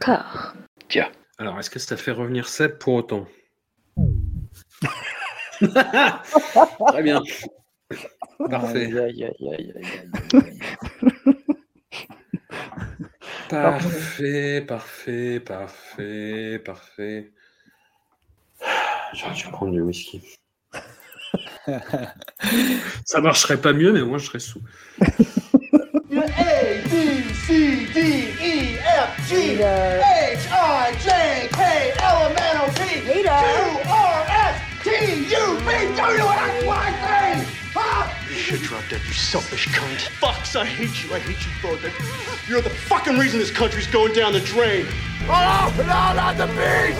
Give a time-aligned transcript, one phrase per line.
[0.00, 0.54] D'accord.
[0.88, 1.10] Tiens.
[1.38, 3.26] Alors, est-ce que ça fait revenir Seb pour autant
[5.58, 7.22] Très bien.
[8.50, 8.86] Parfait.
[8.86, 10.10] Aïe, aïe, aïe, aïe, aïe.
[13.50, 17.32] Parfait, parfait, parfait, parfait.
[19.12, 20.22] J'aurais dû prendre du whisky.
[23.04, 24.62] Ça marcherait pas mieux, mais moi je serais sous.
[25.00, 26.94] A, B,
[27.46, 27.98] C, D,
[28.40, 28.79] E, F,
[29.26, 34.90] G, H, I, J, K, L, M, N, O, P, Q, R, S, T,
[35.30, 37.56] U, V, W, X, Y, Z.
[38.28, 40.08] You should drop dead, you selfish cunt.
[40.20, 41.14] Fucks, I hate you.
[41.14, 42.48] I hate you both.
[42.48, 44.86] You're the fucking reason this country's going down the drain.
[45.28, 46.96] Oh, no, not the bees!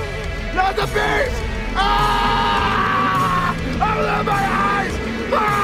[0.55, 1.35] Not the bees!
[1.75, 3.55] Ah!
[3.57, 4.93] Open my eyes!
[5.31, 5.60] My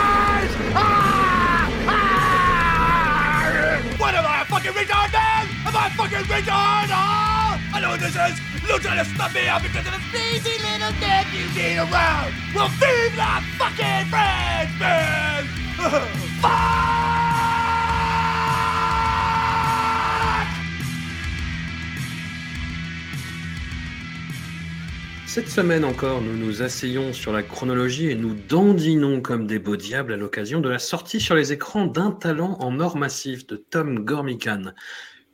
[25.27, 29.77] Cette semaine encore, nous nous asseyons sur la chronologie et nous dandinons comme des beaux
[29.77, 33.57] diables à l'occasion de la sortie sur les écrans d'un talent en or massif de
[33.57, 34.73] Tom Gormican.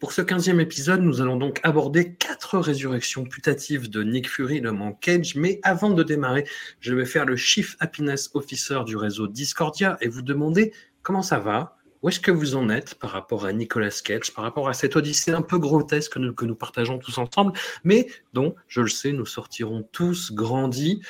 [0.03, 4.73] Pour ce 15e épisode, nous allons donc aborder quatre résurrections putatives de Nick Fury, le
[4.73, 5.37] man Cage.
[5.37, 6.45] Mais avant de démarrer,
[6.81, 10.73] je vais faire le Chief Happiness Officer du réseau Discordia et vous demander
[11.03, 14.43] comment ça va, où est-ce que vous en êtes par rapport à Nicolas Cage, par
[14.43, 17.53] rapport à cette odyssée un peu grotesque que nous, que nous partageons tous ensemble,
[17.85, 21.01] mais dont, je le sais, nous sortirons tous grandis.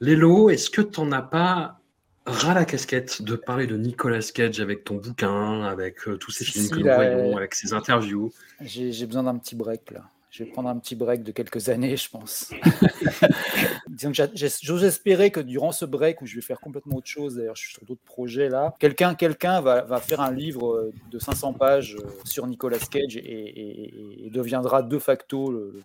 [0.00, 1.79] Lélo, est-ce que tu n'en as pas
[2.26, 6.44] ras la casquette de parler de Nicolas Cage avec ton bouquin, avec euh, tous ces
[6.44, 10.02] films si, que nous voyons, euh, avec ses interviews J'ai besoin d'un petit break là.
[10.30, 12.52] Je vais prendre un petit break de quelques années, je pense.
[13.88, 14.22] Disons que
[14.62, 17.62] j'ose espérer que durant ce break où je vais faire complètement autre chose, d'ailleurs je
[17.62, 21.54] suis sur d'autres projets là, quelqu'un quelqu'un va, va faire un livre euh, de 500
[21.54, 23.84] pages sur Nicolas Cage et, et-
[24.22, 25.82] et- et deviendra de facto le,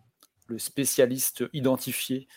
[0.48, 2.28] le spécialiste identifié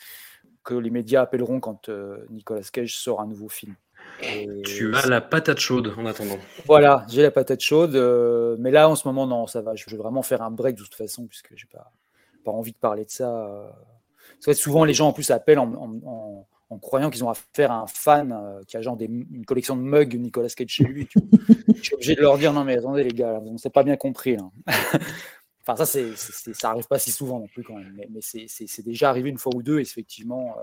[0.64, 3.74] que les médias appelleront quand euh, Nicolas Cage sort un nouveau film.
[4.22, 6.38] Et Tu as la patate chaude en attendant.
[6.66, 9.74] voilà, j'ai la patate chaude, euh, mais là en ce moment non, ça va.
[9.76, 11.92] Je vais vraiment faire un break de toute façon puisque j'ai pas
[12.44, 13.28] pas envie de parler de ça.
[13.46, 13.68] euh.
[14.34, 17.30] Parce que souvent les gens en plus appellent en, en- en- en croyant qu'ils ont
[17.30, 20.68] affaire à un fan euh, qui a genre des- une collection de mugs Nicolas Cage
[20.68, 21.06] chez lui.
[21.06, 21.18] tu.
[21.76, 23.96] Je suis obligé de leur dire non mais attendez les gars, on s'est pas bien
[23.96, 24.44] compris là.
[25.62, 26.14] enfin ça c'est
[26.54, 29.38] ça arrive pas si souvent non plus quand même, mais, mais c'est- déjà arrivé une
[29.38, 30.56] fois ou deux et effectivement.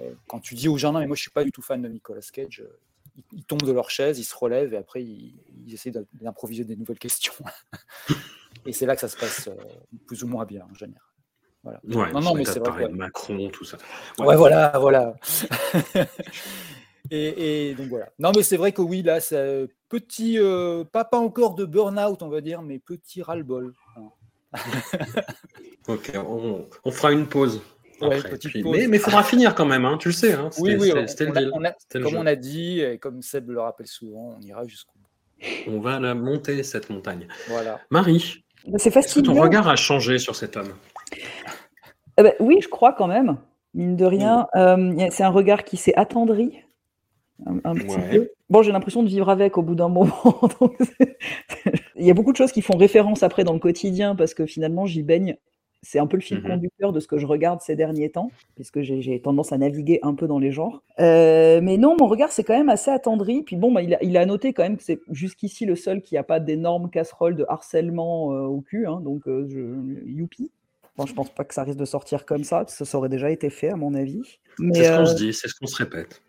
[0.00, 1.82] Euh, quand tu dis aux gens non mais moi je suis pas du tout fan
[1.82, 2.78] de Nicolas Cage, euh,
[3.16, 5.34] ils, ils tombent de leur chaise, ils se relèvent et après ils,
[5.66, 7.34] ils essaient d'improviser des nouvelles questions.
[8.66, 9.54] et c'est là que ça se passe euh,
[10.06, 11.02] plus ou moins bien en général.
[11.62, 11.80] Voilà.
[11.84, 12.88] Ouais, non, non, mais c'est vrai.
[12.88, 13.78] Macron, tout ça.
[14.18, 15.14] Ouais, voilà, voilà.
[17.10, 18.08] et, et donc voilà.
[18.18, 22.22] Non, mais c'est vrai que oui, là, c'est petit, euh, pas, pas encore de burn-out,
[22.22, 23.74] on va dire, mais petit ras-le-bol.
[25.88, 27.62] Ok, on, on fera une pause.
[28.00, 28.76] Ouais, après, petite puis- pause.
[28.88, 30.32] Mais il faudra finir quand même, hein, tu le sais.
[30.32, 31.00] Hein, Oui, oui, on- on
[31.36, 32.18] a- on a- comme jeu.
[32.18, 35.06] on a dit, et comme Seb le rappelle souvent, on ira jusqu'au bout.
[35.68, 37.26] On va la monter, cette montagne.
[37.48, 37.80] Voilà.
[37.90, 39.32] Marie, C'est est-ce que fastidieux.
[39.34, 40.72] ton regard a changé sur cet homme?
[42.18, 43.36] Eh ben, oui, je crois quand même,
[43.74, 44.46] mine de rien.
[44.56, 46.58] Euh, c'est un regard qui s'est attendri
[47.46, 48.10] un, un petit Ouais.
[48.18, 48.30] peu.
[48.50, 50.40] Bon, j'ai l'impression de vivre avec au bout d'un moment.
[50.60, 50.76] donc
[51.94, 54.44] Il y a beaucoup de choses qui font référence après dans le quotidien parce que
[54.46, 55.36] finalement, j'y baigne.
[55.82, 56.48] C'est un peu le fil Mhm.
[56.50, 60.14] conducteur de ce que je regarde ces derniers temps, puisque j'ai tendance à naviguer un
[60.14, 60.82] peu dans les genres.
[60.98, 63.42] Euh, mais non, mon regard, c'est quand même assez attendri.
[63.44, 66.02] Puis bon, bah, il, a, il a noté quand même que c'est jusqu'ici le seul
[66.02, 68.86] qui n'a pas d'énormes casseroles de harcèlement euh, au cul.
[68.88, 70.50] hein, donc, euh, je, youpi.
[70.96, 73.08] Bon, je pense pas que ça risque de sortir comme ça, parce que ça aurait
[73.08, 74.40] déjà été fait, à mon avis.
[74.72, 76.22] C'est ce qu'on euh, se dit, c'est ce qu'on se répète.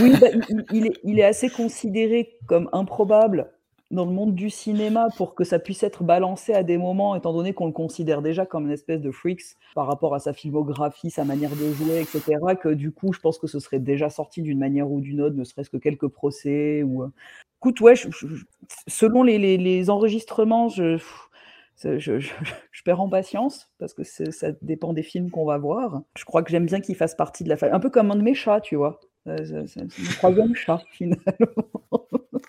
[0.00, 3.50] oui, bah, il, il est, il est assez considéré comme improbable
[3.90, 7.32] dans le monde du cinéma pour que ça puisse être balancé à des moments, étant
[7.32, 11.10] donné qu'on le considère déjà comme une espèce de freaks par rapport à sa filmographie,
[11.10, 12.36] sa manière de jouer, etc.
[12.60, 15.36] Que du coup, je pense que ce serait déjà sorti d'une manière ou d'une autre,
[15.36, 16.82] ne serait-ce que quelques procès.
[16.82, 17.04] Ou...
[17.04, 17.08] euh.
[17.60, 17.94] Écoute, ouais,
[18.86, 20.98] selon les, enregistrements, je,
[21.82, 26.02] je, je- perds en patience parce que ça dépend des films qu'on va voir.
[26.16, 28.16] Je crois que j'aime bien qu'il fasse partie de la famille, un peu comme un
[28.16, 29.00] de mes chats, tu vois.
[29.26, 31.24] Euh, c'est mon troisième chat, finalement.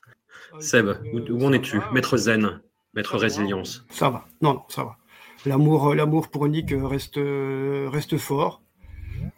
[0.59, 1.79] Seb, où, où en es-tu?
[1.91, 2.59] Maître zen,
[2.93, 3.85] maître résilience.
[3.89, 4.25] Ça va.
[4.41, 4.97] Non, non, ça va.
[5.45, 8.61] L'amour, euh, l'amour pour Nick euh, reste, euh, reste fort.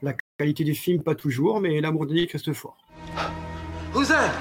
[0.01, 2.77] La qualité des films, pas toujours, mais l'amour de Nick reste fort.
[3.93, 4.31] Who's that?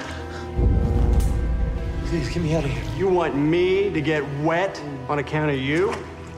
[2.09, 2.83] Please get me out of here.
[2.97, 5.91] You want me to get wet on account of you?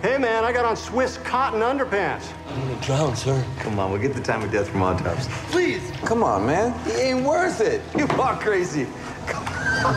[0.03, 2.33] Hey, man, I got on Swiss cotton underpants.
[2.49, 3.41] I'm gonna drown, sir.
[3.59, 5.31] Come on, we'll get the time of death from autopsy.
[5.49, 5.81] Please.
[6.03, 6.73] Come on, man.
[6.85, 7.81] He ain't worth it.
[7.97, 8.85] You are crazy.
[9.81, 9.95] Come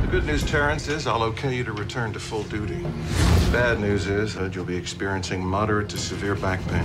[0.00, 2.76] The good news, Terrence, is I'll okay you to return to full duty.
[2.76, 6.84] The bad news is that you'll be experiencing moderate to severe back pain.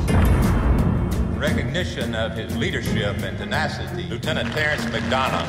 [1.40, 5.48] recognition of his leadership and tenacity, Lieutenant Terrence McDonough.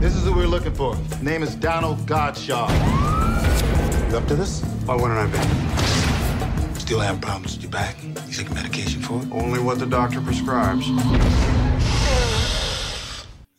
[0.00, 0.96] This is who we're looking for.
[1.22, 2.68] Name is Donald Godshaw.
[4.10, 4.62] You up to this?
[4.84, 5.38] Why wouldn't I be?
[6.78, 7.96] Still having problems with your back?
[8.34, 9.28] You take medication for it?
[9.30, 10.86] Only what the doctor prescribes.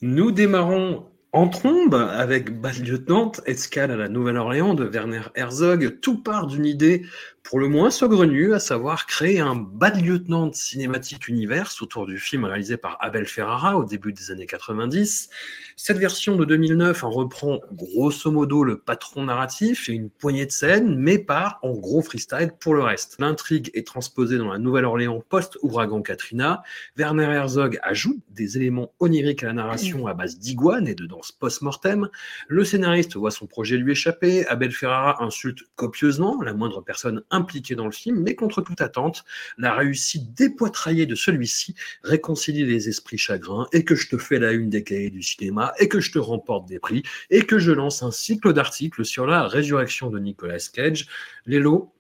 [0.02, 6.00] Nous démarrons en trombe avec Bad Lieutenant, escale à la Nouvelle-Orléans de Werner Herzog.
[6.02, 7.06] Tout part d'une idée
[7.46, 12.44] pour le moins saugrenue, à savoir créer un Bad Lieutenant cinématique universe autour du film
[12.44, 15.30] réalisé par Abel Ferrara au début des années 90.
[15.76, 20.52] Cette version de 2009 en reprend grosso modo le patron narratif et une poignée de
[20.52, 23.18] scènes, mais part en gros freestyle pour le reste.
[23.20, 26.64] L'intrigue est transposée dans la Nouvelle-Orléans post-ouragan Katrina.
[26.98, 31.32] Werner Herzog ajoute des éléments oniriques à la narration à base d'iguane et de danse
[31.32, 32.10] post-mortem.
[32.48, 34.48] Le scénariste voit son projet lui échapper.
[34.48, 39.24] Abel Ferrara insulte copieusement la moindre personne impliquée dans le film, mais contre toute attente,
[39.58, 44.52] la réussite dépoitraillée de celui-ci réconcilie les esprits chagrins et que je te fais la
[44.52, 47.72] une des cahiers du cinéma et que je te remporte des prix et que je
[47.72, 51.08] lance un cycle d'articles sur la résurrection de Nicolas Cage.
[51.46, 51.94] Lélo,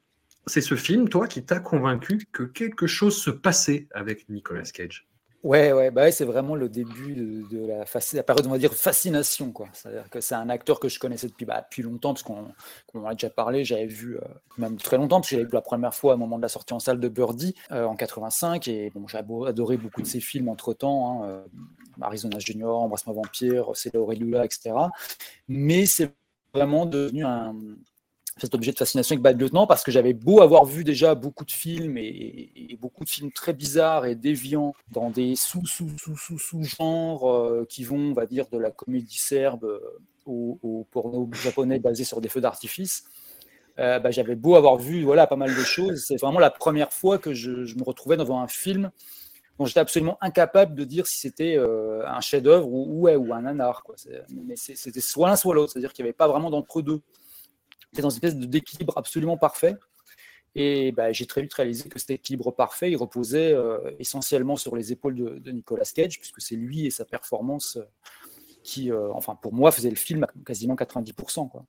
[0.47, 5.07] c'est ce film, toi, qui t'a convaincu que quelque chose se passait avec Nicolas Cage?
[5.45, 9.53] Ouais, ouais, bah c'est vraiment le début de, la, période, on va dire, fascination.
[9.74, 12.47] C'est-à-dire que c'est un acteur que je connaissais depuis, bah, depuis longtemps, parce qu'on
[12.92, 14.21] qu'on a déjà parlé, j'avais vu, euh,
[14.57, 16.74] même très longtemps, parce que j'avais vu la première fois au moment de la sortie
[16.74, 20.50] en salle de Birdie, euh, en 85, et bon, j'ai adoré beaucoup de ses films
[20.50, 21.45] entre-temps, hein, euh,
[22.01, 24.71] Arizona Junior, Embrasse-moi Vampire, C'est Lula, etc.
[25.48, 26.12] Mais c'est
[26.56, 27.53] vraiment devenu un,
[28.37, 31.45] cet objet de fascination avec Bad Lieutenant parce que j'avais beau avoir vu déjà beaucoup
[31.45, 36.17] de films et, beaucoup de films très bizarres et déviants dans des sous sous sous
[36.17, 39.79] sous sous genres euh, qui vont on va dire de la comédie serbe euh,
[40.25, 43.05] au, porno japonais basé sur des feux d'artifice
[43.79, 46.05] euh, bah, j'avais beau avoir vu voilà pas mal de choses.
[46.05, 48.91] C'est vraiment la première fois que je, me retrouvais devant un film
[49.59, 53.95] dont j'étais absolument incapable de dire si c'était un chef-d'œuvre ou, ou un nanar quoi.
[54.29, 55.73] Mais c'était soit l'un soit l'autre.
[55.73, 57.01] C'est-à-dire qu'il n'y avait pas vraiment d'entre-deux
[57.93, 59.75] c'est dans une espèce d'équilibre absolument parfait.
[60.55, 64.75] Et bah, j'ai très vite réalisé que cet équilibre parfait, il reposait euh, essentiellement sur
[64.75, 67.83] les épaules de, de Nicolas Cage, puisque c'est lui et sa performance euh,
[68.65, 71.47] qui, euh, enfin pour moi, faisait le film à quasiment 90%.
[71.47, 71.63] Quoi.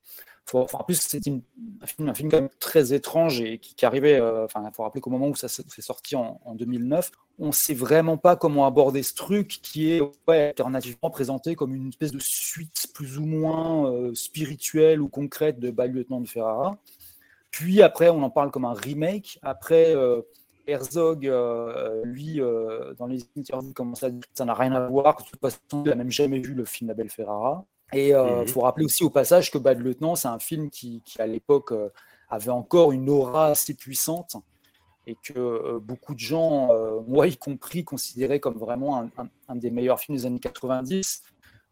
[0.46, 4.46] Faut- enfin, en plus, c'est un film, quand même très étrange et qui, arrivait, euh,
[4.56, 7.75] il faut rappeler qu'au moment où ça s'est sorti en, en 2009, on ne sait
[7.75, 12.87] vraiment pas comment aborder ce truc qui est alternativement présenté comme une espèce de suite
[12.94, 16.78] plus ou moins euh, spirituelle ou concrète de Bad Lieutenant de Ferrara.
[17.50, 19.38] Puis après, on en parle comme un remake.
[19.43, 19.94] Après,
[20.66, 24.88] Herzog, euh, lui, euh, dans les interviews, commence à dire que ça n'a rien à
[24.88, 27.64] voir, que de toute façon, il n'a même jamais vu le film d'Abel Ferrara.
[27.92, 28.46] Et il Mhm.
[28.48, 31.72] faut rappeler aussi au passage que Bad Lieutenant, c'est un film qui, qui, à l'époque,
[31.72, 31.88] euh,
[32.28, 34.36] avait encore une aura assez puissante
[35.06, 39.28] et que euh, beaucoup de gens, euh, moi y compris, considéraient comme vraiment un, un-
[39.48, 41.22] un des meilleurs films des années 90.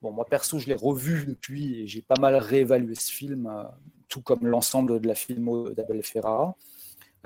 [0.02, 3.64] Bon, moi perso, je l'ai revu depuis et j'ai pas mal réévalué ce film, euh,
[4.08, 6.54] tout comme l'ensemble de la filmo d'Abel Ferrara.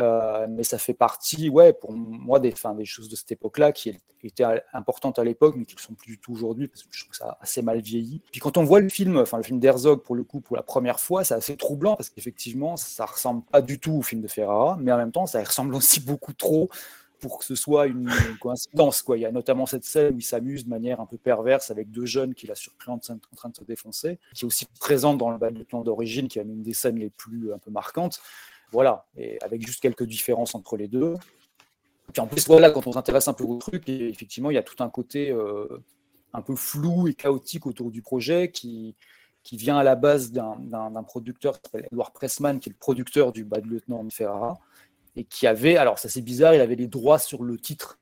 [0.01, 4.45] Euh, mais ça fait partie, ouais, pour moi, des, choses de cette époque-là qui étaient
[4.73, 7.05] importantes à l'époque, mais qui ne le sont plus du tout aujourd'hui, parce que je
[7.05, 8.23] trouve ça assez mal vieilli.
[8.31, 10.63] Puis quand on voit le film, enfin le film d'Herzog pour le coup, pour la
[10.63, 14.29] première fois, c'est assez troublant, parce qu'effectivement, ça ressemble pas du tout au film de
[14.29, 16.69] Ferrara, mais en même temps, ça ressemble aussi beaucoup trop
[17.21, 19.05] pour que ce soit une coïncidence.
[19.09, 21.91] Il y a notamment cette scène où il s'amuse de manière un peu perverse avec
[21.91, 25.31] deux jeunes qu'il a surpris en train de se défoncer, qui est aussi présente dans
[25.31, 28.21] le plan d'origine, qui est une des scènes les plus un peu marquantes.
[28.73, 31.15] Voilà, et avec juste quelques différences entre les deux.
[32.17, 34.83] En plus, voilà, quand on s'intéresse un peu au truc, effectivement, il y a tout
[34.83, 35.67] un côté euh,
[36.33, 38.95] un peu flou et chaotique autour du projet qui,
[39.43, 43.33] qui vient à la base d'un producteur qui s'appelle Edward Pressman, qui est le producteur
[43.33, 44.59] du Bad Lieutenant de Ferrara,
[45.17, 47.99] et qui avait, alors ça c'est bizarre, il avait les droits sur le titre.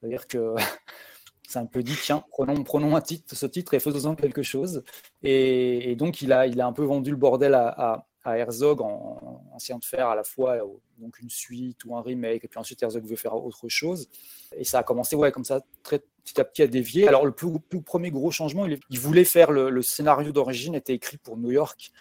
[0.00, 0.54] C'est-à-dire que
[1.48, 4.82] c'est un peu dit, tiens, prenons, prenons un titre, ce titre et faisons-en quelque chose.
[5.22, 9.42] Et, donc il a, il a un peu vendu le bordel à- à Herzog en,
[9.52, 10.66] en essayant de faire à la fois euh,
[10.98, 14.08] donc une suite ou un remake, et puis ensuite Herzog veut faire autre chose.
[14.56, 17.08] Et ça a commencé ouais, comme ça, petit à petit à dévier.
[17.08, 17.50] Alors le plus,
[17.84, 21.92] premier gros changement, il, voulait faire le, scénario d'origine, était écrit pour New York,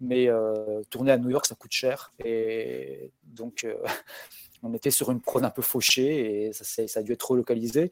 [0.00, 2.12] mais euh, tourner à New York, ça coûte cher.
[2.24, 3.66] Et donc
[4.62, 7.90] on était sur une prône un peu fauchée, et ça, ça a dû être relocalisé.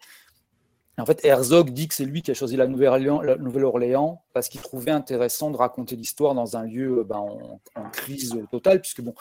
[1.00, 4.90] En fait, Herzog dit que c'est lui qui a choisi la Nouvelle-Orléans parce qu'il trouvait
[4.90, 7.24] intéressant de raconter l'histoire dans un lieu ben,
[7.74, 9.14] en, crise totale, puisque bon,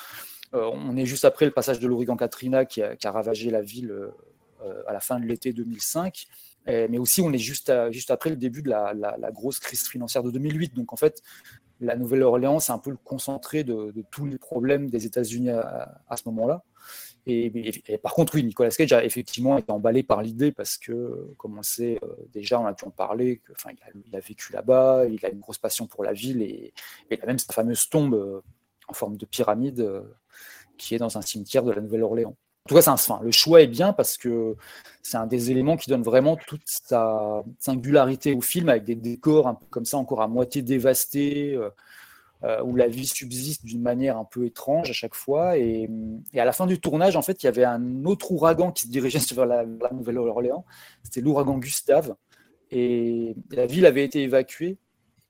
[0.53, 3.91] euh, on est juste après le passage de l'ouragan Katrina qui a, ravagé la ville
[3.91, 6.27] euh, à la fin de l'été 2005
[6.67, 10.31] mais aussi on est juste, juste après le début de la, grosse crise financière de
[10.31, 10.75] 2008.
[10.75, 11.21] Donc en fait,
[11.79, 16.23] la Nouvelle-Orléans, c'est un peu le concentré de, tous les problèmes des États-Unis à, ce
[16.27, 16.63] moment-là.
[17.25, 21.57] Et, par contre, oui, Nicolas Cage a effectivement été emballé par l'idée parce que, comme
[21.57, 23.41] on sait, euh, déjà, on a pu en parler,
[24.05, 26.73] il, a, vécu là-bas, il a une grosse passion pour la ville et,
[27.09, 28.41] et il a même sa fameuse tombe euh,
[28.87, 30.01] en forme de pyramide euh,
[30.77, 32.35] qui est dans un cimetière de la Nouvelle-Orléans.
[32.65, 34.55] En tout cas, c'est un, enfin, le choix est bien parce que
[35.01, 39.47] c'est un des éléments qui donne vraiment toute sa singularité au film avec des décors
[39.47, 41.57] un peu comme ça, encore à moitié dévastés,
[42.43, 45.57] euh, euh, où la vie subsiste d'une manière un peu étrange à chaque fois.
[45.57, 45.89] Et,
[46.35, 48.89] à la fin du tournage, en fait, il y avait un autre ouragan qui se
[48.89, 50.65] dirigeait vers la, Nouvelle-Orléans.
[51.03, 52.15] C'était l'ouragan Gustave.
[52.71, 54.77] Et la ville avait été évacuée.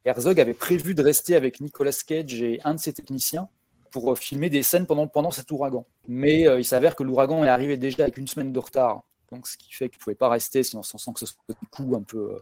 [0.05, 3.49] Herzog avait prévu de rester avec Nicolas Cage et un de ses techniciens
[3.91, 5.85] pour filmer des scènes pendant, pendant cet ouragan.
[6.07, 9.03] Mais euh, il s'avère que l'ouragan est arrivé déjà avec une semaine de retard.
[9.31, 11.65] Donc, ce qui fait qu'il ne pouvait pas rester, sinon sans que ce soit un
[11.71, 12.39] coup un peu euh,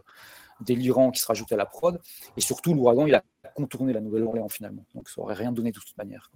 [0.60, 2.00] délirant qui se rajoute à la prod.
[2.36, 3.22] Et surtout, l'ouragan, il a
[3.58, 4.84] contourné la Nouvelle-Orléans finalement.
[4.94, 6.30] Donc, ça aurait rien donné de toute manière.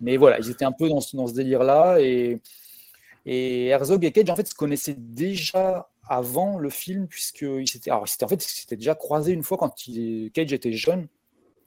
[0.00, 2.00] Mais voilà, ils étaient un peu dans, ce délire-là.
[2.00, 2.40] Et,
[3.26, 8.04] et Herzog et Cage, en fait, se connaissaient déjà avant le film, puisqu'ils s'étaient, en
[8.06, 9.74] fait, déjà croisés une fois quand
[10.32, 11.08] Cage était jeune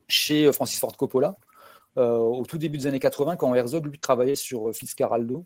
[0.07, 1.36] chez Francis Ford Coppola.
[1.98, 5.45] Euh, au tout début des années 80, quand Herzog lui travaillait sur Fitzcarraldo.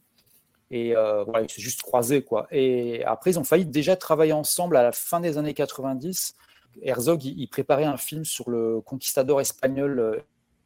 [0.71, 2.47] Et euh, voilà, ils s'est juste croisés, quoi.
[2.51, 6.35] Et après, ils ont failli déjà travailler ensemble à la fin des années 90.
[6.81, 10.19] Herzog, il, préparait un film sur le conquistador espagnol euh,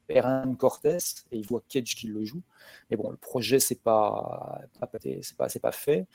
[0.09, 0.97] Hernán Cortés,
[1.31, 2.41] et il voit Cage qui le joue.
[2.89, 4.87] Mais bon, le projet, c'est pas, pas,
[5.61, 6.07] pas fait.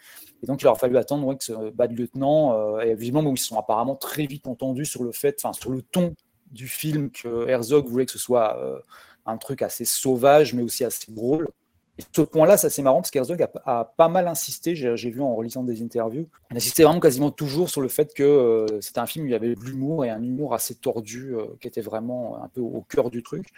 [0.43, 3.47] Et donc, il aura fallu attendre que ce bad lieutenant, euh, et visiblement, ils se
[3.47, 6.15] sont apparemment très vite entendus sur le fait, enfin, sur le ton
[6.51, 8.79] du film que Herzog voulait que ce soit euh,
[9.25, 11.49] un truc assez sauvage, mais aussi assez drôle.
[11.99, 15.23] Et ce point-là, c'est assez marrant parce qu'Herzog a, a, pas mal insisté, j'ai vu
[15.23, 18.99] en relisant des interviews, il insistait vraiment quasiment toujours sur le fait que euh, c'était
[18.99, 21.69] un film où il y avait de l'humour et un humour assez tordu euh, qui
[21.69, 23.49] était vraiment un peu au cœur du truc.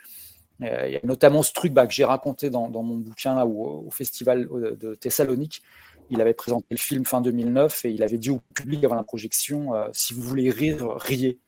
[0.62, 3.87] Euh, il y a notamment ce truc bah, que j'ai raconté dans, mon bouquin où,
[3.87, 5.62] au festival de Thessalonique.
[6.11, 9.02] Il avait présenté le film fin 2009 et il avait dit au public avant la
[9.02, 11.38] projection si vous voulez rire, riez.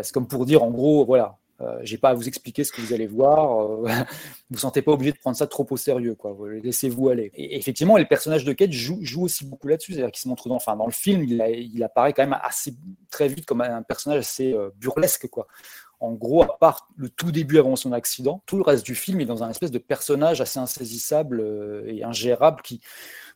[0.00, 2.80] C'est comme pour dire en gros, voilà, euh, j'ai pas à vous expliquer ce que
[2.80, 3.84] vous allez voir.
[3.84, 3.88] Euh,
[4.50, 6.36] vous sentez pas obligé de prendre ça trop au sérieux, quoi.
[6.62, 7.30] Laissez-vous aller.
[7.34, 10.48] Et effectivement, le personnage de Cage joue, joue aussi beaucoup là-dessus, c'est-à-dire qu'il se montre
[10.48, 12.74] dans, enfin, dans le film, il, apparaît quand même assez
[13.10, 15.46] très vite comme un personnage assez euh, burlesque, quoi.
[16.02, 19.20] En gros, à part le tout début avant son accident, tout le reste du film
[19.20, 22.80] est dans un espèce de personnage assez insaisissable euh, et ingérable qui,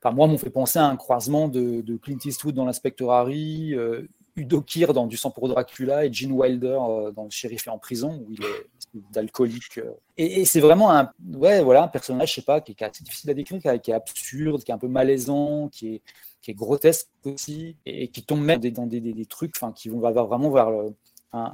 [0.03, 3.73] enfin, moi, m'ont fait penser à un croisement de, de Clint Eastwood dans l'inspecteur Harry,
[3.73, 7.67] euh, Udo Kier dans Du sang pour Dracula et Gene Wilder euh, dans Le shérif
[7.67, 9.79] est en prison où il est d'alcoolique.
[9.79, 9.93] Euh.
[10.17, 13.31] Et, c'est vraiment un, ouais, voilà, un personnage, je sais pas, qui est assez difficile
[13.31, 16.03] à décrire, qui est, absurde, qui est un peu malaisant, qui est,
[16.43, 20.71] qui est grotesque aussi, et, qui tombe même dans des, trucs, qui vont vraiment vers
[20.71, 20.95] le,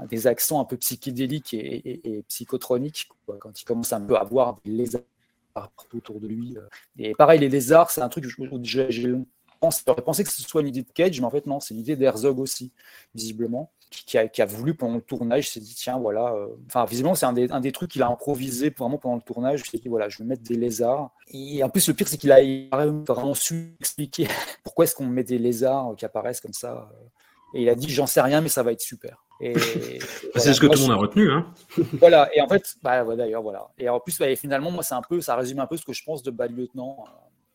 [0.09, 3.09] des accents un peu psychédéliques et, et psychotroniques,
[3.41, 5.03] quand il commence un peu à voir des lézards
[5.53, 6.57] partout autour de lui.
[6.57, 6.69] euh.
[6.99, 8.31] Et pareil, les lézards, c'est un truc que
[8.63, 9.17] j'ai
[9.87, 11.97] j'aurais pensé que ce soit une idée de Cage, mais en fait, non, c'est l'idée
[11.97, 12.73] d'Herzog aussi,
[13.15, 16.33] visiblement, qui, a, qui, a, voulu pendant le tournage, s'est dit, tiens, voilà.
[16.35, 16.49] Euh...
[16.67, 19.63] Enfin, visiblement, c'est un des, un des, trucs qu'il a improvisé vraiment pendant le tournage.
[19.67, 21.11] Il s'est dit, voilà, je vais mettre des lézards.
[21.29, 22.41] Et en plus, le pire, c'est qu'il a
[23.07, 24.29] vraiment su expliquer
[24.65, 26.91] pourquoi est-ce qu'on met des lézards qui apparaissent comme ça.
[27.55, 29.25] Et il a dit, j'en sais rien, mais ça va être super.
[29.41, 29.99] Et, c'est
[30.35, 30.53] voilà.
[30.55, 31.31] ce que moi, tout le monde a retenu.
[31.31, 31.53] Hein.
[31.95, 33.69] voilà, et en fait, bah, d'ailleurs, voilà.
[33.79, 35.93] Et en plus, bah, finalement, moi, c'est un peu, ça résume un peu ce que
[35.93, 37.05] je pense de Bad Lieutenant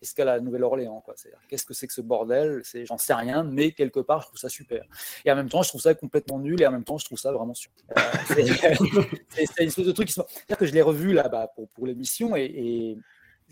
[0.01, 1.03] jusqu'à la Nouvelle-Orléans.
[1.47, 2.61] Qu'est-ce que c'est que ce bordel?
[2.85, 4.83] J'en sais rien, mais quelque part, je trouve ça super.
[5.25, 7.17] Et en même temps, je trouve ça complètement nul, et en même temps, je trouve
[7.17, 7.97] ça vraiment super.
[7.97, 8.41] Euh, c'est
[9.61, 10.21] une espèce de truc qui se...
[10.27, 12.97] C'est-à-dire que je l'ai revu là bah, pour, pour l'émission, et, et,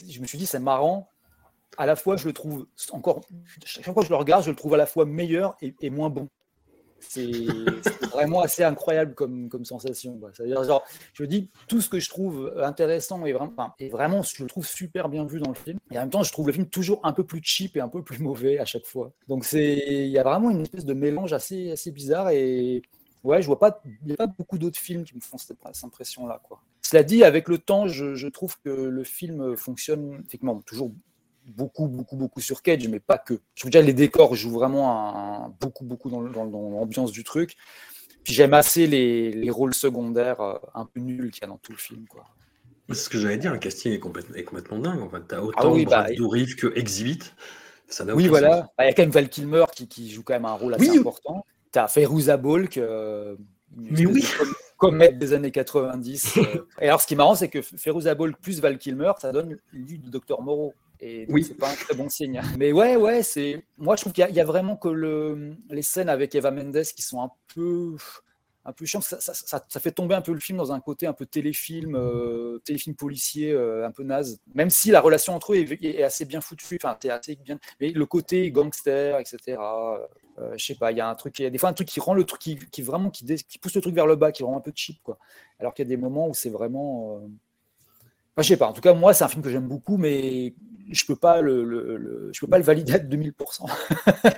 [0.10, 1.12] je me suis dit, c'est marrant.
[1.78, 3.22] À la fois, je le trouve encore.
[3.66, 5.90] Chaque fois que je le regarde, je le trouve à la fois meilleur et, et
[5.90, 6.30] moins bon.
[7.10, 7.46] C'est
[8.12, 10.20] vraiment assez incroyable comme, sensation.
[10.34, 10.84] C'est-à-dire, genre,
[11.14, 14.66] je dis, tout ce que je trouve intéressant et vraiment, enfin, et vraiment, je trouve
[14.66, 15.80] super bien vu dans le film.
[15.92, 17.90] Et en même temps, je trouve le film toujours un peu plus cheap et un
[17.90, 19.12] peu plus mauvais à chaque fois.
[19.28, 22.30] Donc, il y a vraiment une espèce de mélange assez, assez bizarre.
[22.30, 22.82] Et
[23.24, 25.58] ouais, je vois pas, il n'y a pas beaucoup d'autres films qui me font cette,
[25.74, 26.42] cette impression-là.
[26.82, 30.92] Cela dit, avec le temps, je, je, trouve que le film fonctionne effectivement toujours
[31.46, 33.36] beaucoup, beaucoup, beaucoup sur Cage, mais pas que.
[33.56, 37.24] Je trouve déjà les décors jouent vraiment un, beaucoup, beaucoup dans, dans, dans l'ambiance du
[37.24, 37.56] truc.
[38.24, 41.58] Puis j'aime assez les, les, rôles secondaires euh, un peu nuls qu'il y a dans
[41.58, 42.06] tout le film.
[42.08, 42.26] Quoi.
[42.90, 45.02] C'est ce que j'allais dire, le casting est complètement, est complètement dingue.
[45.02, 47.20] En fait, t'as autant ah oui, bah, que Exhibit.
[47.88, 48.62] Ça Oui, voilà.
[48.62, 48.70] sens.
[48.78, 50.74] Ah, Il y a quand même Val Kilmer qui, qui joue quand même un rôle
[50.74, 50.98] assez Oui.
[51.00, 51.46] important.
[51.72, 53.36] T'as Feruza Balk, euh,
[53.76, 54.22] Mais oui.
[54.22, 54.46] de
[54.78, 56.38] comète des années 90.
[56.38, 56.68] euh.
[56.82, 59.58] Et alors, ce qui est marrant, c'est que Feruza Balk plus Val Kilmer, ça donne
[59.72, 60.74] lui du Docteur Moreau.
[61.02, 61.44] Et Oui.
[61.44, 62.42] c'est pas un très bon signe.
[62.60, 63.64] Mais ouais, ouais, c'est.
[63.78, 65.56] Moi, je trouve qu'il y, a- il y a vraiment que le...
[65.70, 67.96] les scènes avec Eva Mendes qui sont un peu.
[68.68, 69.04] Un peu chiantes.
[69.04, 71.28] Ça, ça- ça- ça fait tomber un peu le film dans un côté un peu
[71.28, 74.40] téléfilm, euh, téléfilm policier, euh, un peu naze.
[74.56, 77.60] Même si la relation entre eux est, est assez bien foutue, enfin, assez bien.
[77.80, 79.60] Mais le côté gangster, etc.
[80.40, 81.74] Euh, je sais pas, il y a un truc, il y a des fois un
[81.74, 83.24] truc qui rend le truc, qui, qui vraiment, qui,
[83.62, 85.20] pousse le truc vers le bas, qui rend un peu cheap, quoi.
[85.60, 87.20] Alors qu'il y a des moments où c'est vraiment.
[87.24, 87.28] euh,
[88.36, 88.68] Enfin, je sais pas.
[88.68, 90.56] En tout cas, moi, c'est un film que j'aime beaucoup, mais
[90.92, 93.66] je peux pas le, le- le- je peux pas le valider à 2000%.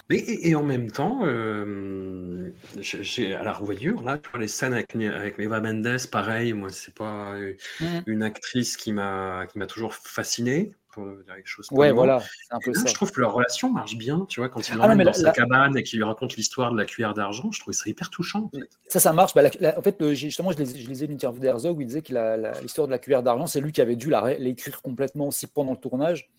[0.10, 4.74] Mais, et, et en même temps, euh, j'ai- à la revoyure, là, vois, les scènes
[4.74, 7.36] avec, avec Eva Mendes, pareil, moi, c'est pas
[7.80, 8.04] Mhm.
[8.06, 10.72] une actrice qui m'a qui m'a toujours fasciné,
[11.04, 12.88] pour dire les choses Ouais, voilà, c'est un Et peu là, ça.
[12.88, 15.24] je trouve que leur relation marche bien, tu vois, quand il Ah dans la- sa
[15.24, 18.10] la- cabane et qu'il lui raconte l'histoire de la cuillère d'argent, je trouve ça hyper
[18.10, 18.50] touchant.
[18.54, 18.68] en fait.
[18.88, 19.34] Ça, ça marche.
[19.34, 21.88] Bah, la- en fait, j'ai- justement, je lisais, je lisais une interview d'Herzog où il
[21.88, 22.14] disait que
[22.62, 25.78] l'histoire de la cuillère d'argent, c'est lui qui avait dû l'écrire complètement aussi pendant le
[25.78, 26.30] tournage,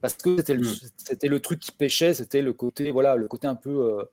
[0.00, 0.74] parce que c'était le, Mm.
[0.96, 4.04] c'était le truc qui pêchait, c'était le côté, voilà, le côté un peu euh,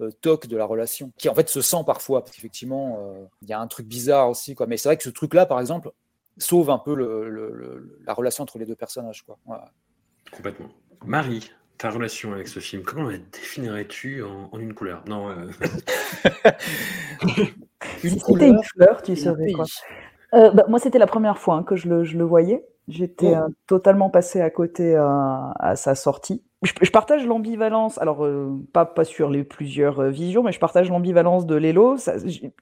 [0.00, 3.48] euh, toc de la relation, qui en fait se sent parfois, parce qu'effectivement, euh, il
[3.48, 4.66] y a un truc bizarre aussi, quoi.
[4.66, 5.92] Mais c'est vrai que ce truc-là, par exemple,
[6.38, 9.38] sauve un peu le- le- le- la relation entre les deux personnages, quoi.
[9.46, 9.70] Voilà.
[10.30, 10.68] Complètement.
[11.04, 15.02] Marie, ta relation avec ce film, comment la définirais-tu en, en une couleur?
[15.06, 15.46] Non, euh,
[18.04, 19.64] Une Si c'était couleur une fleur, tu serais quoi?
[20.34, 22.64] Euh, bah, Moi, c'était la première fois hein, que je le, je le voyais.
[22.88, 23.36] J'étais Oh.
[23.36, 26.42] euh, totalement passé à côté euh, à sa sortie.
[26.62, 30.90] Je, je partage l'ambivalence, alors euh, pas, pas sur les plusieurs visions, mais je partage
[30.90, 31.96] l'ambivalence de Lélo.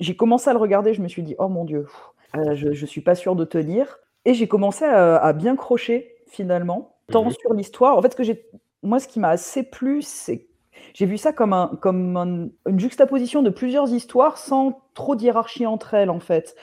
[0.00, 1.87] J'ai commencé à le regarder, je me suis dit, oh mon Dieu,
[2.35, 3.99] je ne suis pas sûr de tenir.
[4.25, 7.31] Et j'ai commencé à, à bien crocher finalement, tant Mhm.
[7.31, 7.97] sur l'histoire.
[7.99, 8.47] En fait, ce que j'ai,
[8.83, 10.47] moi, ce qui m'a assez plu, c'est
[10.95, 15.23] j'ai vu ça comme, un, comme un- une juxtaposition de plusieurs histoires sans trop de
[15.23, 16.55] hiérarchie entre elles, en fait.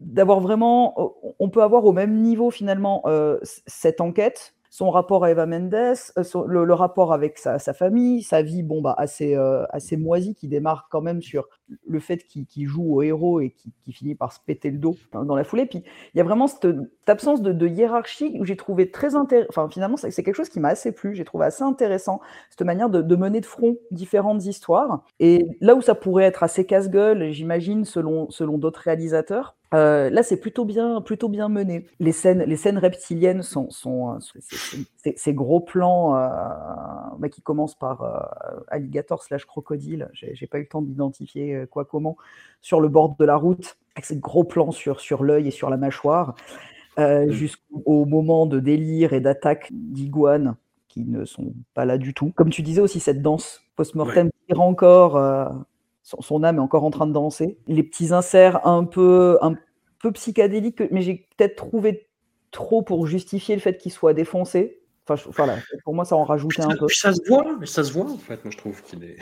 [0.00, 5.32] D'avoir vraiment, on peut avoir au même niveau finalement euh, cette enquête, son rapport à
[5.32, 9.96] Eva Mendes, euh, le, rapport avec sa, famille, sa vie bon, bah, assez, euh, assez
[9.96, 11.48] moisie qui démarre quand même sur
[11.86, 15.24] le fait qu'il joue au héros et qui, finit par se péter le dos dans,
[15.24, 15.66] dans la foulée.
[15.66, 15.82] Puis
[16.14, 16.68] il y a vraiment cette,
[17.08, 19.48] absence de, hiérarchie où j'ai trouvé très intéressant.
[19.50, 21.16] Enfin, finalement, c'est c'est quelque chose qui m'a assez plu.
[21.16, 22.20] J'ai trouvé assez intéressant
[22.50, 25.04] cette manière de, de mener de front différentes histoires.
[25.18, 30.22] Et là où ça pourrait être assez casse-gueule, j'imagine, selon, selon d'autres réalisateurs, euh, là,
[30.22, 31.86] c'est plutôt bien, plutôt bien mené.
[32.00, 36.28] Les scènes, les scènes reptiliennes sont, sont, euh, ces gros plans euh,
[37.18, 40.08] bah, qui commencent par euh, alligator slash crocodile.
[40.12, 42.16] J'ai pas eu le temps d'identifier quoi comment
[42.60, 45.70] sur le bord de la route avec ces gros plans sur sur l'œil et sur
[45.70, 46.34] la mâchoire,
[46.98, 47.30] euh, Mm.
[47.30, 50.56] jusqu'au moment de délire et d'attaque d'iguanes
[50.88, 52.32] qui ne sont pas là du tout.
[52.36, 55.16] Comme tu disais aussi, cette danse post-mortem tire encore.
[56.10, 57.58] Son, son âme est encore en train de danser.
[57.66, 59.54] Les petits inserts un peu, un
[60.00, 62.08] peu psychédéliques, mais j'ai peut-être trouvé
[62.50, 64.78] trop pour justifier le fait qu'il soit défoncé.
[65.06, 66.86] Enfin, je- voilà, pour moi, ça en rajoutait un peu.
[66.88, 68.44] Ça se voit, ça se voit en fait.
[68.44, 69.16] Moi, je trouve qu'il est.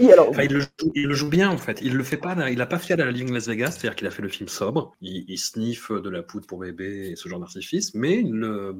[0.00, 1.80] Oui, alors, Enfin, il, le joue, il le joue bien en fait.
[1.80, 2.50] Il le fait pas.
[2.50, 4.48] Il a pas fait à la Living Las Vegas, c'est-à-dire qu'il a fait le film
[4.48, 4.92] sobre.
[5.00, 8.72] Il, il sniffe de la poudre pour bébé et ce genre d'artifice, mais il, euh,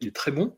[0.00, 0.54] il est très bon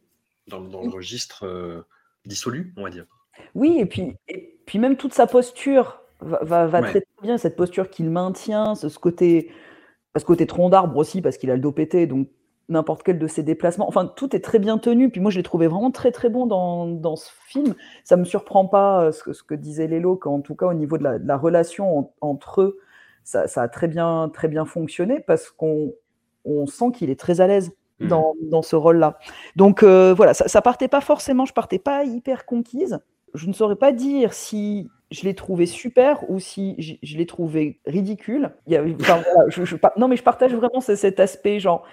[0.48, 1.82] dans, dans le registre euh,
[2.26, 3.06] dissolu, on va dire.
[3.54, 6.88] Oui, et puis, et puis même toute sa posture va, va, va Ouais.
[6.90, 9.50] très, très bien, cette posture qu'il maintient, ce, ce côté,
[10.16, 12.28] ce côté tronc d'arbre aussi, parce qu'il a le dos pété, donc
[12.68, 15.42] n'importe quel de ses déplacements, enfin tout est très bien tenu, puis moi je l'ai
[15.42, 17.74] trouvé vraiment très très bon dans, dans ce film.
[18.04, 20.72] Ça me surprend pas euh, ce que, ce que disait Lélo, qu'en tout cas au
[20.74, 22.78] niveau de la, de la relation en- entre eux,
[23.22, 25.92] ça, ça a très bien, très bien fonctionné, parce qu'on
[26.46, 28.08] on sent qu'il est très à l'aise Mhm.
[28.08, 29.18] dans, dans ce rôle-là.
[29.54, 32.98] Donc euh, voilà, ça, ça partait pas forcément, je partais pas hyper conquise.
[33.34, 37.80] Je ne saurais pas dire si je l'ai trouvé super ou si je, l'ai trouvé
[37.86, 38.50] ridicule.
[39.96, 41.86] Non, mais je partage vraiment ce- cet aspect genre.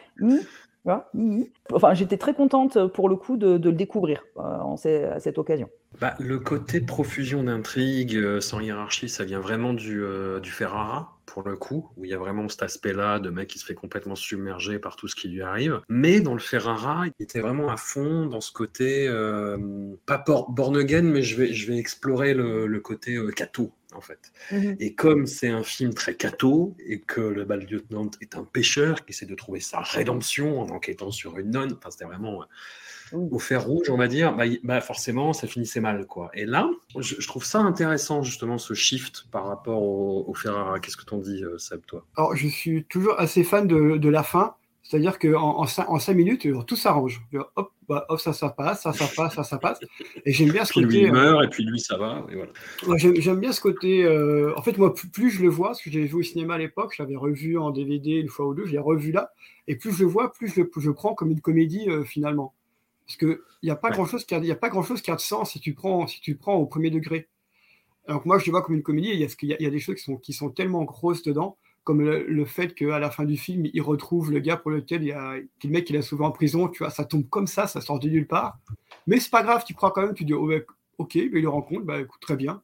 [1.71, 5.69] Enfin, j'étais très contente pour le coup de, le découvrir euh, à cette occasion.
[5.99, 11.19] Bah, le côté profusion d'intrigues, euh, sans hiérarchie, ça vient vraiment du, euh, du Ferrara,
[11.31, 13.73] pour le coup, où il y a vraiment cet aspect-là de mec qui se fait
[13.73, 15.79] complètement submerger par tout ce qui lui arrive.
[15.87, 19.57] Mais dans le Ferrara, il était vraiment à fond dans ce côté, euh,
[20.05, 24.01] pas born again, mais je vais, je vais explorer le, le côté euh, catho, en
[24.01, 24.33] fait.
[24.79, 29.05] Et comme c'est un film très catho, et que le bal lieutenant est un pêcheur
[29.05, 32.45] qui essaie de trouver sa rédemption en enquêtant sur une nonne, enfin, c'était vraiment euh,
[33.13, 36.05] au fer rouge, on va dire, bah, bah, forcément, ça finissait mal.
[36.07, 36.29] quoi.
[36.33, 40.79] Et là, je, je trouve ça intéressant, justement, ce shift par rapport au, au Ferrara.
[40.79, 42.05] Qu'est-ce que t'en dis, euh, Seb, toi?
[42.15, 45.99] Alors, je suis toujours assez fan de, de la fin, C'est-à-dire qu'en en, cin- en
[45.99, 47.21] cinq minutes, tout s'arrange.
[47.55, 49.81] Hop, bah, hop, ça, ça passe, ça, ça passe, ça, ça passe.
[50.25, 51.01] Et j'aime bien ce Puis lui, côté.
[51.01, 52.25] il euh, meurt, et puis lui, ça va.
[52.29, 52.51] Et voilà.
[52.87, 54.03] Ouais, j'aime, bien ce côté.
[54.03, 56.55] euh, En fait, moi, plus, plus je le vois, parce que j'avais vu au cinéma
[56.55, 59.31] à l'époque, je l'avais revu en DVD une fois ou deux, je l'ai revu là,
[59.67, 62.53] et plus je le vois, plus je le je prends comme une comédie euh, finalement.
[63.05, 63.93] Parce que il n'y a pas Ouais.
[63.95, 66.07] grand chose qui a, y a pas grand qui a de sens si tu prends
[66.07, 67.27] si tu prends au premier degré.
[68.07, 69.09] Alors que moi, je le vois comme une comédie.
[69.09, 72.01] Il y a, qu'il y des choses qui sont, qui sont tellement grosses dedans, comme
[72.01, 75.09] le, le fait qu'à la fin du film, il retrouve le gars pour lequel il
[75.09, 76.67] y a, qui- le mec il a sauvé en prison.
[76.67, 78.57] Tu vois, ça tombe comme ça, ça sort de nulle part.
[79.07, 80.15] Mais c'est pas grave, tu crois quand même.
[80.15, 80.51] Tu dis, oh,
[80.97, 82.61] ok, mais il le rencontre, bah écoute, très bien.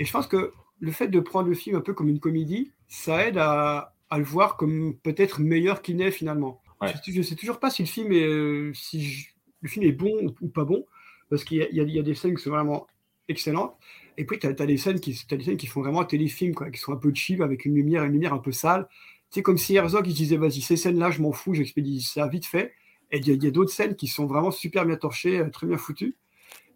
[0.00, 2.72] Et je pense que le fait de prendre le film un peu comme une comédie,
[2.88, 6.60] ça aide à, à le voir comme peut-être meilleur qu'il n'est finalement.
[6.80, 6.92] Ouais.
[7.06, 9.28] Je ne sais toujours pas si le film est, euh, si je-
[9.66, 10.86] le film est bon ou, pas bon,
[11.28, 12.86] parce qu'il y, a- des scènes qui sont vraiment
[13.28, 13.76] excellentes.
[14.16, 16.54] Et puis, tu as, des scènes qui, t'as des scènes qui font vraiment un téléfilm,
[16.54, 18.88] quoi, qui sont un peu cheap, avec une lumière, une lumière un peu sale.
[19.30, 22.46] C'est comme si Herzog il disait Vas-y, ces scènes-là, je m'en fous, j'expédie ça vite
[22.46, 22.72] fait.
[23.10, 25.76] Et il y a, d'autres scènes qui sont vraiment super bien torchées, euh, très bien
[25.76, 26.16] foutues.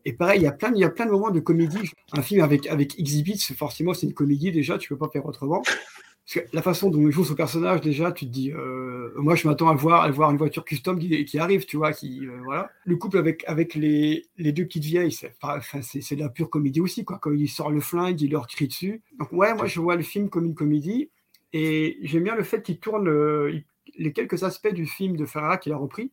[0.05, 1.91] Et pareil, il y a plein, il y a plein de moments de comédie.
[2.13, 5.27] Un film avec, avec Exhibit, c'est- forcément, c'est une comédie déjà, tu peux pas faire
[5.27, 5.63] autrement.
[5.63, 9.35] Parce que la façon dont il joue son personnage, déjà, tu te dis, euh, moi,
[9.35, 12.41] je m'attends à voir, à voir une voiture custom qui, arrive, tu vois, qui, euh,
[12.45, 12.71] voilà.
[12.85, 15.35] Le couple avec, avec les, les deux petites vieilles, c'est,
[15.83, 17.19] c'est, de la pure comédie aussi, quoi.
[17.19, 19.03] Quand il sort le flingue, il leur crie dessus.
[19.19, 21.11] Donc, ouais, moi, je vois le film comme une comédie.
[21.53, 23.61] Et j'aime bien le fait qu'il tourne euh,
[23.99, 26.13] les quelques aspects du film de Ferrara qu'il a repris.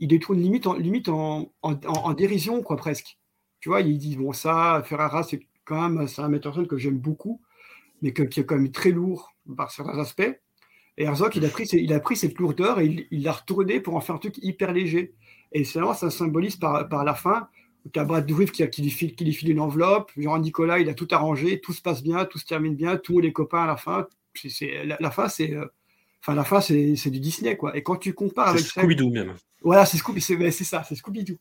[0.00, 3.18] Il les tourne limite en, limite en, en, dérision, quoi, presque.
[3.60, 6.78] Tu vois, il dit, bon, ça, Ferrara, c'est quand même, un metteur en scène que
[6.78, 7.40] j'aime beaucoup,
[8.00, 10.40] mais que- qui est quand même très lourd par certains aspects.
[10.98, 13.94] Et Herzog, il a pris, il a pris cette lourdeur et il l'a retournée pour
[13.96, 15.14] en faire un truc hyper léger.
[15.52, 17.48] Et c'est vraiment, ça symbolise par, par la fin,
[17.92, 20.78] tu as Brad Dourif qui, qui, lui file, qui lui file une enveloppe, genre Nicolas,
[20.80, 23.24] il a tout arrangé, tout se passe bien, tout se termine bien, tout le monde
[23.26, 24.06] est copains à la fin.
[24.34, 25.54] C'est- c'est- la, la fin, c'est...
[25.54, 25.64] euh,
[26.20, 27.76] Enfin, la fin, c'est c'est du Disney, quoi.
[27.76, 29.34] Et quand tu compares C'est avec celle- Scooby-Doo même.
[29.62, 31.38] voilà, c'est Scooby, c'est c'est ça, c'est Scooby-Doo.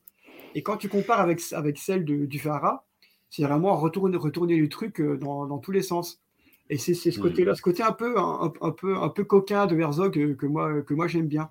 [0.54, 2.86] Et quand tu compares avec, avec celle de, du Ferrara,
[3.32, 6.22] c'est vraiment retourner, retourner le truc euh, dans, dans tous les sens.
[6.70, 7.20] Et c'est ce Mhm.
[7.20, 10.46] côté-là, ce côté un peu, un, un peu, un peu coquin de Herzog euh, que
[10.46, 11.50] moi, que moi j'aime bien.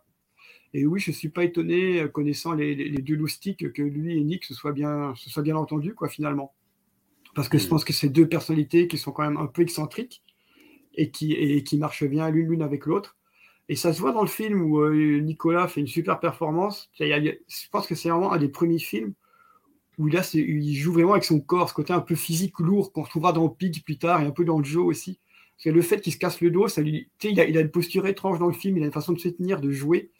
[0.74, 4.18] Et oui, je suis pas étonné, euh, connaissant les, les- les deux loustiques, que lui
[4.18, 6.55] et Nick se soient bien, se soient bien entendus, quoi, finalement.
[7.35, 7.68] Parce que je Mhm.
[7.68, 10.22] pense que c'est deux personnalités qui sont quand même un peu excentriques
[10.94, 13.16] et qui, et qui marchent bien l'une l'une avec l'autre.
[13.68, 16.90] Et ça se voit dans le film où euh, Nicolas fait une super performance.
[16.98, 19.14] Je pense que c'est vraiment un des premiers films
[19.98, 22.92] où là, c'est- il joue vraiment avec son corps, ce côté un peu physique, lourd,
[22.92, 25.18] qu'on retrouvera dans Pig plus tard et un peu dans Joe aussi.
[25.62, 28.38] Que le fait qu'il se casse le dos, il, a, il a une posture étrange
[28.38, 30.11] dans le film, il a une façon de se tenir, de jouer,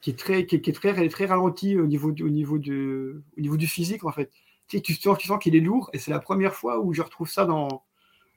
[0.00, 2.58] qui est très, qui est, qui est très, très ralentie au niveau, du- au, niveau
[2.58, 4.30] de, au niveau du physique, en fait.
[4.68, 7.82] Tu, sens, qu'il est lourd, et c'est la première fois où je retrouve ça dans,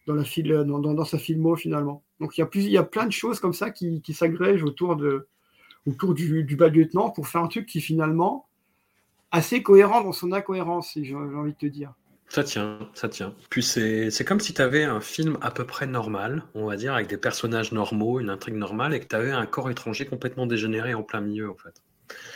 [0.05, 0.23] dans, la
[0.65, 2.03] dans, dans sa filmo, finalement.
[2.19, 4.13] Donc il y a, plus, il y a plein de choses comme ça qui, qui
[4.13, 5.29] s'agrègent autour, de,
[5.87, 8.48] autour du, du bas lieutenant pour faire un truc qui, finalement,
[9.31, 11.93] assez cohérent dans son incohérence, j'ai envie de te dire.
[12.29, 13.33] Ça tient, ça tient.
[13.49, 16.93] Puis c'est comme si tu avais un film à peu près normal, on va dire,
[16.93, 20.45] avec des personnages normaux, une intrigue normale, et que tu avais un corps étranger complètement
[20.45, 21.81] dégénéré en plein milieu, en fait.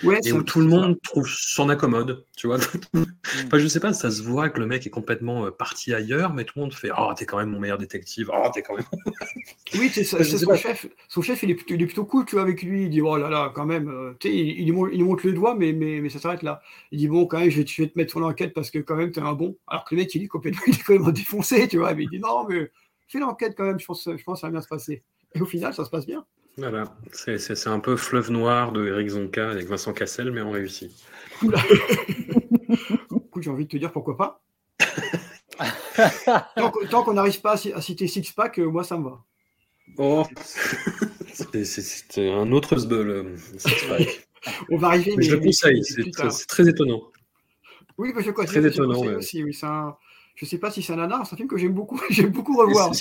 [0.04, 2.58] Ouais, Et où tout le monde trouve s'en accommode, tu vois.
[2.96, 6.34] enfin, je sais pas, ça se voit que le mec est complètement euh, parti ailleurs,
[6.34, 8.30] mais tout le monde fait Oh, t'es quand même mon meilleur détective.
[8.34, 8.86] Oh, t'es quand même.
[9.76, 10.58] Oui, c'est son pas.
[10.58, 10.88] chef.
[11.08, 12.84] Son chef, il est, plutôt, il est plutôt cool, tu vois, avec lui.
[12.84, 15.74] Il dit, oh là là, quand même, euh, tu sais, il, montre le doigt, mais,
[15.74, 16.62] mais, mais ça s'arrête là.
[16.92, 18.72] Il dit, bon, quand même, je vais, te- je vais te mettre sur l'enquête parce
[18.72, 19.58] que quand même, t'es un bon.
[19.68, 21.94] Alors que le mec, il est complètement, il est complètement défoncé, tu vois.
[21.94, 22.70] Mais il dit, non, mais
[23.08, 25.04] fais l'enquête quand même, je pense, je pense que ça va bien se passer.
[25.36, 26.26] Et au final, ça se passe bien.
[26.58, 30.42] Voilà, c'est c'est- c'est un peu Fleuve Noir de Eric Zonka avec Vincent Cassel, mais
[30.42, 30.92] on réussit.
[33.12, 34.42] Écoute, j'ai envie de te dire pourquoi pas.
[36.90, 39.20] tant qu'on n'arrive pas à, ci- à citer Six Pack, euh, moi, ça me va.
[39.98, 40.24] Oh,
[41.34, 44.28] c'est- un autre Sbeul, euh, Six Pack.
[44.70, 45.14] On va arriver.
[45.18, 47.02] Mais je le conseille, c'est très, très étonnant.
[47.98, 49.16] Oui, mais je Très conseille, je étonnant, ouais.
[49.16, 49.44] aussi.
[49.44, 49.96] Oui, c'est un-
[50.36, 52.00] Je sais pas si c'est un nanar, c'est un film que j'aime beaucoup.
[52.10, 52.92] j'aime beaucoup revoir.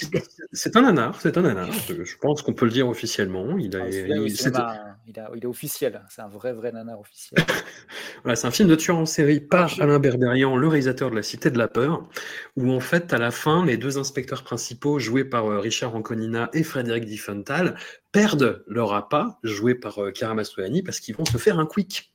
[0.52, 1.68] C'est- un nanar, c'est un nanar.
[1.88, 3.56] Je pense qu'on peut le dire officiellement.
[3.58, 6.02] Il a, Ah, celui-là, oui, il- c'est c'est- un- il, a- il est officiel.
[6.10, 7.36] C'est un vrai, vrai nanar officiel.
[8.24, 11.24] Voilà, c'est un film de tueur en série par Alain Berberian, le réalisateur de La
[11.24, 12.08] Cité de la Peur,
[12.56, 16.48] où en fait, à la fin, les deux inspecteurs principaux, joués par euh, Richard Anconina
[16.52, 17.74] et Frédéric Diffenthal,
[18.12, 22.11] perdent leur appât, joué par euh, Chiara Mastroianni, parce qu'ils vont se faire un quick.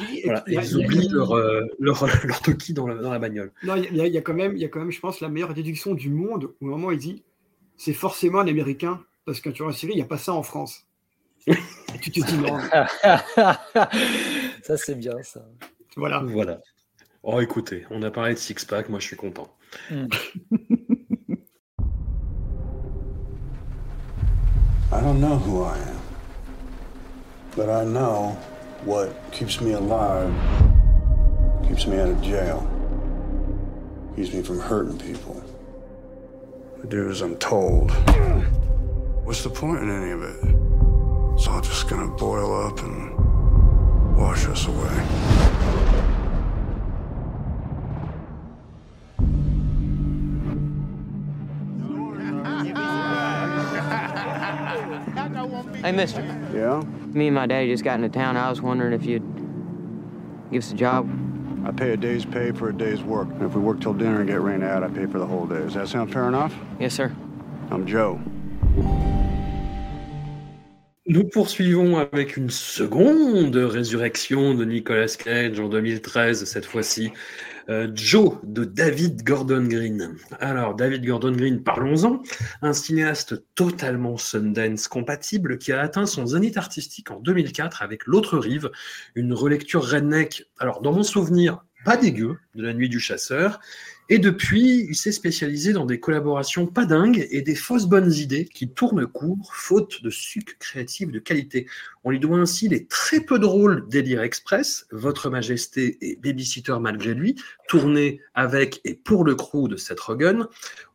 [0.00, 3.52] Oui, Voilà, ils a- oublient leur, euh, leur, leur toki dans la, dans la bagnole.
[3.62, 5.00] Non, il y, a- il y a quand même, il y a quand même, je
[5.00, 7.22] pense, la meilleure déduction du monde où au moment où il dit
[7.76, 10.42] c'est forcément un Américain parce qu'un tueur en série, il n'y a pas ça en
[10.42, 10.86] France.
[11.46, 11.54] Et
[12.00, 12.58] tu te dis non.
[14.62, 15.44] ça, c'est bien, ça.
[15.96, 16.20] Voilà.
[16.24, 16.60] Voilà.
[17.24, 19.52] Oh, écoutez, on a parlé de Six Pack, moi je suis content.
[19.90, 20.06] Mm.
[24.92, 25.98] I don't know who I am.
[27.56, 28.36] But I know
[28.84, 30.34] what keeps me alive,
[31.68, 32.68] keeps me out of jail,
[34.16, 35.42] keeps me from hurting people.
[36.82, 37.92] I do as I'm told.
[39.24, 40.36] What's the point in any of it?
[41.34, 45.06] It's all just gonna boil up and wash us away.
[55.82, 56.41] Hey, mister.
[56.52, 56.82] Yeah?
[57.12, 58.36] Me and my daddy just got into town.
[58.36, 59.22] I was wondering if you'd
[60.50, 61.08] give us a job.
[61.64, 63.28] I pay a day's pay for a day's work.
[63.28, 65.46] And if we work till dinner and get rained out, I pay for the whole
[65.46, 65.58] day.
[65.58, 66.54] Does that sound fair enough?
[66.80, 67.14] Yes, sir.
[67.70, 68.20] I'm Joe.
[71.06, 77.12] Nous poursuivons avec une seconde résurrection de Nicolas Cage en 2013, cette fois-ci.
[77.68, 80.16] Euh, Joe de David Gordon Green.
[80.40, 82.22] Alors, David Gordon Green, parlons-en.
[82.62, 88.38] Un cinéaste totalement Sundance compatible qui a atteint son zénith artistique en 2004 avec L'autre
[88.38, 88.70] rive,
[89.14, 90.44] une relecture redneck.
[90.58, 93.60] Alors, dans mon souvenir, pas dégueu de La nuit du chasseur.
[94.12, 98.44] Et depuis, il s'est spécialisé dans des collaborations pas dingues et des fausses bonnes idées
[98.44, 101.66] qui tournent court, faute de sucre créatif de qualité.
[102.04, 107.14] On lui doit ainsi les très peu drôles Délire Express, Votre Majesté et Babysitter malgré
[107.14, 107.36] lui,
[107.68, 110.46] tournés avec et pour le crew de Seth Rogen,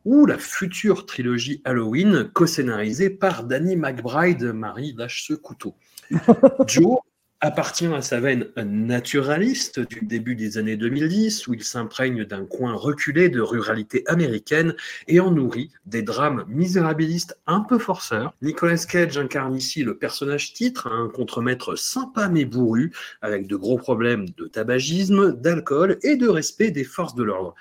[0.04, 5.74] ou la future trilogie Halloween, co-scénarisée par Danny McBride, Marie lâche ce couteau.
[6.68, 6.98] Joe
[7.40, 12.74] appartient à sa veine naturaliste du début des années 2010, où il s'imprègne d'un coin
[12.74, 14.74] reculé de ruralité américaine
[15.06, 18.34] et en nourrit des drames misérabilistes un peu forceurs.
[18.42, 23.78] Nicolas Cage incarne ici le personnage titre, un contremaître sympa mais bourru, avec de gros
[23.78, 27.54] problèmes de tabagisme, d'alcool et de respect des forces de l'ordre.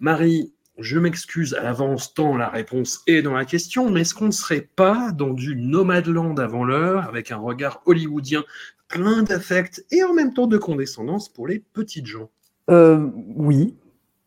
[0.00, 4.26] Marie, je m'excuse à l'avance tant la réponse est dans la question, mais est-ce qu'on
[4.26, 8.44] ne serait pas dans du Nomadland avant l'heure, avec un regard hollywoodien
[8.88, 12.30] plein d'affect et en même temps de condescendance pour les petites gens
[12.70, 13.76] Euh, oui,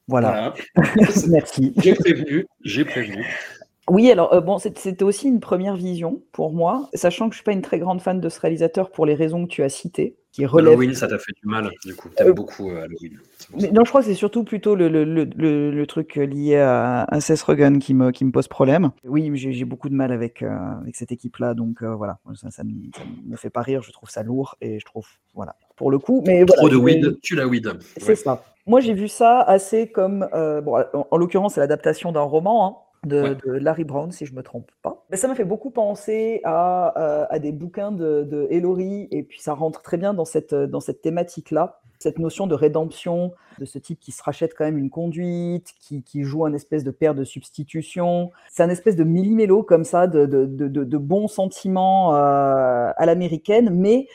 [0.07, 0.53] voilà.
[1.27, 1.73] Merci.
[1.77, 3.25] J'ai prévenu, j'ai prévenu.
[3.89, 7.43] Oui, alors euh, bon, c'était aussi une première vision pour moi, sachant que je suis
[7.43, 10.15] pas une très grande fan de ce réalisateur pour les raisons que tu as citées,
[10.31, 10.69] qui relèvent.
[10.73, 12.09] Halloween, ça t'a fait du mal, du coup.
[12.15, 13.19] T'aimes Euh, beaucoup euh, Halloween.
[13.59, 17.19] Mais non, je crois que c'est surtout plutôt le, le, le, truc lié à, à
[17.19, 18.91] Seth Rogen qui me, qui me pose problème.
[19.03, 22.63] Oui, j'ai beaucoup de mal avec, euh, avec cette équipe-là, donc euh, voilà, ça, ça,
[22.63, 25.91] me, ça me fait pas rire, je trouve ça lourd et je trouve, voilà, pour
[25.91, 26.23] le coup.
[26.25, 27.69] Mais Trop voilà, de weed, tu la weed.
[27.97, 28.15] C'est Ouais.
[28.15, 28.43] ça.
[28.67, 32.75] Moi, j'ai vu ça assez comme, bon, en, en l'occurrence, c'est l'adaptation d'un roman hein,
[33.05, 33.35] de, Ouais.
[33.45, 35.03] de Larry Brown, si je me trompe pas.
[35.09, 39.23] Mais ça m'a fait beaucoup penser à, euh, à des bouquins de, de Ellory, et
[39.23, 41.79] puis ça rentre très bien dans cette, dans cette thématique-là.
[41.99, 46.01] Cette notion de rédemption, de ce type qui se rachète quand même une conduite, qui,
[46.01, 48.31] qui joue un espèce de père de substitution.
[48.49, 52.91] C'est un espèce de millimélo comme ça, de, de, de, de- de bons sentiments euh,
[52.95, 54.07] à l'américaine, mais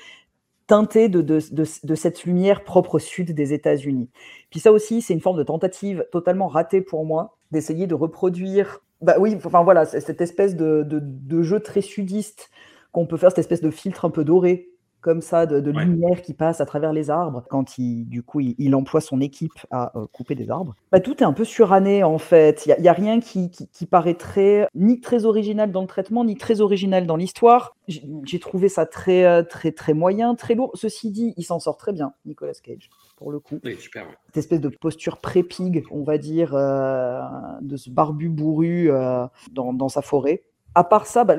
[0.66, 4.10] teinté de, de, de, cette lumière propre au sud des États-Unis.
[4.50, 8.80] Puis ça aussi, c'est une forme de tentative totalement ratée pour moi, d'essayer de reproduire,
[9.00, 12.50] bah oui, enfin voilà, cette espèce de jeu très sudiste
[12.92, 14.70] qu'on peut faire, cette espèce de filtre un peu doré,
[15.06, 15.84] comme ça, de, de Ouais.
[15.84, 19.20] lumière qui passe à travers les arbres, quand il, du coup, il, il emploie son
[19.20, 20.74] équipe à euh, couper des arbres.
[20.90, 22.66] Bah, tout est un peu suranné, en fait.
[22.66, 25.70] Il n'y a, il y a rien qui, qui, qui paraît très, ni très original
[25.70, 27.76] dans le traitement, ni très original dans l'histoire.
[27.86, 30.72] J'ai trouvé ça très, euh, très, très moyen, très lourd.
[30.74, 34.06] Ceci dit, il s'en sort très bien, Nicolas Cage, pour le coup Oui, super.
[34.26, 37.20] cette espèce de posture pré-pig, on va dire, euh,
[37.60, 40.42] de ce barbu bourru euh, dans, dans sa forêt.
[40.74, 41.36] À part ça, bah,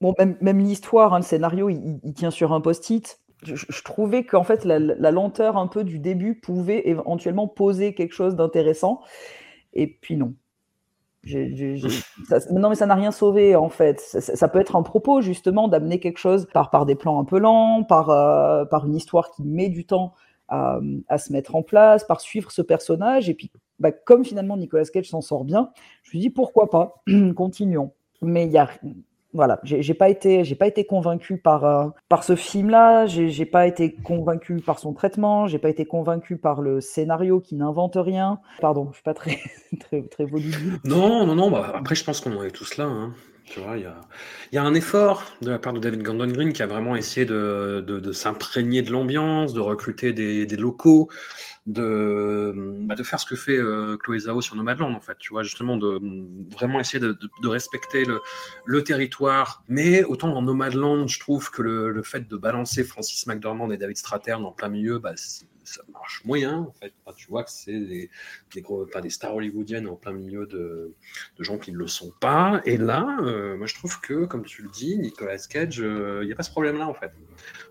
[0.00, 3.20] bon, même, l'histoire, hein, le scénario, il, tient sur un post-it.
[3.42, 8.34] Je, trouvais qu'en fait, la, lenteur un peu du début pouvait éventuellement poser quelque chose
[8.34, 9.00] d'intéressant.
[9.74, 10.34] Et puis non.
[12.50, 14.00] Non, mais ça n'a rien sauvé en fait.
[14.00, 17.84] Ça, peut être un propos justement d'amener quelque chose par, des plans un peu lents,
[17.84, 20.14] par, euh, par une histoire qui met du temps
[20.48, 23.28] à, se mettre en place, par suivre ce personnage.
[23.28, 25.70] Et puis, bah, comme finalement Nicolas Cage s'en sort bien,
[26.02, 27.02] je me dit pourquoi pas,
[27.36, 27.92] continuons.
[28.22, 28.68] Mais il y a,
[29.34, 33.06] voilà, j'ai pas été, j'ai pas été convaincu par euh, par ce film-là.
[33.06, 35.46] J'ai pas été convaincu par son traitement.
[35.46, 38.40] J'ai pas été convaincu par le scénario qui n'invente rien.
[38.60, 39.38] Pardon, je suis pas très
[39.80, 40.78] très très volubile.
[40.84, 41.50] Non, non, non.
[41.50, 42.84] Bah, après, je pense qu'on en est tous là.
[42.84, 43.14] hein.
[43.56, 43.86] Il
[44.52, 47.26] y a, un effort de la part de David Gordon Green qui a vraiment essayé
[47.26, 51.08] de, s'imprégner de l'ambiance, de recruter des, locaux,
[51.66, 55.16] de, bah, de faire ce que fait euh, Chloé Zhao sur Nomadland, en fait.
[55.18, 56.00] Tu vois, justement, de
[56.52, 58.04] vraiment essayer de, respecter
[58.64, 59.64] le, territoire.
[59.68, 63.96] Mais autant dans Nomadland, je trouve que le, fait de balancer Francis McDormand et David
[63.96, 65.14] Strathairn en plein milieu, bah,
[65.68, 66.60] ça marche moyen.
[66.68, 68.10] En fait, Enfin, tu vois que c'est des,
[68.54, 70.94] des, gros, enfin, des stars hollywoodiennes en plein milieu de,
[71.38, 72.60] de gens qui ne le sont pas.
[72.64, 76.26] Et là, euh, moi, je trouve que, comme tu le dis, Nicolas Cage, euh, il
[76.26, 77.12] n'y a pas ce problème-là, en fait.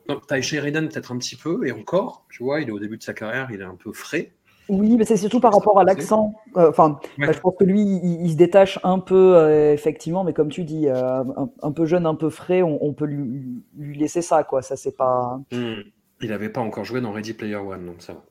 [0.07, 2.97] Donc, Ty Sheridan, peut-être un petit peu, et encore, tu vois, il est au début
[2.97, 4.33] de sa carrière, il est un peu frais.
[4.69, 6.33] Oui, mais c'est surtout par rapport à l'accent.
[6.57, 7.27] Euh, Enfin, Ouais.
[7.27, 10.49] bah, je pense que lui, il, il se détache un peu, euh, effectivement, mais comme
[10.49, 13.97] tu dis, euh, un, un peu jeune, un peu frais, on, on peut lui, lui
[13.97, 14.61] laisser ça, quoi.
[14.61, 15.39] Ça, c'est pas.
[15.51, 15.81] Hmm.
[16.21, 18.23] Il n'avait pas encore joué dans Ready Player One, donc ça va.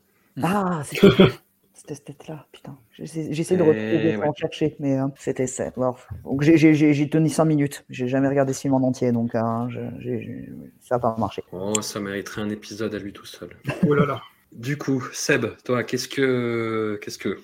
[0.42, 1.09] Ah, c'était
[1.72, 2.77] c'était cette tête-là, putain.
[2.99, 4.27] J'essaie de Eh retrouver, ouais.
[4.27, 5.70] en chercher, mais euh, c'était ça.
[5.77, 7.85] Alors, donc j'ai- tenu 5 minutes.
[7.90, 9.40] J'ai jamais regardé ce film en entier, donc euh,
[10.01, 10.49] j'ai-
[10.81, 11.42] ça n'a pas marché.
[11.53, 13.51] Oh, ça mériterait un épisode à lui tout seul.
[13.87, 14.22] Oh là là.
[14.53, 17.38] Du coup, Seb, toi, qu'est-ce que, qu'est-ce que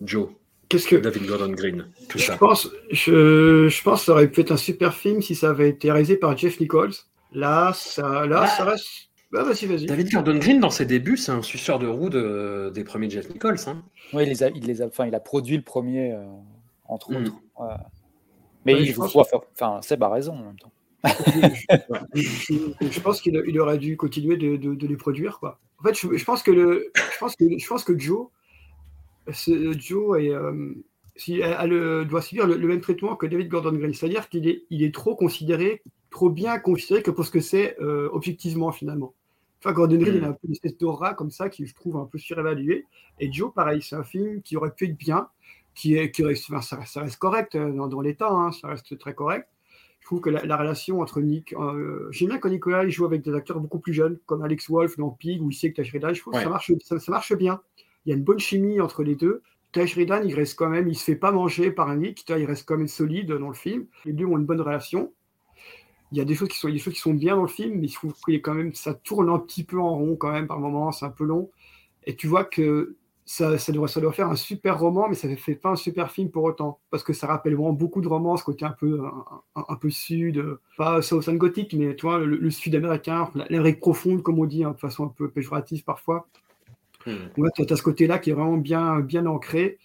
[0.00, 0.28] Joe,
[0.70, 2.36] Qu'est-ce que David Gordon Green, tout je ça?
[2.38, 5.68] pense, je, je pense que ça aurait pu être un super film si ça avait
[5.68, 6.94] été réalisé par Jeff Nichols.
[7.32, 8.88] Là, ça, là, ça reste.
[9.34, 9.86] Bah, vas-y, vas-y.
[9.86, 13.28] David Gordon Green, dans ses débuts, c'est un suceur de roue de- des premiers Jeff
[13.30, 13.56] Nichols.
[13.66, 13.82] Hein.
[14.12, 16.24] Oui, il les a, il les a, enfin, il a produit le premier, euh,
[16.84, 17.16] entre Mm.
[17.16, 17.34] autres.
[17.58, 17.74] Ouais.
[18.64, 20.72] Mais Ouais, il pouvoir faire- enfin, Seb a raison en même temps.
[22.14, 25.58] je, pense qu'il il aurait dû continuer de, de- de les produire quoi.
[25.78, 28.28] En fait, je, je pense que le, je pense que je pense que Joe,
[29.28, 30.74] Joe est, euh,
[31.16, 34.48] si- a le- doit subir le, le même traitement que David Gordon Green, c'est-à-dire qu'il
[34.48, 38.72] est, il est trop considéré, trop bien considéré que pour ce que c'est euh, objectivement
[38.72, 39.12] finalement.
[39.64, 40.18] Enfin, Gordon Green, Mm.
[40.18, 42.86] il a un peu une espèce d'aura comme ça qui je trouve un peu surévalué.
[43.18, 45.28] Et Joe, pareil, c'est un film qui aurait pu être bien,
[45.74, 48.68] qui est, qui reste, enfin, ça, ça reste correct euh, dans, dans l'état, hein, ça
[48.68, 49.48] reste très correct.
[50.00, 53.06] Je trouve que la, la relation entre Nick, euh, j'aime bien quand Nicolas il joue
[53.06, 55.86] avec des acteurs beaucoup plus jeunes, comme Alex Wolff dans Pig ou ici avec Tash
[55.86, 56.12] Sheridan.
[56.12, 57.60] Je trouve que ça marche, ça, ça marche bien.
[58.04, 59.42] Il y a une bonne chimie entre les deux.
[59.72, 62.44] Tash Sheridan, il reste quand même, il se fait pas manger par un Nick, il
[62.44, 63.86] reste quand même solide dans le film.
[64.04, 65.12] Les deux ont une bonne relation.
[66.14, 67.48] Il y a des choses qui sont, il des choses qui sont bien dans le
[67.48, 70.14] film, mais je trouve qu'il est quand même, ça tourne un petit peu en rond
[70.14, 71.50] quand même par moments, c'est un peu long.
[72.04, 75.26] Et tu vois que ça, ça, doit, ça doit faire un super roman, mais ça
[75.26, 76.78] ne fait pas un super film pour autant.
[76.90, 79.24] Parce que ça rappelle vraiment beaucoup de romans, ce côté un peu, un,
[79.56, 80.40] un- un peu sud,
[80.78, 84.44] pas Southern Gothic, mais tu vois, le, le sud américain, la- l'Amérique profonde, comme on
[84.44, 86.28] dit, hein, de façon un peu péjorative parfois.
[87.06, 87.16] Hmm.
[87.38, 89.78] Ouais, tu as, ce côté-là qui est vraiment bien, bien ancré,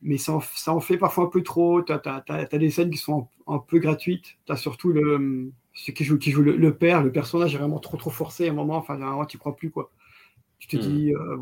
[0.00, 1.82] mais ça en, ça en fait parfois un peu trop.
[1.82, 4.38] Tu as, des scènes qui sont un, un peu gratuites.
[4.46, 5.52] Tu as surtout le,
[5.92, 8.50] qui joue, qui joue le, le père, le personnage est vraiment trop trop forcé à
[8.52, 8.76] un moment.
[8.76, 9.90] Enfin, à un moment, tu crois plus quoi.
[10.58, 10.76] Tu te Hmm.
[10.76, 11.36] dis, euh,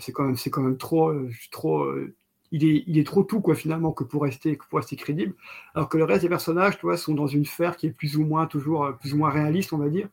[0.00, 1.82] c'est quand même, c'est quand même trop, euh, trop.
[1.84, 2.14] euh,
[2.52, 5.34] il est, il est trop tout quoi finalement que pour rester, que pour rester crédible.
[5.74, 8.16] Alors que le reste des personnages, tu vois, sont dans une sphère qui est plus
[8.16, 10.08] ou moins toujours euh, plus ou moins réaliste, on va dire.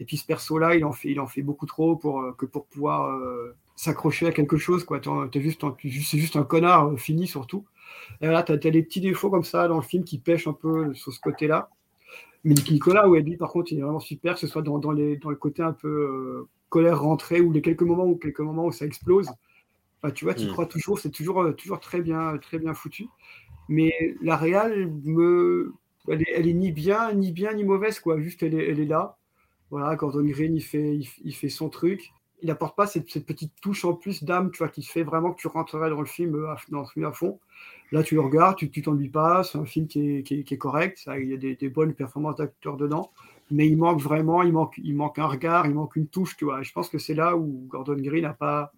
[0.00, 2.66] Et puis ce perso-là, il en fait, il en fait beaucoup trop pour que pour
[2.66, 4.84] pouvoir euh, s'accrocher à quelque chose.
[4.84, 5.00] Quoi.
[5.00, 7.66] T'es, juste, c'est juste un connard euh, fini surtout.
[8.22, 10.52] Et là, t'as, t'as des petits défauts comme ça dans le film qui pêchent un
[10.54, 11.70] peu sur ce côté-là.
[12.44, 14.92] Mais Nicolas, ouais, lui, par contre, il est vraiment super, que ce soit dans, dans,
[14.92, 18.40] les, dans le côté un peu euh, colère rentrée ou les quelques moments où quelques
[18.40, 19.28] moments où ça explose.
[20.02, 20.48] Enfin, tu vois, tu Mm.
[20.48, 23.06] crois toujours, c'est toujours, euh, toujours très bien, très bien foutu.
[23.68, 25.74] Mais la réal me,
[26.08, 28.20] elle est, elle est ni bien, ni bien, ni mauvaise, quoi.
[28.20, 29.18] Juste, elle est, elle est là.
[29.70, 32.12] Voilà, Gordon Green, il fait, il, il fait son truc.
[32.42, 35.40] Il n'apporte pas cette, petite touche en plus d'âme, tu vois, qui fait vraiment que
[35.40, 37.40] tu rentrerais dans le film, euh, à, fond.
[37.90, 41.34] Là, tu le regardes, tu t'ennuies pas, c'est un film qui est, correct, il y
[41.34, 43.10] a des, bonnes performances d'acteurs dedans,
[43.50, 46.62] mais il manque vraiment, il manque, un regard, il manque une touche, tu vois.
[46.62, 48.72] Je pense que c'est là où Gordon Green n'a pas,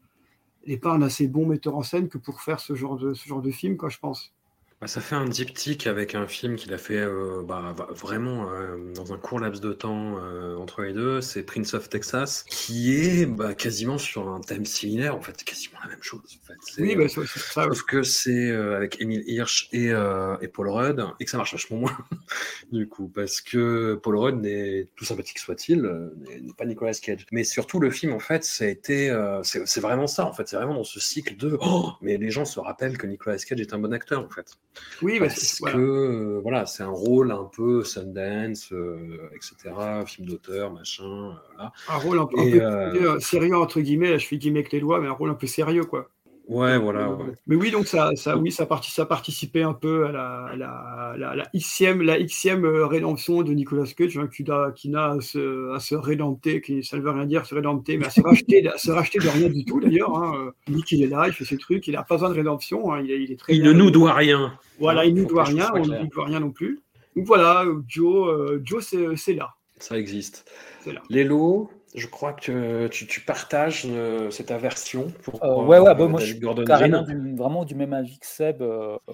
[0.66, 3.28] n'est pas un assez bon metteur en scène que pour faire ce genre de, ce
[3.28, 4.32] genre de film, quoi, je pense.
[4.80, 8.50] Bah, ça fait un diptyque avec un film qu'il a fait euh, bah, va- vraiment
[8.50, 12.44] euh, dans un court laps de temps euh, entre les deux, c'est Prince of Texas,
[12.48, 16.22] qui est bah, quasiment sur un thème similaire, en fait, c'est quasiment la même chose.
[16.42, 16.54] En fait.
[16.62, 17.64] C'est- Oui, bah, c'est c'est ça.
[17.64, 21.36] Sauf que c'est euh, avec Emile Hirsch et, euh, et Paul Rudd, et que ça
[21.36, 21.98] marche vachement moins,
[22.72, 26.94] du coup, parce que Paul Rudd, n'est tout sympathique soit-il, euh, n'est n'est pas Nicolas
[26.94, 27.26] Cage.
[27.32, 30.32] Mais surtout, le film, en fait, ça a été, euh, c'est c'est vraiment ça, en
[30.32, 33.36] fait, c'est vraiment dans ce cycle de oh, mais les gens se rappellent que Nicolas
[33.38, 34.56] Cage est un bon acteur, en fait.
[35.02, 35.78] Oui, Parce que voilà.
[35.78, 39.74] euh, voilà, c'est un rôle un peu Sundance, euh, etc.,
[40.06, 41.72] film d'auteur, machin, euh, voilà.
[41.88, 44.60] Un rôle un peu, un peu euh, sérieux, sérieux, entre guillemets, là, je fais guillemets
[44.60, 46.10] avec les doigts, mais un rôle un peu sérieux, quoi.
[46.48, 47.12] Ouais, voilà.
[47.12, 47.32] ouais.
[47.46, 50.56] Mais oui, donc ça, ça, oui, ça, parti- ça participait un peu à la, à
[50.56, 54.88] la, la, la Xème, la Xème euh, rédemption de Nicolas Cage, hein, qui n'a qui
[54.88, 58.06] n'a à se, à se rédempter, qui, ça ne veut rien dire, se rédempter, mais
[58.06, 60.16] à se racheter, à se racheter de rien du tout d'ailleurs.
[60.16, 60.50] Hein.
[60.66, 62.92] Il dit qu'il est là, il fait ses trucs, il n'a pas besoin de rédemption,
[62.92, 64.52] hein, il, est- il est très Il ne nous doit rien.
[64.80, 66.80] Voilà, il ne nous doit rien, on ne lui doit rien non plus.
[67.14, 68.84] Donc voilà, Joe, euh, Joe
[69.14, 69.50] c'est là.
[69.78, 70.50] Ça existe.
[70.80, 71.02] C'est là.
[71.10, 75.94] Lélo, je crois que tu, tu partages euh, cette aversion pour Euh, ouais, ouais, euh,
[75.94, 78.62] bah, moi je suis carrément du, vraiment du même avis que Seb.
[78.62, 79.12] euh, euh,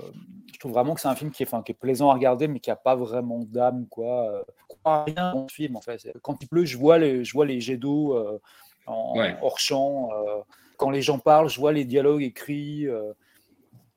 [0.52, 2.60] je trouve vraiment que c'est un film qui est, qui est plaisant à regarder, mais
[2.60, 3.86] qui n'a pas vraiment d'âme.
[3.88, 4.30] Quoi.
[4.30, 6.00] Euh, je crois à rien dans ce film, en fait.
[6.22, 8.38] Quand il pleut, je vois les, je vois les jets d'eau euh,
[8.86, 9.36] en, Ouais.
[9.42, 10.10] hors champ.
[10.12, 10.40] euh,
[10.76, 12.86] quand les gens parlent, je vois les dialogues écrits.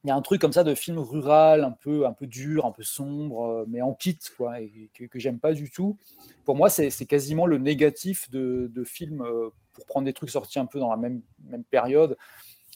[0.04, 2.66] Il y a un truc comme ça de film rural, un peu, un peu dur,
[2.66, 5.98] un peu sombre, euh, mais en kit, quoi, et que, que j'aime pas du tout.
[6.46, 10.60] Pour moi, c'est quasiment le négatif de, de films, euh, pour prendre des trucs sortis
[10.60, 12.18] un peu dans la même, même période.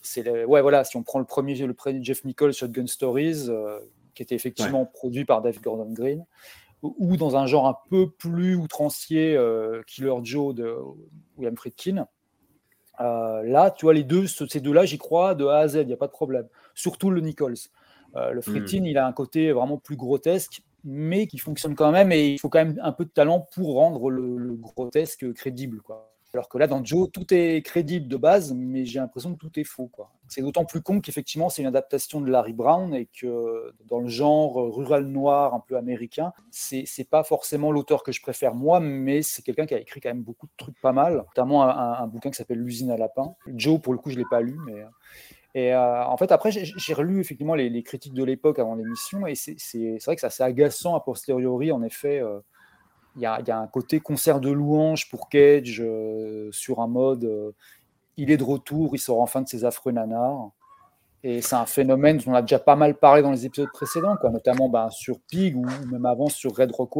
[0.01, 3.79] C'est ouais, voilà, si on prend le premier, le premier Jeff Nichols, Shotgun Stories, euh,
[4.15, 6.25] qui était effectivement produit par David Gordon Green,
[6.81, 10.75] ou, ou dans un genre un peu plus outrancier, euh, Killer Joe de
[11.37, 12.05] William Friedkin.
[13.01, 15.75] Euh, là, tu vois, les deux, ce- ces deux-là, j'y crois de A à Z,
[15.81, 16.47] il n'y a pas de problème.
[16.75, 17.55] Surtout le Nichols.
[18.15, 22.11] Euh, le Friedkin, il a un côté vraiment plus grotesque, mais qui fonctionne quand même,
[22.11, 25.81] et il faut quand même un peu de talent pour rendre le, le grotesque crédible.
[25.81, 26.12] Quoi.
[26.33, 29.59] Alors que là, dans Joe, tout est crédible de base, mais j'ai l'impression que tout
[29.59, 29.91] est faux.
[30.27, 34.07] C'est d'autant plus con qu'effectivement, c'est une adaptation de Larry Brown et que dans le
[34.07, 38.79] genre rural noir un peu américain, c'est c'est pas forcément l'auteur que je préfère moi,
[38.79, 42.07] mais c'est quelqu'un qui a écrit quand même beaucoup de trucs pas mal, notamment un,
[42.07, 43.35] bouquin qui s'appelle L'usine à lapin.
[43.47, 44.81] Joe, pour le coup, je l'ai pas lu, mais.
[44.81, 44.85] euh,
[45.55, 49.53] euh, en fait, après, j'ai relu effectivement les, critiques de l'époque avant l'émission, et c'est
[50.03, 52.19] vrai que c'est assez agaçant a posteriori, en effet.
[52.19, 52.39] euh,
[53.15, 57.51] il y, a, un côté concert de louanges pour Cage euh, sur un mode euh,
[58.17, 60.49] il est de retour, il sort enfin de ses affreux nanars.
[61.23, 64.17] Et c'est un phénomène dont on a déjà pas mal parlé dans les épisodes précédents,
[64.17, 66.93] quoi, notamment ben, sur Pig ou même avant sur Red Rock.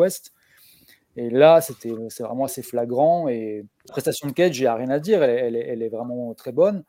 [1.15, 3.27] Et là, c'est vraiment assez flagrant.
[3.27, 6.51] Et la prestation de Cage, il n'y a rien à dire, elle, est- vraiment très
[6.53, 6.83] bonne,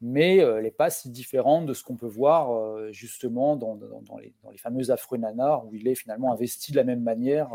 [0.00, 2.50] mais euh, elle n'est pas si différente de ce qu'on peut voir
[2.92, 6.78] justement dans, dans- les, dans les fameux affreux nanars, où il est finalement investi de
[6.78, 7.50] la même manière,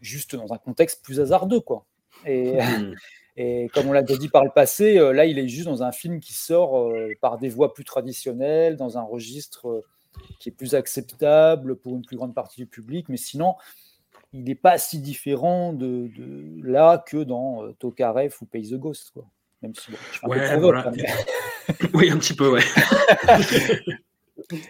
[0.00, 1.60] juste dans un contexte plus hasardeux.
[1.60, 1.84] Quoi.
[2.26, 2.94] Et, Hmm.
[3.36, 5.82] et comme on l'a déjà dit par le passé, euh, là, il est juste dans
[5.82, 9.84] un film qui sort euh, par des voies plus traditionnelles, dans un registre euh,
[10.38, 13.56] qui est plus acceptable pour une plus grande partie du public, mais sinon,
[14.32, 19.10] il n'est pas si différent de, de là que dans Tokarev ou Pays the Ghost.
[19.12, 19.24] Quoi.
[19.62, 22.62] Même si bon, je un peu hein, mais- Oui, un petit peu, ouais.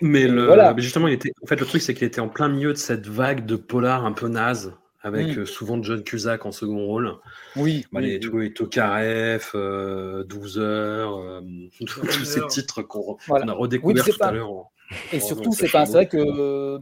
[0.01, 0.75] mais le, Voilà.
[0.75, 2.79] mais justement, il était, en fait, le truc, c'est qu'il était en plein milieu de
[2.79, 5.41] cette vague de polar un peu naze, avec Mm.
[5.41, 7.15] euh, souvent John Cusack en second rôle.
[7.57, 8.21] Oui, Bah, oui, les, oui.
[8.21, 11.41] tous les Tokarev, euh, 12 heures, euh,
[11.87, 13.53] tous ces titres qu'on Voilà.
[13.53, 14.71] a redécouverts tout pas- à l'heure.
[15.13, 16.79] Et surtout, c'est pas, vrai que euh,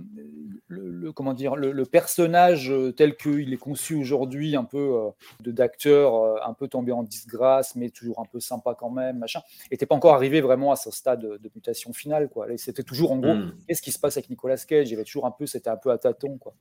[0.68, 5.10] le, le- comment dire, le, le personnage tel qu'il est conçu aujourd'hui, un peu euh,
[5.40, 9.40] de d'acteur, un peu tombé en disgrâce, mais toujours un peu sympa quand même, machin,
[9.70, 12.46] n'était pas encore arrivé vraiment à ce stade de, mutation finale, quoi.
[12.56, 13.54] C'était toujours en gros, Mm.
[13.68, 14.88] qu'est-ce qui se passe avec Nicolas Cage?
[14.88, 16.54] Il y avait toujours un peu, c'était un peu à tâtons, quoi.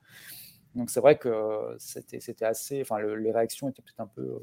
[0.75, 1.29] Donc c'est vrai que
[1.79, 4.39] c'était, c'était assez, enfin, le- les réactions étaient peut-être un peu,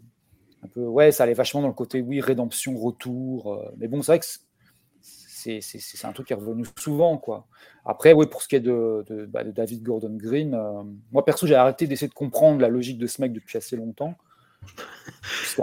[0.63, 3.55] un peu, ouais, ça allait vachement dans le côté, oui, rédemption, retour.
[3.55, 6.65] euh, mais bon, c'est vrai que c'est, c'est, c'est- c'est un truc qui est revenu
[6.79, 7.47] souvent, quoi.
[7.85, 11.25] Après, oui, pour ce qui est de, de, bah, de David Gordon Green, euh, moi
[11.25, 14.15] perso, j'ai arrêté d'essayer de comprendre la logique de ce mec depuis assez longtemps.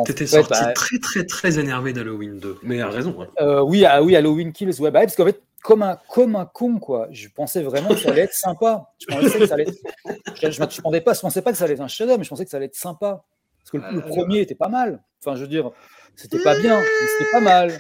[0.06, 2.58] T'étais sorti bah, très, très, très énervé d'Halloween 2.
[2.64, 3.22] Mais à raison.
[3.22, 3.28] hein.
[3.40, 6.36] euh, oui, ah, oui, Halloween Kills, ouais, bah, ouais, parce qu'en fait, comme un, comme
[6.36, 7.08] un con, quoi.
[7.10, 8.94] Je pensais vraiment que ça allait être sympa.
[9.00, 11.82] Je pensais que ça allait être- pensais pas, je pensais pas que ça allait être
[11.82, 13.26] un chef-d'œuvre, mais je pensais que ça allait être sympa.
[13.64, 15.04] Parce que le, premier était pas mal.
[15.20, 15.72] Enfin, je veux dire,
[16.16, 17.72] c'était pas bien, mais c'était pas mal.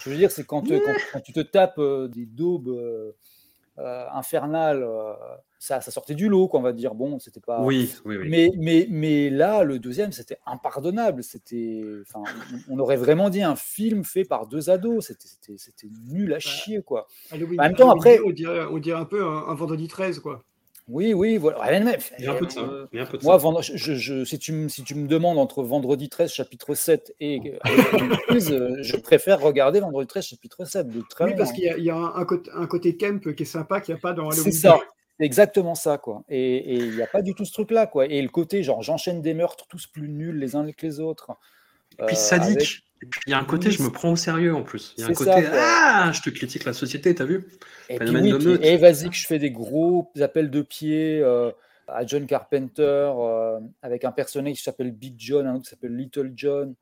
[0.00, 0.80] Je veux dire, c'est quand, euh,
[1.12, 3.12] quand tu te tapes euh, des daubes euh,
[3.78, 5.12] euh, infernales, euh,
[5.58, 6.94] ça, ça sortait du lot, quoi, on va dire.
[6.94, 7.62] Bon, c'était pas.
[7.62, 8.28] Oui, oui, oui.
[8.28, 11.22] Mais, mais, mais là, le deuxième, c'était impardonnable.
[11.22, 12.22] C'était, enfin,
[12.68, 15.06] on, aurait vraiment dit un film fait par deux ados.
[15.06, 17.06] C'était, c'était, c'était nul à chier, quoi.
[17.30, 19.54] Halloween- En même temps, Halloween après- 2, on dirait, on dirait un peu un, un
[19.54, 20.44] vendredi 13, quoi.
[20.88, 21.58] Oui, oui, voilà.
[22.18, 22.60] Il y a un peu de ça.
[22.60, 23.38] euh, Il y a un peu de Moi, ça.
[23.38, 26.74] vendre- je, je- je- si, tu, me- si tu me demandes entre Vendredi 13, chapitre
[26.74, 30.88] 7 et euh, Halloween Kills, euh, je préfère regarder Vendredi 13, chapitre 7.
[30.88, 32.96] De très Oui, parce qu'il y a, il y a un, un côté, un côté
[32.96, 34.44] camp qui est sympa, qu'il n'y a pas dans Halloween.
[34.44, 34.78] C'est ça.
[35.20, 36.22] C'est exactement ça, quoi.
[36.28, 38.06] Et et il n'y a pas du tout ce truc-là, quoi.
[38.06, 41.32] Et le côté, genre, j'enchaîne des meurtres tous plus nuls les uns que les autres.
[42.00, 42.56] Et puis euh, sadique.
[42.56, 42.68] avec-
[43.02, 44.94] Et puis il y a un côté, je me prends au sérieux en plus.
[44.96, 47.46] Il y a un côté, ça, ah, je te critique la société, t'as vu
[47.88, 51.52] Et puis oui, et vas-y que je fais des gros appels de pied euh,
[51.86, 55.94] à John Carpenter euh, avec un personnage qui s'appelle Big John, un autre qui s'appelle
[55.96, 56.74] Little John.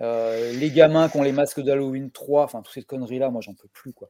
[0.00, 3.54] Euh, les gamins qui ont les masques d'Halloween 3, enfin toutes ces conneries-là, moi j'en
[3.54, 4.08] peux plus quoi.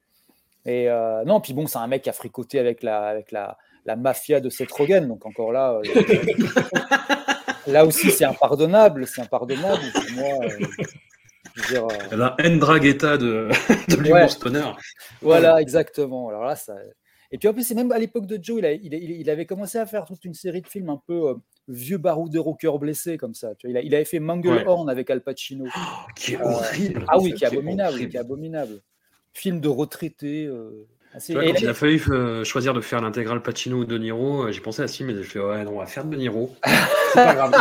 [0.64, 0.88] Et
[1.26, 4.40] non, puis bon, c'est un mec qui a fricoté avec la, avec la, la mafia
[4.40, 5.80] de Seth Rogen, donc encore là,
[7.68, 10.46] là aussi c'est impardonnable, c'est impardonnable pour moi.
[11.58, 13.48] Euh, dire, euh, La haine draguetta de,
[13.88, 14.28] de l'humour Ouais.
[14.28, 14.70] stoner.
[15.22, 16.28] Voilà, exactement.
[16.28, 16.74] Alors là, ça...
[17.32, 19.28] Et puis en plus, c'est même à l'époque de Joe, il, a- il a- il
[19.30, 21.34] avait commencé à faire toute une série de films un peu euh,
[21.66, 23.54] vieux baroudeur au cœur blessé, comme ça.
[23.56, 25.64] Tu vois, il, a- il avait fait Manglehorn avec Al Pacino.
[26.14, 27.04] Qui est Euh, horrible.
[27.08, 28.80] ah oui, qui est abominable, qui est abominable.
[29.32, 30.46] Film de retraité.
[30.46, 30.86] euh,
[31.26, 34.44] Tu vois, quand il a fallu euh, choisir de faire l'intégrale Pacino ou De Niro,
[34.44, 36.16] euh, j'ai pensé à ce film et j'ai fait ouais non, on va faire De
[36.16, 36.54] Niro.
[37.12, 37.52] C'est pas grave.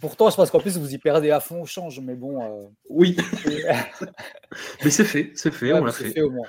[0.00, 2.42] Pourtant, je pense qu'en plus, vous y perdez à fond au change, mais bon.
[2.42, 3.16] euh, Oui,
[4.84, 6.10] mais c'est fait, c'est fait, Ouais, on l'a c'est fait.
[6.12, 6.46] fait au moins.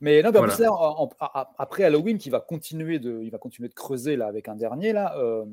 [0.00, 0.54] Mais non, mais en Voilà.
[0.54, 3.68] plus, là, en- en- a- a- après Halloween, qui va continuer de, il va continuer
[3.68, 5.44] de creuser là avec un dernier là, euh,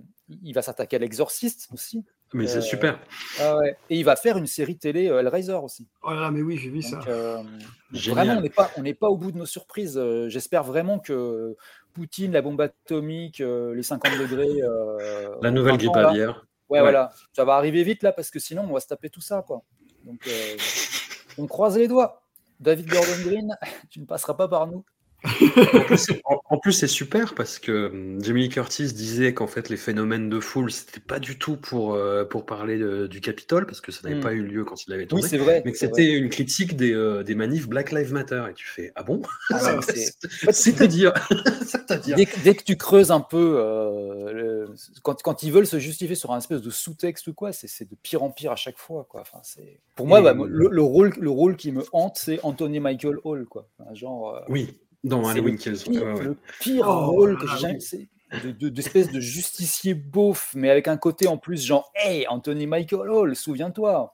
[0.43, 2.03] il va s'attaquer à l'exorciste aussi.
[2.33, 2.99] Mais c'est Euh, super.
[3.39, 3.75] ah ouais.
[3.89, 5.87] Et il va faire une série télé euh, Hellraiser aussi.
[6.03, 6.97] Oh mais oui, j'ai vu ça.
[6.97, 7.43] Donc, euh,
[8.07, 9.97] vraiment, on n'est pas, on n'est pas au bout de nos surprises.
[9.97, 11.55] Euh, J'espère vraiment que
[11.93, 16.45] Poutine, la bombe atomique, euh, les 50 degrés, euh, La nouvelle grippe aviaire.
[16.71, 19.19] Ouais, voilà, ça va arriver vite là parce que sinon on va se taper tout
[19.19, 19.61] ça quoi.
[20.05, 20.57] Donc euh,
[21.37, 22.23] on croise les doigts.
[22.61, 23.57] David Gordon Green,
[23.89, 24.85] tu ne passeras pas par nous.
[25.23, 30.39] En plus, c'est- super parce que hum, Jamie Curtis disait qu'en fait les phénomènes de
[30.39, 34.01] foule c'était pas du tout pour euh, pour parler de- du Capitole parce que ça
[34.03, 34.23] n'avait Mm.
[34.23, 35.61] pas eu lieu quand il avait Oui, tourné, c'est vrai.
[35.63, 38.91] mais que c'était une critique des, euh, des manifs Black Lives Matter et tu fais
[38.95, 39.21] ah bon?
[39.51, 39.79] Ah,
[40.51, 41.13] C'est-à-dire
[42.15, 44.69] Dès, que- dès que tu creuses un peu, euh, le-
[45.03, 47.89] quand, quand ils veulent se justifier sur un espèce de sous-texte ou quoi, c'est c'est
[47.89, 49.05] de pire en pire à chaque fois.
[49.09, 49.21] Quoi.
[49.21, 52.39] Enfin, c'est- Pour moi, bah, moi, le, le rôle, le rôle qui me hante, c'est
[52.43, 53.45] Anthony Michael Hall.
[53.45, 53.67] Quoi.
[53.79, 55.83] Enfin, genre, Oui, dans Halloween le Kills.
[55.83, 56.23] pire, ouais, ouais.
[56.23, 58.07] le pire Oh rôle là que là, j'ai jamais.
[58.43, 62.67] de- de- D'espèce de, justicier beauf, mais avec un côté en plus, genre, hey, Anthony
[62.67, 64.13] Michael Hall, souviens-toi.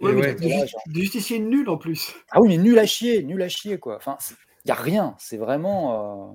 [0.00, 0.34] Ouais, mais ouais.
[0.34, 2.14] des, Là, ju- genre, des justiciers nuls en plus.
[2.30, 3.96] ah oui, mais nul à chier, nul à chier, quoi.
[3.96, 4.16] Enfin,
[4.64, 6.32] il n'y a rien, c'est vraiment.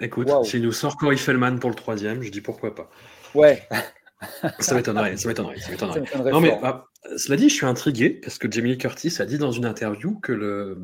[0.00, 2.90] euh, Écoute, s'il nous sort Corey Feldman pour le troisième, je dis pourquoi pas.
[3.34, 3.66] Ouais,
[4.60, 6.02] Ça m'étonnerait, ça m'étonnerait, ça m'étonnerait.
[6.32, 6.60] Non mais fort.
[6.64, 6.84] ah,
[7.18, 10.32] cela dit, je suis intrigué parce que Jamie Curtis a dit dans une interview que
[10.32, 10.78] le,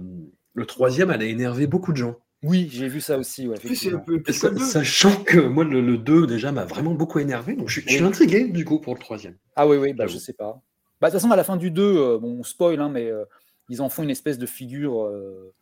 [0.54, 2.16] le troisième allait énerver beaucoup de gens.
[2.42, 4.58] Oui, j'ai vu ça aussi, ouais, un peu plus deux.
[4.58, 7.94] sachant que moi, le, le 2 déjà m'a vraiment beaucoup énervé, donc je, suis- je
[7.94, 8.08] suis Oui.
[8.08, 9.36] intrigué du coup pour le troisième.
[9.54, 10.60] Ah oui, oui, bah, je sais pas.
[11.00, 13.06] Bah, de toute façon, à la fin du 2, euh, bon, on spoil, hein, mais
[13.10, 13.24] euh,
[13.68, 15.52] ils en font une espèce de figure euh,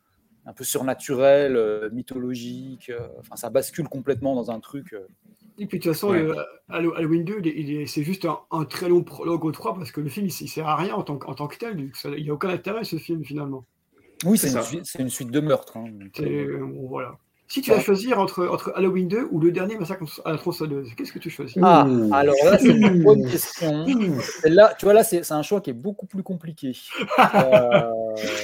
[0.47, 2.89] un peu surnaturelle, euh, mythologique.
[2.89, 4.93] euh, Enfin, ça bascule complètement dans un truc.
[4.93, 5.05] euh.
[5.59, 6.23] Et puis de toute façon, Ouais.
[6.23, 6.35] le
[6.69, 9.75] Halloween 2, il est- il est- c'est juste un, un très long prologue au 3
[9.75, 11.57] parce que le film, il, il sert à rien en tant, que- en tant que
[11.57, 11.91] tel.
[11.93, 13.65] ça- Il n'y a aucun intérêt ce film finalement.
[14.25, 15.77] Oui, C'est une, suite- c'est une suite de meurtres.
[15.77, 15.85] hein,
[16.19, 17.17] euh, euh, bon, voilà.
[17.47, 20.87] Si tu vas choisir entre, entre Halloween 2 ou le dernier massacre à la tronçonneuse,
[20.95, 22.09] qu'est-ce que tu choisis Ah, Ouh.
[22.13, 23.85] alors là, c'est une bonne question.
[24.45, 26.71] Là, tu vois, là, c'est un choix qui est beaucoup plus compliqué.
[27.35, 27.89] Euh,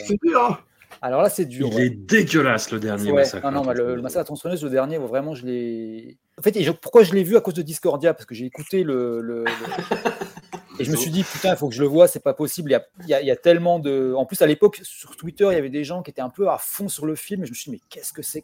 [0.05, 0.57] C'est dur, hein
[1.01, 1.67] alors là, c'est dur.
[1.71, 1.86] Il ouais.
[1.86, 3.45] est dégueulasse le dernier Ouais, massacre.
[3.45, 6.17] non, non, bah, le, le massacre à la tronçonneuse, le dernier, vraiment, je l'ai.
[6.39, 8.13] En fait, je- pourquoi je l'ai vu à cause de Discordia?
[8.15, 9.21] Parce que j'ai écouté le.
[9.21, 9.45] le- le-
[10.80, 12.69] Et je me suis dit, putain, il faut que je le vois, c'est pas possible.
[12.69, 14.13] Il y a, il y a- il y a tellement de.
[14.15, 16.49] En plus, à l'époque, sur Twitter, il y avait des gens qui étaient un peu
[16.49, 17.43] à fond sur le film.
[17.43, 18.43] Et je me suis dit, mais qu'est-ce que c'est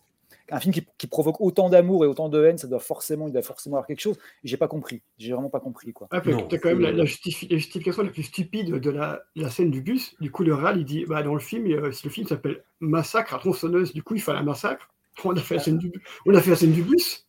[0.52, 3.34] Un film qui, qui provoque autant d'amour et autant de haine, ça doit forcément, il
[3.34, 4.18] doit forcément avoir quelque chose.
[4.44, 5.02] Et j'ai pas compris.
[5.18, 6.08] J'ai vraiment pas compris, quoi.
[6.12, 6.20] Ah,
[6.50, 9.50] T'as quand même la, c'est- la justifi- la justification la plus stupide de la, la
[9.50, 10.16] scène du bus.
[10.20, 12.64] Du coup, le réal, il dit bah, dans le film, euh, si le film s'appelle
[12.80, 14.90] Massacre à tronçonneuse, du coup, il fallait un massacre.
[15.24, 15.92] On a fait la scène du,
[16.26, 17.26] on a fait la scène du bus.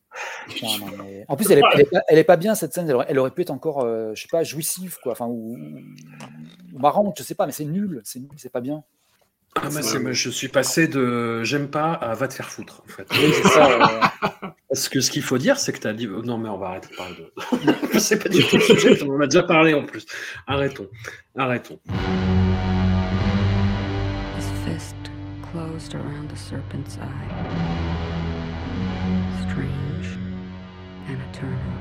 [0.47, 2.73] Putain, non, mais- En plus, elle est, elle est pas, elle est pas bien cette
[2.73, 2.87] scène.
[2.89, 5.11] Elle aurait, elle aurait pu être encore, euh, je sais pas, jouissive, quoi.
[5.13, 5.57] Enfin, ou,
[6.73, 8.01] ou marrante, je sais pas, mais c'est nul.
[8.03, 8.83] C'est nul, c'est pas bien.
[9.57, 12.83] Ah, moi, c'est- moi, je suis passé de j'aime pas à va te faire foutre
[12.85, 13.07] en fait.
[13.11, 13.71] Oui, c'est ça.
[13.71, 16.07] euh, Parce que ce qu'il faut dire, c'est que tu as dit.
[16.09, 17.15] oh, Non, mais on va arrêter de parler
[17.93, 17.99] de.
[17.99, 20.05] c'est pas du tout le sujet, on en a déjà parlé en plus.
[20.45, 20.89] Arrêtons.
[21.37, 21.79] Arrêtons.
[24.37, 24.95] His fist
[25.53, 27.29] closed around the serpent's eye.
[29.43, 29.84] Strange
[31.15, 31.74] and eternal.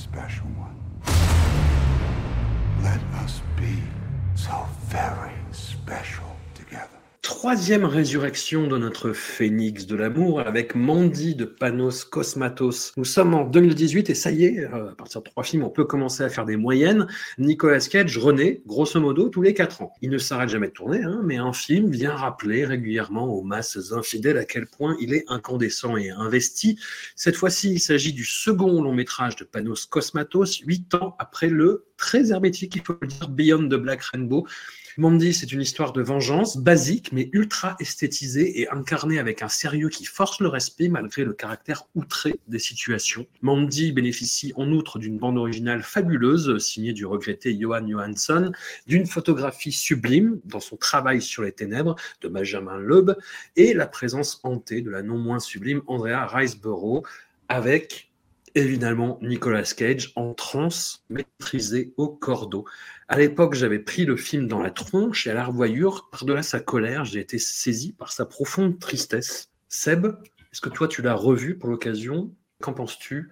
[0.00, 0.76] special one.
[2.82, 3.82] Let us be
[4.34, 4.79] self.
[7.40, 12.92] Troisième résurrection de notre phénix de l'amour avec Mandy de Panos Cosmatos.
[12.98, 15.70] Nous sommes en 2018 et ça y est, euh, à partir de trois films, on
[15.70, 17.06] peut commencer à faire des moyennes.
[17.38, 19.90] Nicolas Cage renaît, grosso modo, tous les quatre ans.
[20.02, 23.92] Il ne s'arrête jamais de tourner, hein, mais un film vient rappeler régulièrement aux masses
[23.92, 26.78] infidèles à quel point il est incandescent et investi.
[27.16, 31.86] Cette fois-ci, il s'agit du second long métrage de Panos Cosmatos, huit ans après le
[32.00, 34.46] très hermétique, il faut le dire, Beyond the Black Rainbow,
[34.96, 39.88] Mandy, c'est une histoire de vengeance basique mais ultra esthétisée et incarnée avec un sérieux
[39.88, 43.26] qui force le respect malgré le caractère outré des situations.
[43.40, 48.52] Mandy bénéficie en outre d'une bande originale fabuleuse signée du regretté Johan Johansson,
[48.86, 53.12] d'une photographie sublime dans son travail sur les ténèbres de Benjamin Loeb
[53.56, 57.06] et la présence hantée de la non moins sublime Andrea Riseborough
[57.48, 58.09] avec
[58.54, 62.64] évidemment Nicolas Cage en transe, maîtrisé au cordeau.
[63.08, 66.60] À l'époque, j'avais pris le film dans la tronche et à la revoyure, par-delà sa
[66.60, 69.50] colère, j'ai été saisi par sa profonde tristesse.
[69.68, 70.06] Seb,
[70.52, 72.34] est-ce que toi tu l'as revu pour l'occasion?
[72.60, 73.30] Qu'en penses-tu?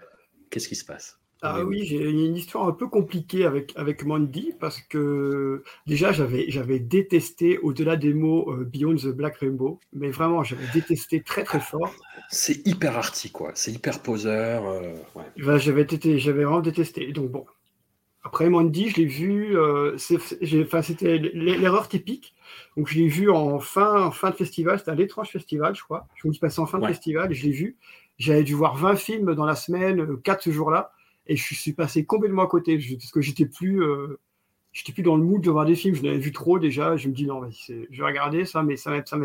[0.51, 1.18] Qu'est-ce qui se passe?
[1.41, 6.51] Ah oui, j'ai une histoire un peu compliquée avec, avec Mandy parce que déjà j'avais
[6.51, 11.45] j'avais détesté au-delà des mots euh, Beyond the Black Rainbow, mais vraiment j'avais détesté très
[11.45, 11.95] très fort.
[12.29, 13.53] C'est hyper arty, quoi.
[13.55, 14.67] C'est hyper poseur.
[14.69, 14.81] euh,
[15.15, 15.25] ouais.
[15.41, 15.87] Enfin, j'avais
[16.19, 17.13] j'avais vraiment détesté.
[17.13, 17.47] Donc bon.
[18.25, 22.35] Après Mandy, je l'ai vu, euh, c'était l'erreur typique.
[22.77, 25.83] Donc je l'ai vu en fin, en fin de festival, c'était à l'étrange festival, je
[25.83, 26.09] crois.
[26.17, 27.77] Je me suis passé en fin de festival je l'ai vu.
[28.19, 30.93] J'avais dû voir 20 films dans la semaine, 4 ce jour-là,
[31.29, 34.19] et je suis passé complètement à côté parce que j'étais plus, euh,
[34.73, 35.95] j'étais plus dans le mood de voir des films.
[35.95, 36.97] Je l'avais vu trop déjà.
[36.97, 39.19] Je me dis non, je vais regarder ça, mais ça ça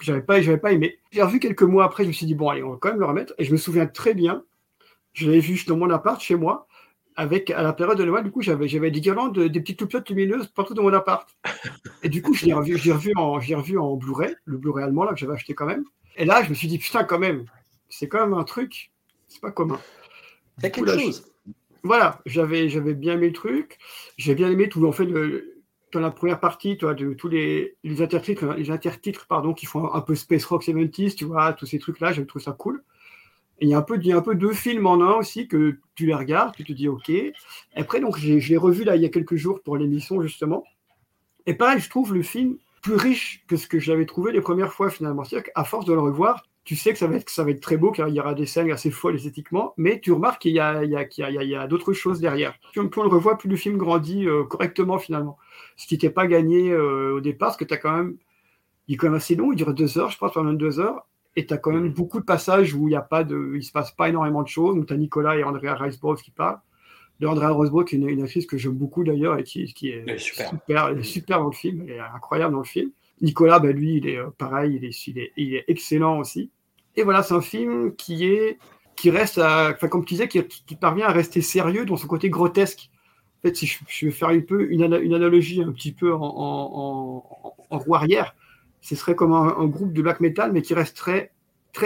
[0.00, 0.98] j'avais pas, j'avais pas aimé.
[1.10, 3.00] J'ai revu quelques mois après, je me suis dit bon, allez, on va quand même
[3.00, 3.34] le remettre.
[3.38, 4.44] Et je me souviens très bien.
[5.12, 6.66] Je l'avais vu dans mon appart chez moi.
[7.16, 10.08] Avec, à la période de Noël, du coup, j'avais, j'avais des guirlandes, des petites toupettes
[10.08, 11.28] lumineuses partout dans mon appart.
[12.02, 14.34] Et du coup, je l'ai revu, je l'ai revu en, je l'ai revu en Blu-ray,
[14.44, 15.84] le Blu-ray allemand, là, que j'avais acheté quand même.
[16.16, 17.44] Et là, je me suis dit, putain, quand même,
[17.88, 18.90] c'est quand même un truc,
[19.28, 19.78] c'est pas commun.
[20.58, 21.24] Il y a Du coup, quelque là, je- chose.
[21.82, 23.78] Voilà, j'avais, j'avais bien aimé le truc.
[24.16, 27.76] J'ai bien aimé tout, en fait, le, dans la première partie, toi, de tous les,
[27.84, 31.52] les intertitres, les intertitres, pardon, qui font un, un peu Space Rock 70s, tu vois,
[31.52, 32.82] tous ces trucs-là, j'ai trouvé ça cool.
[33.60, 35.14] Et il y a un peu, il y a un peu deux films en un
[35.14, 37.10] aussi que tu les regardes, tu te dis OK.
[37.10, 37.34] Et
[37.76, 40.64] après, donc, j'ai- je l'ai revu là il y a quelques jours pour l'émission, justement.
[41.46, 44.72] Et pareil, je trouve le film plus riche que ce que j'avais trouvé les premières
[44.72, 45.24] fois, finalement.
[45.24, 47.50] C'est-à-dire qu'à force de le revoir, tu sais que ça va être, que ça va
[47.50, 50.52] être très beau, qu'il y aura des scènes assez folles esthétiquement, mais tu remarques qu'il
[50.52, 51.92] y a, il y a, qu'il y a- il y a- il y a d'autres
[51.92, 52.54] choses derrière.
[52.72, 55.36] Plus on, plus on le revoit, plus le film grandit euh, correctement, finalement.
[55.76, 58.16] Ce qui n'était pas gagné euh, au départ, parce que tu as quand même.
[58.88, 61.06] Il est quand même assez long, il dure deux heures, je pense, pendant deux heures.
[61.36, 63.62] Et tu as quand même beaucoup de passages où il y a pas de, il
[63.62, 64.74] se passe pas énormément de choses.
[64.76, 66.60] Donc tu as Nicolas et Andrea Riseborough qui parlent.
[67.20, 67.50] De Andrea
[67.80, 70.48] est une, une actrice que j'aime beaucoup d'ailleurs et qui, qui est, super.
[70.50, 72.90] super, elle est super dans le film, elle est incroyable dans le film.
[73.20, 76.50] Nicolas, bah, lui, il est euh, pareil, il est, il, est, excellent aussi.
[76.96, 78.58] Et voilà, c'est un film qui est
[78.96, 82.90] qui reste, enfin comme tu disais, qui, parvient à rester sérieux dans son côté grotesque.
[83.38, 86.14] En fait, si je, je vais faire peu une, ana- une analogie un petit peu
[86.14, 86.22] en,
[87.70, 88.34] en, roue arrière,
[88.80, 91.32] ce serait comme un, groupe de black metal, mais qui reste très,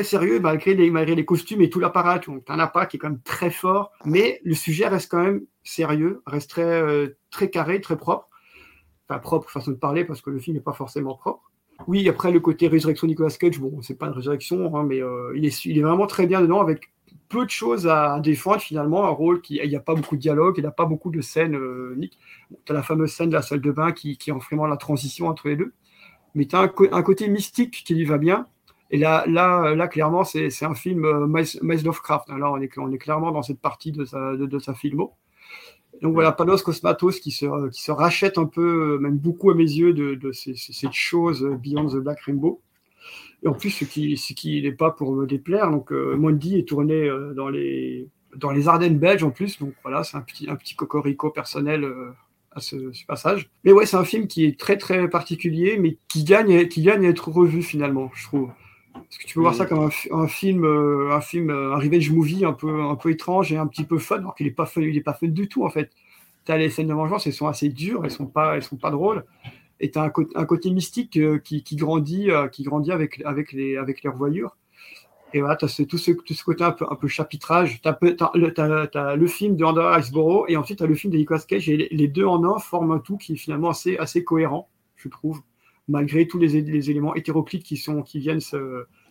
[0.03, 2.19] sérieux malgré les, malgré les costumes et tout l'apparat.
[2.19, 5.43] Donc, un apparat qui est quand même très fort, mais le sujet reste quand même
[5.65, 8.28] sérieux, reste très, euh, très carré, très propre.
[9.09, 11.51] Enfin, propre façon de parler, parce que le film n'est pas forcément propre.
[11.87, 15.33] Oui, après le côté résurrection Nicolas Cage, bon, c'est pas une résurrection, hein, mais euh,
[15.37, 16.91] il, est, vraiment très bien dedans avec
[17.29, 20.21] peu de choses à défendre finalement, un rôle qui il n'y a pas beaucoup de
[20.21, 21.55] dialogue, il n'y a pas beaucoup de scènes.
[21.55, 22.19] Euh, Nick.
[22.65, 24.77] Tu as la fameuse scène de la salle de bain qui, qui est vraiment la
[24.77, 25.73] transition entre les deux,
[26.35, 28.47] mais tu as un, côté mystique qui lui va bien.
[28.91, 31.27] Et là, là, là clairement, c'est un film euh,
[31.63, 32.29] Lovecraft.
[32.31, 35.15] Là, on est, clairement dans cette partie de sa, de sa filmo.
[36.03, 39.93] Donc voilà, Panos Cosmatos qui se, rachète un peu, euh, même beaucoup à mes yeux,
[39.93, 42.61] de, cette chose euh, Beyond the Black Rainbow.
[43.43, 46.95] Et en plus, ce qui, n'est pas pour me déplaire, donc euh, Mondi est tourné
[46.95, 48.09] euh, dans, les,
[48.67, 51.87] Ardennes belges en plus, donc voilà, c'est un petit, un cocorico personnel
[52.53, 53.49] à ce, ce passage.
[53.65, 57.07] Mais ouais, c'est un film qui est très très particulier, mais qui gagne, qui gagne
[57.07, 58.51] à être revu finalement, je trouve.
[58.99, 61.75] Parce que tu peux voir ça comme un, fi- un film, euh, un film, euh,
[61.75, 64.47] un revenge movie un peu, un peu étrange et un petit peu fun, alors qu'il
[64.47, 65.91] n'est pas fun, il est pas fun du tout en fait.
[66.45, 68.91] T'as les scènes de vengeance, elles sont assez dures, elles sont pas, elles sont pas
[68.91, 69.25] drôles.
[69.81, 73.53] Et t'as un, cô- un côté mystique euh, qui, qui grandit, qui grandit avec, avec
[73.53, 74.57] les, avec les revoyures.
[75.35, 77.81] Et voilà, t'as ce, tout, ce, tout ce côté un peu, un peu chapitrage.
[77.83, 81.41] T'as, peu- t'as le, film de Andrea Riseborough et ensuite t'as le film de Nicolas
[81.47, 84.25] Cage et les, les deux en un forment un tout qui est finalement assez, assez
[84.25, 85.43] cohérent, je trouve,
[85.89, 88.41] malgré tous les, éléments hétéroclites qui, sont, qui viennent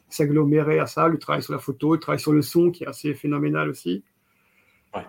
[0.09, 1.07] s'agglomérer à ça.
[1.07, 4.03] Le travail sur la photo, le travail sur le son qui est assez phénoménal aussi.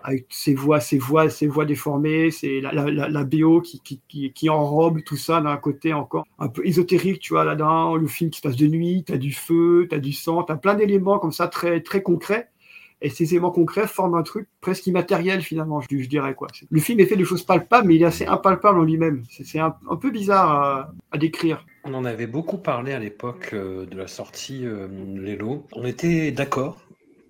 [0.03, 3.79] Avec ses voix, ses voix, ses voix déformées, c'est la, la, la, la BO qui,
[3.79, 7.95] qui, qui, qui enrobe tout ça d'un côté encore un peu ésotérique, tu vois, là-dedans,
[7.95, 10.43] le film qui se passe de nuit, tu as du feu, tu as du sang,
[10.43, 12.49] tu as plein d'éléments comme ça très, très concrets.
[13.01, 16.35] Et ces éléments concrets forment un truc presque immatériel finalement, je, dirais.
[16.35, 16.47] quoi.
[16.69, 19.23] Le film est fait de choses palpables, mais il est assez impalpable en lui-même.
[19.29, 21.65] C'est un, peu bizarre à, décrire.
[21.85, 25.65] On en avait beaucoup parlé à l'époque euh, de la sortie euh, Lelo.
[25.73, 26.77] On était d'accord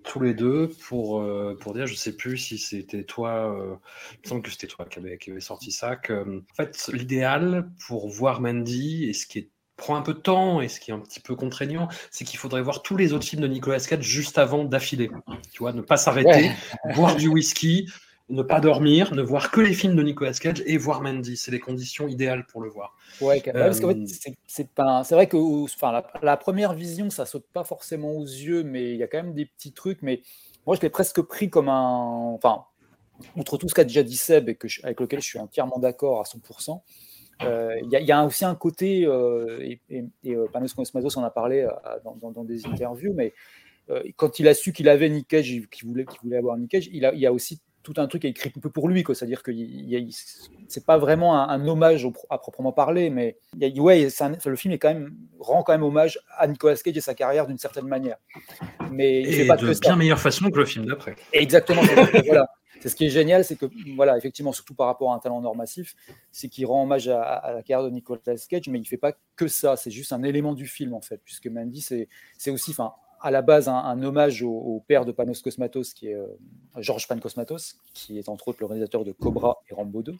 [0.02, 3.76] tous les deux pour, euh, pour dire, je sais plus si c'était toi, euh,
[4.14, 8.08] il me semble que c'était toi qui avait, sorti ça, que en fait l'idéal pour
[8.08, 9.50] voir Mandy et ce qui est
[9.80, 12.38] prend un peu de temps et ce qui est un petit peu contraignant, c'est qu'il
[12.38, 15.10] faudrait voir tous les autres films de Nicolas Cage juste avant d'affilée.
[15.52, 16.50] Tu vois, ne pas s'arrêter,
[16.84, 16.94] Ouais.
[16.94, 17.88] boire du whisky,
[18.28, 21.36] ne pas dormir, ne voir que les films de Nicolas Cage et voir Mandy.
[21.36, 22.96] C'est les conditions idéales pour le voir.
[23.20, 25.02] Ouais, parce qu'en Euh, fait, c'est- pas.
[25.02, 28.90] C'est vrai que, enfin, la, la première vision, ça saute pas forcément aux yeux, mais
[28.92, 30.00] il y a quand même des petits trucs.
[30.02, 30.22] Mais
[30.64, 32.34] moi, je l'ai presque pris comme un.
[32.36, 32.64] Enfin,
[33.36, 35.78] outre tout ce qu'a déjà dit Seb et que je- avec lequel je suis entièrement
[35.80, 37.09] d'accord à 100%, euh,
[37.84, 40.72] il y, a- il y a aussi un côté, euh, et, et, et, euh, Panos
[40.74, 41.70] Cosmatos en a parlé euh,
[42.04, 43.32] dans, dans- dans des interviews, mais
[43.90, 46.70] euh, quand il a su qu'il avait Nick Cage, qu'il voulait, qu'il voulait avoir Nick
[46.70, 49.02] Cage, il, a, il y a aussi tout un truc écrit un peu pour lui,
[49.02, 49.14] quoi.
[49.14, 49.50] C'est-à-dire que
[50.68, 54.06] c'est pas vraiment un, un hommage au- à proprement parler, mais il y a- ouais,
[54.20, 57.14] un- le film est quand même, rend quand même hommage à Nicolas Cage et sa
[57.14, 58.18] carrière d'une certaine manière.
[58.92, 59.80] Mais il fait Et pas de ça.
[59.80, 61.16] bien meilleure façon que le film d'après.
[61.32, 61.80] Exactement.
[62.26, 62.46] voilà.
[62.80, 65.40] C'est ce qui est génial, c'est que, voilà, effectivement, surtout par rapport à un talent
[65.40, 65.94] normatif,
[66.32, 69.12] c'est qu'il rend hommage à, à la carrière de Nicolas Cage, mais il fait pas
[69.36, 69.76] que ça.
[69.76, 73.42] C'est juste un élément du film, en fait, puisque Mandy, c'est aussi, enfin, à la
[73.42, 76.26] base, un, un hommage au, au père de Panos Cosmatos, qui est euh,
[76.78, 80.14] Georges Pan Cosmatos, qui est entre autres le réalisateur de Cobra et Rambo 2.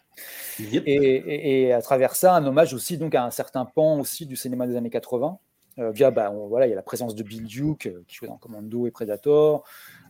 [0.85, 4.27] Et, et- et à travers ça, un hommage aussi donc à un certain pan aussi
[4.27, 5.39] du cinéma des années 80.
[5.81, 8.15] Euh, via, bah, on- voilà, il y a la présence de Bill Duke euh, qui
[8.15, 9.63] joue dans Commando et Predator.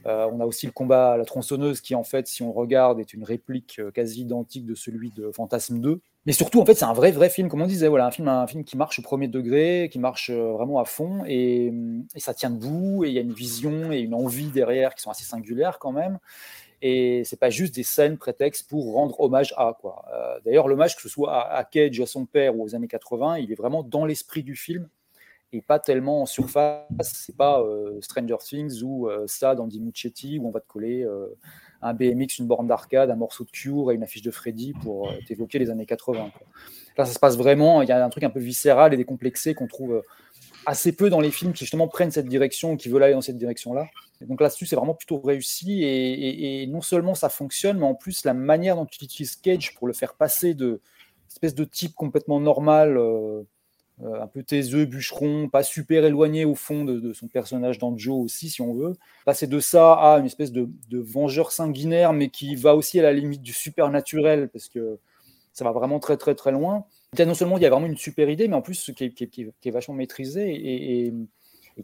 [0.05, 2.99] Euh, on a aussi le combat à la tronçonneuse qui, en fait, si on regarde,
[2.99, 6.01] est une réplique quasi identique de celui de Fantasme 2.
[6.26, 7.88] Mais surtout, en fait, c'est un vrai, vrai film, comme on disait.
[7.88, 11.24] Voilà, un film, un film qui marche au premier degré, qui marche vraiment à fond,
[11.28, 11.72] et,
[12.15, 15.01] et ça tient debout, et il y a une vision et une envie derrière qui
[15.01, 16.19] sont assez singulières quand même.
[16.84, 20.03] Et c'est pas juste des scènes prétextes pour rendre hommage à quoi.
[20.45, 23.38] D'ailleurs, l'hommage que ce soit à, à Cage, à son père ou aux années 80,
[23.38, 24.89] il est vraiment dans l'esprit du film
[25.54, 26.86] et pas tellement en surface.
[27.02, 30.68] C'est pas euh, Stranger Things ou euh, ça dans Di Muccetti où on va te
[30.68, 31.28] coller euh,
[31.82, 35.12] un BMX, une borne d'arcade, un morceau de Cure et une affiche de Freddy pour
[35.28, 36.32] t'évoquer les années 80.
[36.38, 36.47] quoi.
[36.97, 37.82] Là, ça se passe vraiment.
[37.82, 40.04] Il y a un truc un peu viscéral et décomplexé qu'on trouve
[40.68, 43.38] assez peu dans les films qui justement prennent cette direction, qui veulent aller dans cette
[43.38, 43.88] direction-là.
[44.22, 45.84] Donc là-dessus, c'est vraiment plutôt réussi.
[45.84, 49.88] Et, non seulement ça fonctionne, mais en plus, la manière dont tu utilises Cage pour
[49.88, 50.82] le faire passer de
[51.30, 52.99] espèce de type complètement normal,
[54.04, 58.49] un peu taiseux, bûcheron, pas super éloigné au fond de, son personnage dans Joe aussi,
[58.49, 58.93] si on veut.
[59.26, 63.14] Passer de ça à une espèce de, vengeur sanguinaire, mais qui va aussi à la
[63.14, 64.99] limite du supernaturel, parce que
[65.54, 66.86] ça va vraiment très très très loin.
[67.20, 69.95] Non seulement il y a vraiment une super idée, mais en plus qui est, vachement
[69.95, 71.14] maîtrisée et,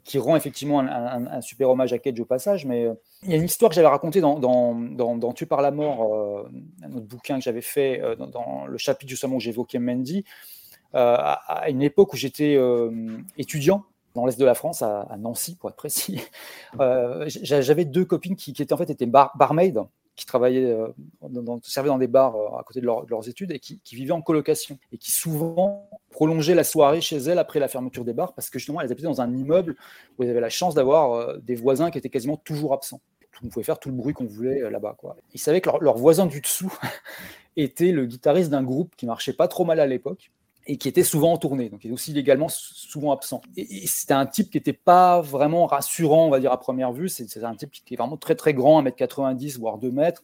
[0.03, 2.65] qui rend effectivement un, super hommage à Cage au passage.
[2.65, 2.93] Mais euh,
[3.23, 6.49] il y a une histoire que j'avais racontée dans, dans, Tu par la mort, euh,
[6.83, 10.56] un autre bouquin que j'avais fait euh, dans, le chapitre justement où j'évoquais Mandy, euh,
[10.97, 11.33] à,
[11.63, 12.89] à une époque où j'étais euh,
[13.37, 13.83] étudiant
[14.15, 16.19] dans l'est de la France, à, Nancy pour être précis.
[16.79, 19.73] Euh, j'a- J'avais deux copines qui, étaient en fait étaient bar, barmaids,
[20.15, 20.87] qui travaillaient, euh,
[21.21, 23.79] dans, servaient dans des bars euh, à côté de, leur- de leurs études et qui,
[23.91, 28.13] vivaient en colocation et qui souvent prolongeaient la soirée chez elles après la fermeture des
[28.13, 29.75] bars parce que justement elles habitaient dans un immeuble
[30.17, 33.01] où elles avaient la chance d'avoir euh, des voisins qui étaient quasiment toujours absents.
[33.43, 34.97] On pouvait faire tout le bruit qu'on voulait euh, là-bas.
[35.35, 36.75] Ils savaient que leur, leur voisin du dessous
[37.55, 40.31] était le guitariste d'un groupe qui marchait pas trop mal à l'époque
[40.67, 43.41] et qui était souvent en tournée, donc il est aussi légalement souvent absent.
[43.55, 47.07] Et, c'était un type qui n'était pas vraiment rassurant, on va dire, à première vue.
[47.07, 50.23] C'est un type qui est vraiment très très grand, 1m90, voire 2 mètres,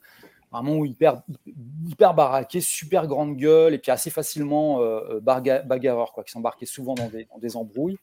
[0.51, 1.21] vraiment hyper,
[1.87, 6.65] hyper baraqué, super grande gueule, et puis assez facilement euh, barga- bagarreur, quoi, qui s'embarquait
[6.65, 7.97] souvent dans des, dans des embrouilles.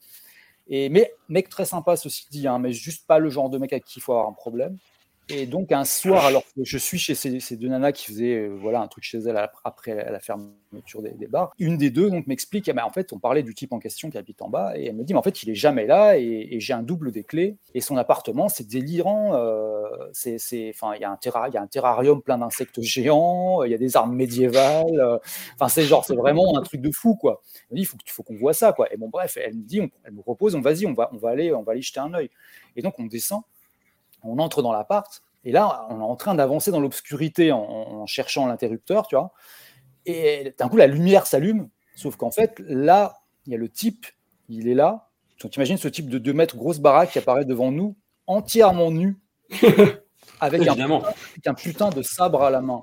[0.66, 3.72] Et, mais mec très sympa, ceci dit, hein, mais juste pas le genre de mec
[3.72, 4.78] avec qui il faut avoir un problème.
[5.32, 8.56] Et donc un soir, alors que je suis chez ces, deux nanas qui faisaient euh,
[8.60, 12.26] voilà un truc chez elles ap- après la fermeture des, bars, une des deux donc
[12.26, 14.86] m'explique, eh en fait on parlait du type en question qui habite en bas et
[14.86, 17.24] elle me dit mais en fait il est jamais là et, j'ai un double des
[17.24, 22.38] clés et son appartement c'est délirant, euh, c'est enfin il y a un terrarium plein
[22.38, 25.18] d'insectes géants, il y a des armes médiévales, euh,
[25.54, 27.42] enfin c'est genre c'est vraiment un truc de fou quoi.
[27.70, 28.92] Elle me dit il faut qu'on voit ça quoi.
[28.92, 31.30] Et bon bref elle me dit elle me propose on vas-y on va on va
[31.30, 32.30] aller on va aller jeter un œil
[32.76, 33.42] et donc on descend
[34.22, 38.06] on entre dans l'appart, et là, on est en train d'avancer dans l'obscurité en, en
[38.06, 39.32] cherchant l'interrupteur, tu vois.
[40.06, 44.06] Et d'un coup, la lumière s'allume, sauf qu'en fait, là, il y a le type,
[44.48, 45.08] il est là.
[45.42, 47.96] Donc, imagines ce type de 2 mètres, grosse baraque qui apparaît devant nous,
[48.26, 49.18] entièrement nu,
[50.40, 51.02] avec un, Évidemment.
[51.04, 52.82] avec un putain de sabre à la main.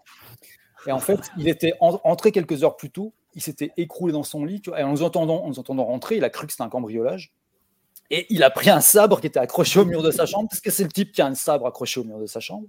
[0.88, 4.24] Et en fait, il était en- entré quelques heures plus tôt, il s'était écroulé dans
[4.24, 6.48] son lit, tu vois, et en nous entendant, en nous entendant rentrer, il a cru
[6.48, 7.34] que c'était un cambriolage.
[8.10, 10.62] Et il a pris un sabre qui était accroché au mur de sa chambre, parce
[10.62, 12.68] que c'est le type qui a un sabre accroché au mur de sa chambre.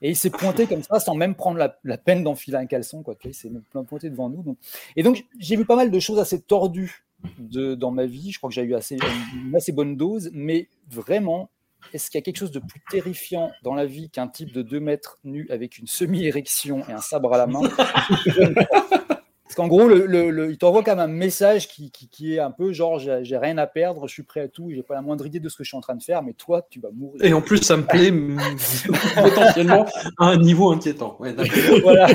[0.00, 3.02] Et il s'est pointé comme ça, sans même prendre la, peine d'enfiler un caleçon.
[3.02, 3.50] Quoi, il s'est
[3.88, 4.56] pointé devant nous.
[4.96, 7.04] Et donc, j'ai vu pas mal de choses assez tordues
[7.38, 8.30] dans ma vie.
[8.30, 8.98] Je crois que j'ai eu assez,
[9.46, 10.30] une assez bonne dose.
[10.32, 11.48] Mais vraiment,
[11.92, 14.62] est-ce qu'il y a quelque chose de plus terrifiant dans la vie qu'un type de
[14.62, 17.62] 2 mètres nu avec une semi-érection et un sabre à la main?
[19.44, 22.34] Parce qu'en gros, le, le- le- il t'envoie quand même un message qui, qui- qui
[22.34, 24.94] est un peu genre j'ai rien à perdre, je suis prêt à tout, j'ai pas
[24.94, 26.80] la moindre idée de ce que je suis en train de faire, mais toi, tu
[26.80, 27.22] vas mourir.
[27.22, 28.10] Et en plus, ça me plaît
[29.22, 29.84] potentiellement
[30.18, 31.16] à un niveau inquiétant.
[31.20, 31.34] Ouais,
[31.82, 32.06] voilà.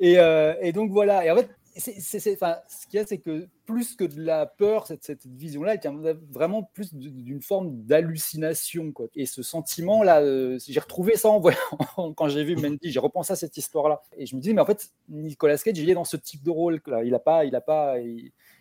[0.00, 1.24] et, euh, et donc voilà.
[1.24, 5.26] Et en fait, ce qu'il y a, c'est que plus que de la peur, cette,
[5.26, 5.94] vision-là, elle tient
[6.30, 8.92] vraiment plus d'une forme d'hallucination.
[8.92, 9.06] quoi.
[9.14, 11.58] Et ce sentiment-là, euh, j'ai retrouvé ça en voyant,
[12.16, 14.02] quand j'ai vu Mandy, j'ai repensé à cette histoire-là.
[14.16, 16.50] Et je me dis, mais en fait, Nicolas Cage, il est dans ce type de
[16.50, 17.04] rôle-là.
[17.04, 17.96] Il n'a pas, il a pas,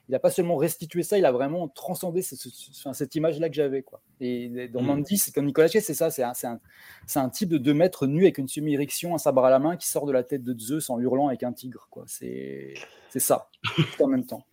[0.09, 3.13] il a pas seulement restitué ça, il a vraiment transcendé ce- ce- ce- enfin, cette
[3.15, 3.81] image-là que j'avais.
[3.83, 4.01] quoi.
[4.21, 4.85] Et dans Mm.
[4.85, 8.37] Mandy, c'est comme Nicolas Cage, c'est ça, c'est un, type de 2 mètres nu avec
[8.37, 10.99] une semi-érection, un sabre à la main qui sort de la tête de Zeus en
[10.99, 11.87] hurlant avec un tigre.
[11.91, 12.03] quoi.
[12.07, 12.73] C'est
[13.09, 13.49] c'est ça,
[13.97, 14.43] tout en même temps.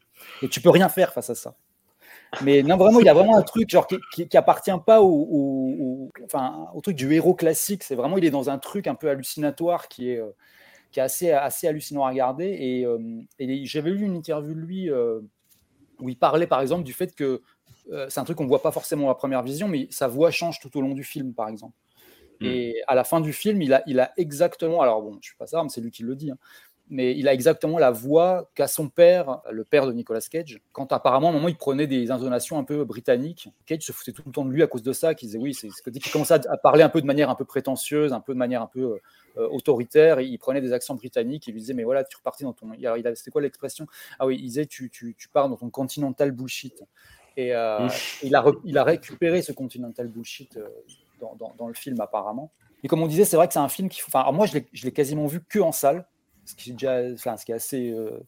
[0.43, 1.55] Et tu peux rien faire face à ça.
[2.43, 5.01] Mais non, vraiment, il y a vraiment un truc genre, qui, qui, qui appartient pas
[5.03, 7.83] au, au- au- enfin, au truc du héros classique.
[7.85, 10.31] C'est vraiment, il est dans un truc un peu hallucinatoire qui est, euh,
[10.91, 12.47] qui est assez, assez hallucinant à regarder.
[12.47, 12.99] Et, euh,
[13.39, 15.21] et j'avais lu une interview de lui euh,
[16.01, 17.43] où il parlait par exemple du fait que
[17.93, 20.59] euh, c'est un truc qu'on voit pas forcément à première vision, mais sa voix change
[20.61, 21.75] tout au long du film, par exemple.
[22.41, 25.37] Et à la fin du film, il a, il a exactement, alors bon, je suis
[25.37, 26.37] pas ça, mais c'est lui qui le dit, hein,
[26.91, 30.93] mais il a exactement la voix qu'a son père, le père de Nicolas Cage, quand
[30.93, 33.49] apparemment à un moment il prenait des intonations un peu britanniques.
[33.65, 35.55] Cage se foutait tout le temps de lui à cause de ça, qu'il disait oui,
[35.55, 37.47] c'est ce que dès qu'il commençait à, à parler un peu de manière un peu
[37.47, 39.03] prétentieuse, un peu de manière un peu euh,
[39.37, 42.73] autoritaire, il prenait des accents britanniques, il lui disait mais voilà, tu repartis dans ton,
[42.73, 43.87] il c'était quoi l'expression?
[44.19, 46.85] Ah oui, il disait tu, tu, tu pars dans ton continental bullshit.
[47.37, 47.89] Et euh,
[48.23, 50.69] il, a il a récupéré ce continental bullshit euh,
[51.21, 52.53] dans, dans- dans le film apparemment.
[52.85, 54.93] Et comme on disait, c'est vrai que c'est un film qui, enfin, moi je l'ai-
[54.93, 56.07] quasiment vu que en salle,
[56.45, 58.21] ce qui est déjà, enfin, ce qui est assez euh,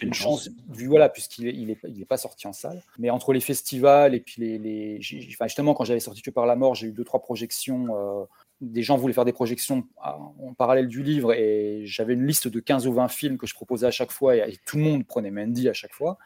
[0.00, 2.82] une chance, vu voilà, puisqu'il est, il est, il est pas sorti en salle.
[2.98, 5.00] Mais entre les festivals et puis les, les
[5.32, 8.26] enfin, justement quand j'avais sorti Que par la mort, j'ai eu deux trois projections.
[8.70, 12.60] Des gens voulaient faire des projections en parallèle du livre et j'avais une liste de
[12.60, 15.30] 15 ou 20 films que je proposais à chaque fois et, tout le monde prenait
[15.30, 16.18] Mandy à chaque fois.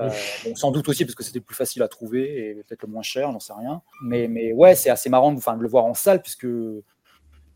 [0.00, 0.10] Euh,
[0.44, 3.02] bon, sans doute aussi parce que c'était plus facile à trouver et peut-être le moins
[3.02, 3.82] cher, j'en sais rien.
[4.02, 6.46] Mais, mais ouais, c'est assez marrant de, enfin, de le voir en salle puisque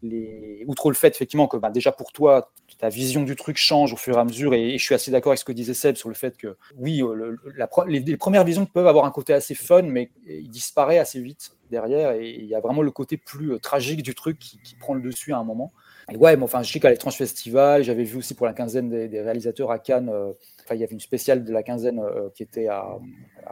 [0.02, 0.64] les...
[0.66, 3.96] outre le fait effectivement que bah, déjà pour toi, ta vision du truc change au
[3.96, 5.94] fur et à mesure, et, et je suis assez d'accord avec ce que disait Seb
[5.96, 9.04] sur le fait que oui, euh, le- la pre- les, les premières visions peuvent avoir
[9.04, 12.82] un côté assez fun, mais il disparaît assez vite derrière, et il y a vraiment
[12.82, 15.72] le côté plus euh, tragique du truc qui, prend le dessus à un moment.
[16.14, 19.20] Ouais, mais enfin, je sais qu'à l'étrange festival, j'avais vu aussi pour la quinzaine des,
[19.20, 20.32] réalisateurs à Cannes, euh,
[20.70, 22.98] il y avait une spéciale de la quinzaine euh, qui était à,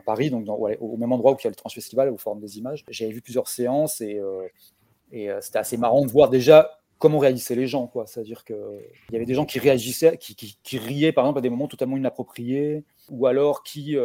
[0.06, 2.84] Paris, donc au même endroit où il y a l'étrange festival, au Forum des images.
[2.88, 4.20] J'avais vu plusieurs séances et,
[5.40, 7.90] c'était assez marrant de voir déjà comment réagissaient les gens.
[8.06, 8.56] C'est-à-dire qu'il
[9.12, 11.96] y avait des gens qui réagissaient, qui, qui- riaient par exemple à des moments totalement
[11.96, 13.96] inappropriés, ou alors qui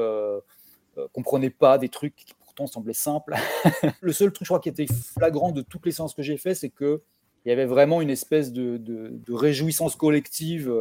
[1.13, 3.35] comprenaient pas des trucs qui pourtant semblaient simples.
[4.01, 6.55] le seul truc, je crois, qui était flagrant de toutes les séances que j'ai fait,
[6.55, 7.01] c'est que
[7.45, 10.73] il y avait vraiment une espèce de, de- de réjouissance collective.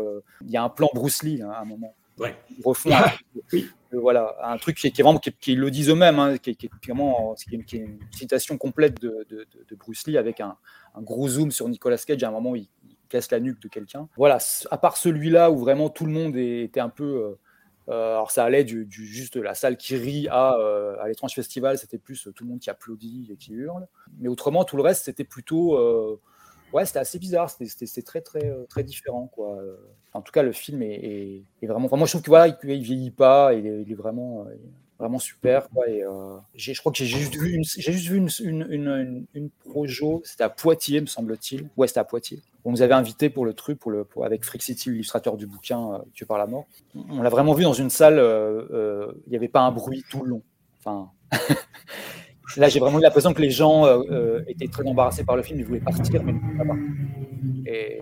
[0.47, 1.95] Il y a un plan Bruce Lee hein, à un moment.
[2.17, 2.35] Ouais.
[2.57, 3.05] Ils refont un,
[3.55, 3.61] euh,
[3.93, 6.51] voilà, un truc qui est, qui est vraiment, qui, qui le disent eux-mêmes, hein, qui,
[6.51, 6.71] est- qui est
[7.67, 9.47] qui est, une citation complète de, de-
[9.77, 10.57] Bruce Lee avec un,
[10.95, 13.61] un gros zoom sur Nicolas Cage à un moment où il, il casse la nuque
[13.61, 14.09] de quelqu'un.
[14.17, 14.39] Voilà,
[14.71, 17.05] à part celui-là où vraiment tout le monde était un peu.
[17.05, 17.39] euh,
[17.93, 21.79] alors ça allait du, du- juste la salle qui rit à, euh, à l'étrange festival,
[21.79, 23.87] c'était plus euh, tout le monde qui applaudit et qui hurle.
[24.19, 25.77] Mais autrement, tout le reste, c'était plutôt.
[25.77, 26.19] euh,
[26.73, 29.27] ouais, c'était assez bizarre, c'était- très, très, euh, très différent.
[29.29, 29.57] Quoi.
[29.59, 29.77] Euh,
[30.15, 31.87] En tout cas, le film est, est- vraiment.
[31.87, 34.55] enfin, moi, je trouve que voilà, il, il vieillit pas, il est, vraiment, euh,
[35.05, 35.69] vraiment super.
[35.71, 38.67] Quoi, et, euh, je crois que j'ai juste vu une, j'ai juste vu une, une,
[38.71, 41.69] une, une- projo, c'était à Poitiers, me semble-t-il.
[41.77, 42.41] Ouais, c'était à Poitiers.
[42.65, 45.47] On nous avait invités pour le truc, pour le, pour- avec Frick City, l'illustrateur du
[45.47, 46.65] bouquin euh, Tué par la mort.
[47.11, 50.05] On l'a vraiment vu dans une salle, euh, euh, il n'y avait pas un bruit
[50.11, 50.43] tout le long.
[50.81, 51.11] Enfin,
[52.57, 55.43] là, j'ai vraiment eu l'impression que les gens euh, euh, étaient très embarrassés par le
[55.43, 56.75] film, ils voulaient partir, mais pas.
[57.67, 58.01] Et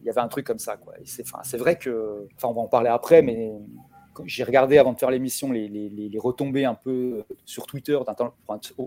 [0.00, 0.76] il y avait un truc comme ça.
[0.76, 0.94] Quoi.
[1.04, 3.52] C'est c'est vrai que, enfin, on va en parler après, mais
[4.24, 7.98] j'ai regardé avant de faire l'émission les, les, les- les retombées un peu sur Twitter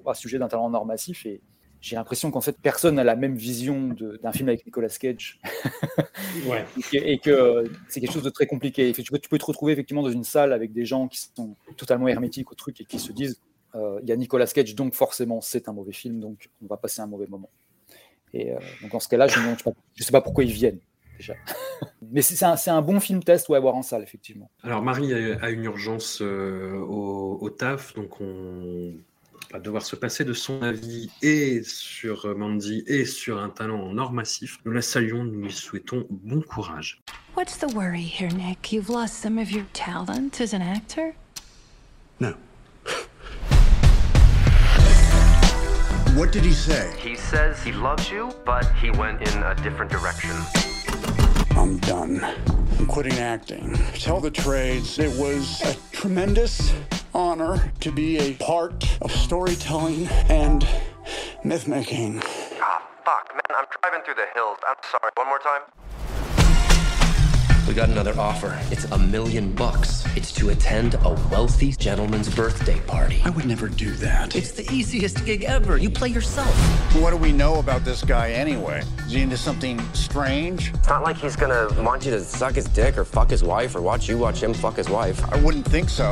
[0.05, 1.41] à sujet d'un talent nord massif et
[1.81, 5.39] j'ai l'impression qu'en fait personne n'a la même vision d'un film avec Nicolas Cage
[6.47, 6.65] Ouais.
[6.93, 8.91] et que, euh, c'est quelque chose de très compliqué.
[8.91, 11.55] Tu peux, tu peux te retrouver effectivement dans une salle avec des gens qui sont
[11.77, 13.39] totalement hermétiques au truc et qui se disent
[13.75, 16.77] euh, il y a Nicolas Cage, donc forcément c'est un mauvais film, donc on va
[16.77, 17.49] passer un mauvais moment.
[18.33, 19.55] Et euh, donc en ce cas-là, je ne
[20.03, 20.79] sais pas pourquoi ils viennent
[21.17, 21.33] déjà.
[22.11, 24.49] Mais c'est un, un bon film test ouais, à voir en salle, effectivement.
[24.63, 28.93] Alors Marie a, a une urgence euh, au, au taf, donc on
[29.51, 33.81] va devoir se passer de son avis et sur euh, Mandy et sur un talent
[33.81, 34.59] en or massif.
[34.65, 37.01] Nous la saluons, nous lui souhaitons bon courage.
[37.35, 38.71] What's the worry here, Nick?
[38.71, 41.15] You've lost some of your talent as an actor?
[46.15, 46.93] What did he say?
[46.97, 50.31] He says he loves you, but he went in a different direction.
[51.65, 52.23] I'm done.
[52.77, 53.73] I'm quitting acting.
[53.95, 56.71] Tell the trades, it was a tremendous
[57.11, 60.63] honor to be a part of storytelling and
[61.43, 62.21] myth making.
[62.61, 64.59] Ah, fuck, man, I'm driving through the hills.
[64.67, 65.09] I'm sorry.
[65.15, 65.61] One more time.
[67.67, 68.59] We got another offer.
[68.69, 70.05] It's a million bucks.
[70.15, 73.21] It's to attend a wealthy gentleman's birthday party.
[73.25, 74.35] I would never do that.
[74.35, 75.77] It's the easiest gig ever.
[75.77, 76.55] You play yourself.
[77.01, 78.83] What do we know about this guy anyway?
[79.07, 80.71] Is he into something strange?
[80.75, 83.75] It's not like he's gonna want you to suck his dick or fuck his wife
[83.75, 85.23] or watch you watch him fuck his wife.
[85.33, 86.11] I wouldn't think so.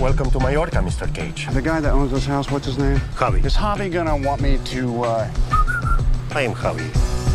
[0.00, 1.14] Welcome to Mallorca, Mr.
[1.14, 1.46] Cage.
[1.52, 2.96] The guy that owns this house, what's his name?
[3.16, 3.44] Javi.
[3.44, 5.30] Is Javi gonna want me to, uh...
[6.30, 7.25] I am Javi.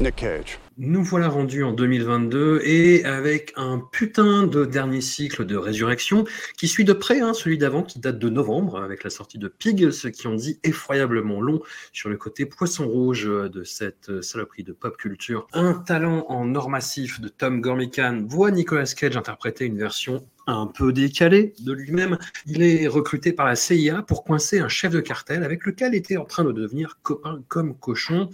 [0.00, 0.58] Nick Cage.
[0.76, 6.24] Nous voilà rendus en 2022 et avec un putain de dernier cycle de résurrection
[6.56, 9.46] qui suit de près hein, celui d'avant qui date de novembre avec la sortie de
[9.46, 11.60] Pig, ce qui en dit effroyablement long
[11.92, 15.46] sur le côté poisson rouge de cette saloperie de pop culture.
[15.52, 20.66] Un talent en or massif de Tom Gormican voit Nicolas Cage interpréter une version un
[20.66, 22.18] peu décalée de lui-même.
[22.46, 25.98] Il est recruté par la CIA pour coincer un chef de cartel avec lequel il
[25.98, 28.28] était en train de devenir copain comme cochon.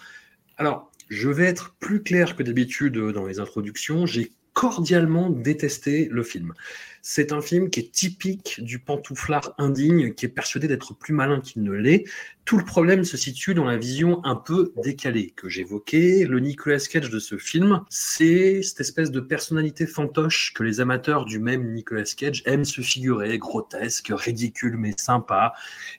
[0.57, 4.07] Alors, je vais être plus clair que d'habitude dans les introductions.
[4.07, 6.55] J'ai cordialement détesté le film.
[7.03, 11.41] C'est un film qui est typique du pantouflard indigne, qui est persuadé d'être plus malin
[11.41, 12.05] qu'il ne l'est.
[12.45, 16.27] Tout le problème se situe dans la vision un peu décalée que j'évoquais.
[16.29, 21.27] Le Nicolas Cage de ce film, c'est cette espèce de personnalité fantoche que les amateurs
[21.27, 25.53] du même Nicolas Cage aiment se figurer, grotesque, ridicule mais sympa.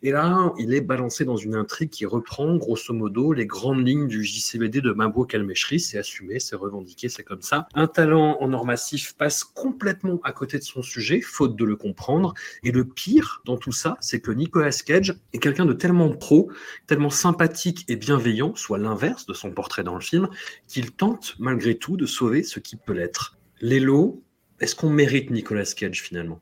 [0.04, 4.08] Et là, il est balancé dans une intrigue qui reprend grosso modo les grandes lignes
[4.08, 5.80] du JCVD de Mabo Calméchery.
[5.80, 7.68] C'est assumé, c'est revendiqué, c'est comme ça.
[7.76, 11.76] Un talent en or massif passe complètement à côté de son sujet, faute de le
[11.76, 12.34] comprendre.
[12.64, 16.52] Et le pire dans tout ça, c'est que Nicolas Cage est quelqu'un de tellement pro,
[16.88, 20.28] tellement sympathique et bienveillant, soit l'inverse de son portrait dans le film,
[20.68, 23.38] qu'il tente malgré tout de sauver ce qui peut l'être.
[23.62, 24.22] Lélo,
[24.60, 26.40] est-ce qu'on mérite Nicolas Cage finalement?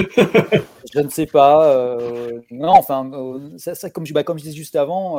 [0.93, 1.65] je ne sais pas.
[1.73, 5.17] euh, Non, enfin, euh, ça, ça, comme, je, bah, comme je disais juste avant,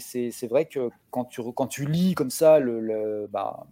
[0.00, 3.66] c'est vrai que quand tu, re- quand tu lis comme ça le, le- bah,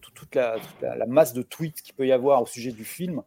[0.00, 2.72] tout- toute, la, toute la- la masse de tweets qu'il peut y avoir au sujet
[2.72, 3.22] du film,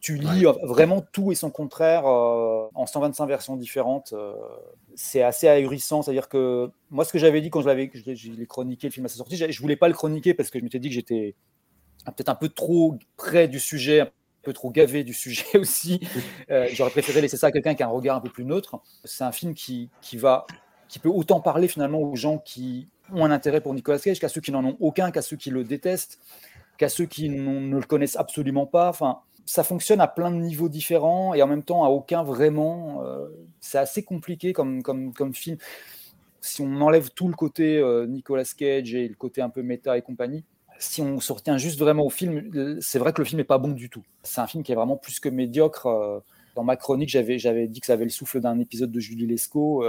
[0.00, 4.14] tu lis vraiment tout et son contraire euh, en 125 versions différentes.
[4.14, 4.34] euh,
[4.94, 6.00] c'est assez ahurissant.
[6.02, 9.04] C'est-à-dire que moi, ce que j'avais dit quand je l'avais, je je chroniqué le film
[9.06, 10.94] à sa sortie, je je voulais pas le chroniquer parce que je m'étais dit que
[10.94, 11.34] j'étais
[12.06, 14.08] peut-être un peu trop près du sujet, un
[14.42, 16.00] peu trop gavé du sujet aussi.
[16.50, 18.80] Euh, J'aurais préféré laisser ça à quelqu'un qui a un regard un peu plus neutre.
[19.04, 20.46] C'est un film qui, qui va,
[20.90, 24.28] qui peut autant parler finalement aux gens qui ont un intérêt pour Nicolas Cage qu'à
[24.28, 26.18] ceux qui n'en ont aucun, qu'à ceux qui le détestent,
[26.78, 28.88] qu'à ceux qui ne le connaissent absolument pas.
[28.88, 33.04] Enfin, ça fonctionne à plein de niveaux différents et en même temps à aucun vraiment.
[33.04, 33.28] Euh,
[33.60, 35.58] c'est assez compliqué comme, comme, film.
[36.40, 39.96] Si on enlève tout le côté euh, Nicolas Cage et le côté un peu méta
[39.96, 40.42] et compagnie,
[40.80, 43.58] si on se retient juste vraiment au film, c'est vrai que le film n'est pas
[43.58, 44.02] bon du tout.
[44.24, 45.86] C'est un film qui est vraiment plus que médiocre.
[45.86, 46.18] euh.
[46.56, 49.84] Dans ma chronique, j'avais, dit que ça avait le souffle d'un épisode de Julie Lescaut.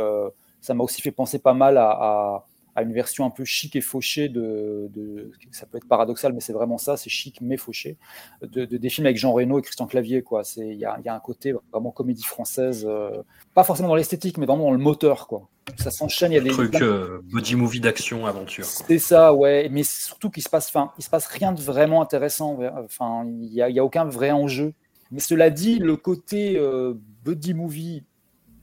[0.62, 3.76] Ça m'a aussi fait penser pas mal à, à- à une version un peu chic
[3.76, 7.57] et fauchée de, de- ça peut être paradoxal, mais c'est vraiment ça, c'est chic mais
[7.57, 7.97] fauché,
[8.41, 10.22] de, de- des films avec Jean Reno et Christian Clavier.
[10.22, 10.45] quoi.
[10.45, 13.89] C'est- Il y a, il y a un côté vraiment comédie française, euh, pas forcément
[13.89, 15.28] dans l'esthétique, mais vraiment dans le moteur.
[15.28, 15.49] quoi.
[15.80, 18.64] Ça s'enchaîne, il y a des Truc euh, body movie d'action, aventure.
[18.64, 19.68] c'est ça, ouais.
[19.70, 22.57] Mais surtout qu'il se passe, enfin, il se passe rien de vraiment intéressant.
[22.86, 24.74] Enfin, il y a, y a aucun vrai enjeu.
[25.12, 26.93] Mais cela dit, le côté euh,
[27.26, 28.03] buddy movie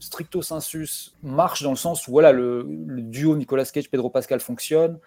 [0.09, 4.99] stricto sensus marche dans le sens où voilà, le, duo Nicolas Cage Pedro Pascal fonctionne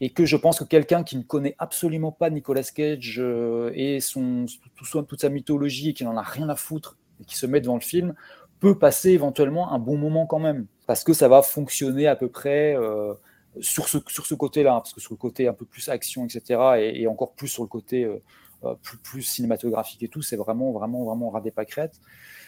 [0.00, 4.00] et que je pense que quelqu'un qui ne connaît absolument pas Nicolas Cage euh, et
[4.00, 7.46] son, tout toute sa mythologie et qui n'en a rien à foutre et qui se
[7.46, 8.14] met devant le film
[8.60, 12.28] peut passer éventuellement un bon moment quand même parce que ça va fonctionner à peu
[12.28, 13.14] près euh,
[13.60, 16.60] sur ce, sur ce côté-là, parce que sur le côté un peu plus action, etc.,
[16.78, 21.04] et, encore plus sur le côté euh, plus, plus cinématographique et tout, c'est vraiment, vraiment,
[21.04, 22.00] vraiment pâquerettes.
[22.00, 22.39] Euh,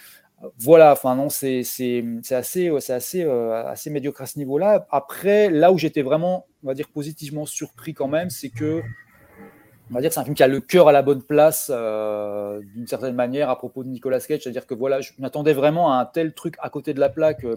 [0.59, 4.86] Voilà, enfin non, c'est assez, euh, assez, euh, assez médiocre à ce niveau-là.
[4.90, 8.82] Après, là où j'étais vraiment, on va dire, positivement surpris quand même, c'est que,
[9.93, 11.70] on va dire, que c'est un film qui a le cœur à la bonne place,
[11.72, 14.40] euh, d'une certaine manière, à propos de Nicolas Cage.
[14.43, 17.45] C'est-à-dire que voilà, je m'attendais vraiment à un tel truc à côté de la plaque,
[17.45, 17.57] euh,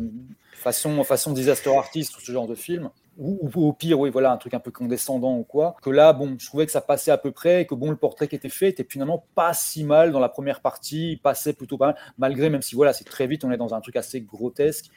[0.53, 2.89] façon, façon disaster artist ou ce genre de film.
[3.17, 5.77] Ou, au pire, oui, voilà, un truc un peu condescendant ou quoi.
[5.81, 7.95] Que là, bon, je trouvais que ça passait à peu près et que bon, le
[7.95, 11.13] portrait qui était fait était finalement pas si mal dans la première partie.
[11.13, 13.73] Il passait plutôt pas mal, malgré, même si voilà, c'est très vite, on est dans
[13.73, 14.87] un truc assez grotesque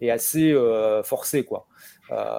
[0.00, 1.66] et assez euh, forcé, quoi.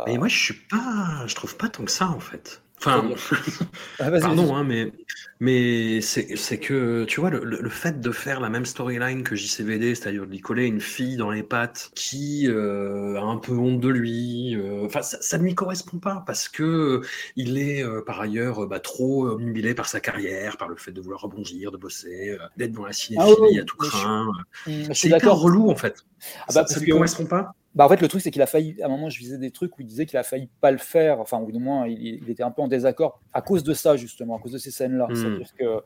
[0.08, 2.64] Mais moi, je suis pas, je trouve pas tant que ça en fait.
[2.80, 3.10] Enfin,
[4.00, 4.92] Ah, pardon, hein, mais,
[5.40, 9.24] mais c'est c'est que, tu vois, le, le- le fait de faire la même storyline
[9.24, 13.38] que JCVD, c'est-à-dire de lui coller une fille dans les pattes qui euh, a un
[13.38, 17.02] peu honte de lui, euh, enfin, ça, ça ne lui correspond pas parce que
[17.36, 21.02] il est euh, par ailleurs bah, trop obnubilé par sa carrière, par le fait de
[21.02, 24.32] vouloir rebondir, de bosser, euh, d'être dans la cinéphilie Ah oui, à tout craint.
[24.68, 25.42] Mm, suis C'est hyper d'accord.
[25.42, 26.06] relou en fait.
[26.48, 27.52] Ah bah, ça, ça lui correspond pas?
[27.78, 28.82] Bah, en fait, le truc, c'est qu'il a failli.
[28.82, 30.80] À un moment, je visais des trucs où il disait qu'il a failli pas le
[30.80, 31.20] faire.
[31.20, 33.96] Enfin, ou du moins, il, il était un peu en désaccord à cause de ça,
[33.96, 35.08] justement, à cause de ces scènes-là.
[35.10, 35.16] Mm.
[35.16, 35.84] C'est-à-dire que.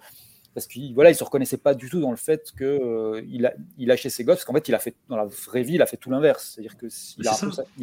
[0.53, 3.45] Parce qu'il voilà, il se reconnaissait pas du tout dans le fait que euh, il
[3.45, 5.75] a il lâchait ses gosses, parce qu'en fait, il a fait dans la vraie vie,
[5.75, 6.51] il a fait tout l'inverse.
[6.53, 6.87] C'est-à-dire que
[7.17, 7.25] il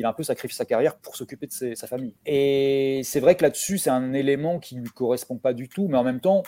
[0.04, 2.14] a, a un peu sacrifié sa carrière pour s'occuper de ses- sa famille.
[2.26, 5.96] Et c'est vrai que là-dessus, c'est un élément qui lui correspond pas du tout, mais
[5.96, 6.42] en même temps,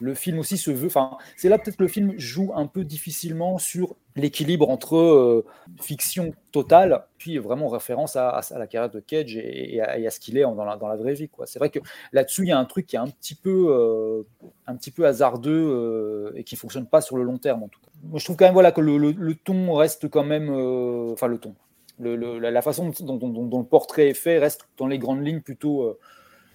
[0.00, 0.86] le film aussi se veut.
[0.86, 5.44] Enfin, c'est là peut-être que le film joue un peu difficilement sur l'équilibre entre euh,
[5.80, 10.42] fiction totale, puis vraiment référence à, la carrière de Cage et, à, ce qu'il est
[10.42, 11.30] dans la, vraie vie.
[11.46, 11.78] C'est vrai que
[12.12, 14.22] là-dessus, il y a un truc qui est un petit peu, euh,
[14.66, 17.80] un petit peu hasardeux euh, et qui fonctionne pas sur le long terme en tout
[17.80, 17.90] cas.
[18.04, 20.50] Moi, je trouve quand même voilà, que le, ton reste quand même.
[20.50, 21.54] Enfin, le ton.
[22.00, 25.98] La, façon dont le portrait est fait reste dans les grandes lignes plutôt.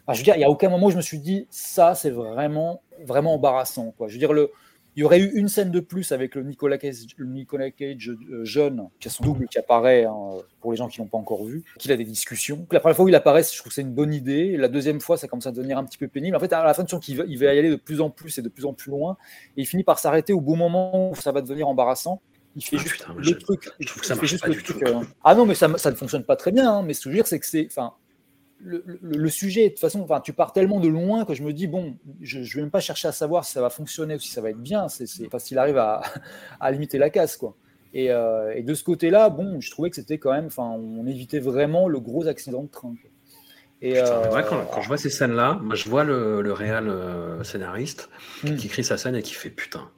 [0.06, 1.96] Enfin, je veux dire, il n'y a aucun moment où je me suis dit, ça,
[1.96, 3.94] c'est vraiment, vraiment embarrassant.
[3.98, 4.08] Quoi.
[4.10, 4.52] Je veux dire, le,
[4.96, 8.10] il y aurait eu une scène de plus avec le Nicolas Cage, le Nicolas Cage
[8.10, 10.14] euh, jeune, qui a son double qui apparaît, hein,
[10.62, 12.68] pour les gens qui l'ont pas encore vu, qu'il a des discussions.
[12.72, 14.56] La première fois où il apparaît, je trouve que c'est une bonne idée.
[14.58, 16.36] La deuxième fois, ça commence à devenir un petit peu pénible.
[16.36, 18.02] En fait, à la fin, tu sens qu'il va, il va y aller de plus
[18.02, 19.18] en plus et de plus en plus loin.
[19.58, 22.22] Et il finit par s'arrêter au bon moment où ça va devenir embarrassant.
[22.56, 23.70] Il fait Ah, juste putain, le je- truc.
[23.80, 24.86] je trouve que il ça fait marche juste pas le du truc, tout.
[24.86, 26.70] euh, Ah non, mais ça, ça ne fonctionne pas très bien.
[26.72, 27.66] hein, mais ce que je veux dire, c'est que c'est.
[27.66, 27.94] Enfin,
[28.64, 31.44] le, le- le sujet, de toute façon, enfin, tu pars tellement de loin que je
[31.44, 34.16] me dis, bon, je ne vais même pas chercher à savoir si ça va fonctionner
[34.16, 34.88] ou si ça va être bien.
[34.90, 36.02] C'est qu'il arrive à,
[36.60, 37.56] à limiter la casse, quoi.
[37.94, 41.06] Et, euh, et de ce côté-là, bon, je trouvais que c'était quand même, enfin, on
[41.06, 42.96] évitait vraiment le gros accident de train.
[43.02, 43.10] quoi.
[43.82, 46.42] Et, Putain, mais euh, moi, quand, quand je vois ces scènes-là, moi, je vois le,
[46.42, 48.10] le réal euh, scénariste
[48.44, 48.56] Hmm.
[48.56, 49.90] qui écrit sa scène et qui fait putain,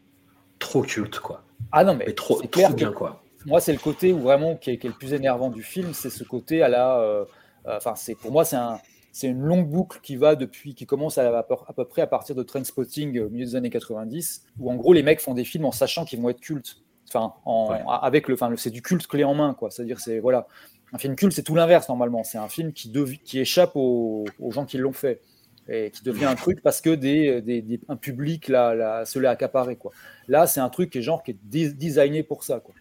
[0.60, 1.44] trop culte quoi.
[1.72, 2.42] Ah non, mais, Mais trop,
[2.76, 3.22] bien que- quoi.
[3.46, 5.94] Moi, c'est le côté où vraiment qui est, qui est le plus énervant du film,
[5.94, 7.00] c'est ce côté à la.
[7.00, 7.26] euh,
[7.68, 8.80] Enfin, c'est pour moi, c'est un,
[9.12, 12.02] c'est une longue boucle qui va depuis, qui commence à, à peu, à peu près
[12.02, 15.22] à partir de Trainspotting euh, au milieu des années 90, où en gros les mecs
[15.22, 16.82] font des films en sachant qu'ils vont être cultes.
[17.08, 17.70] Enfin, en,
[18.02, 19.72] avec le, enfin, c'est du culte clé en main, quoi.
[19.72, 20.48] C'est-à-dire, c'est voilà,
[20.92, 22.24] un film culte, c'est tout l'inverse normalement.
[22.24, 22.92] C'est un film qui,
[23.24, 25.22] qui échappe aux, aux gens qui l'ont fait
[25.68, 29.18] et qui devient un truc parce que des, des- des- un public l'a, l'a- se
[29.18, 29.92] l'est accaparé, quoi.
[30.28, 32.74] Là, c'est un truc qui est genre qui est designé pour ça, quoi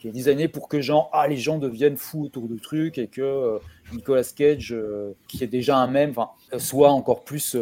[0.00, 3.06] qui est designé pour que genre, ah, les gens deviennent fous autour du truc et
[3.06, 3.58] que euh,
[3.92, 6.14] Nicolas Cage, euh, qui est déjà un même,
[6.52, 7.54] euh, soit encore plus,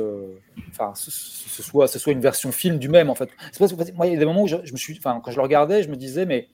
[0.70, 3.28] enfin, ce, ce- ce soit, ce soit une version film du même en fait.
[3.53, 5.20] C'est parce que moi, il y a des moments où je, je me suis, enfin,
[5.22, 6.47] quand je le regardais, je me disais, mais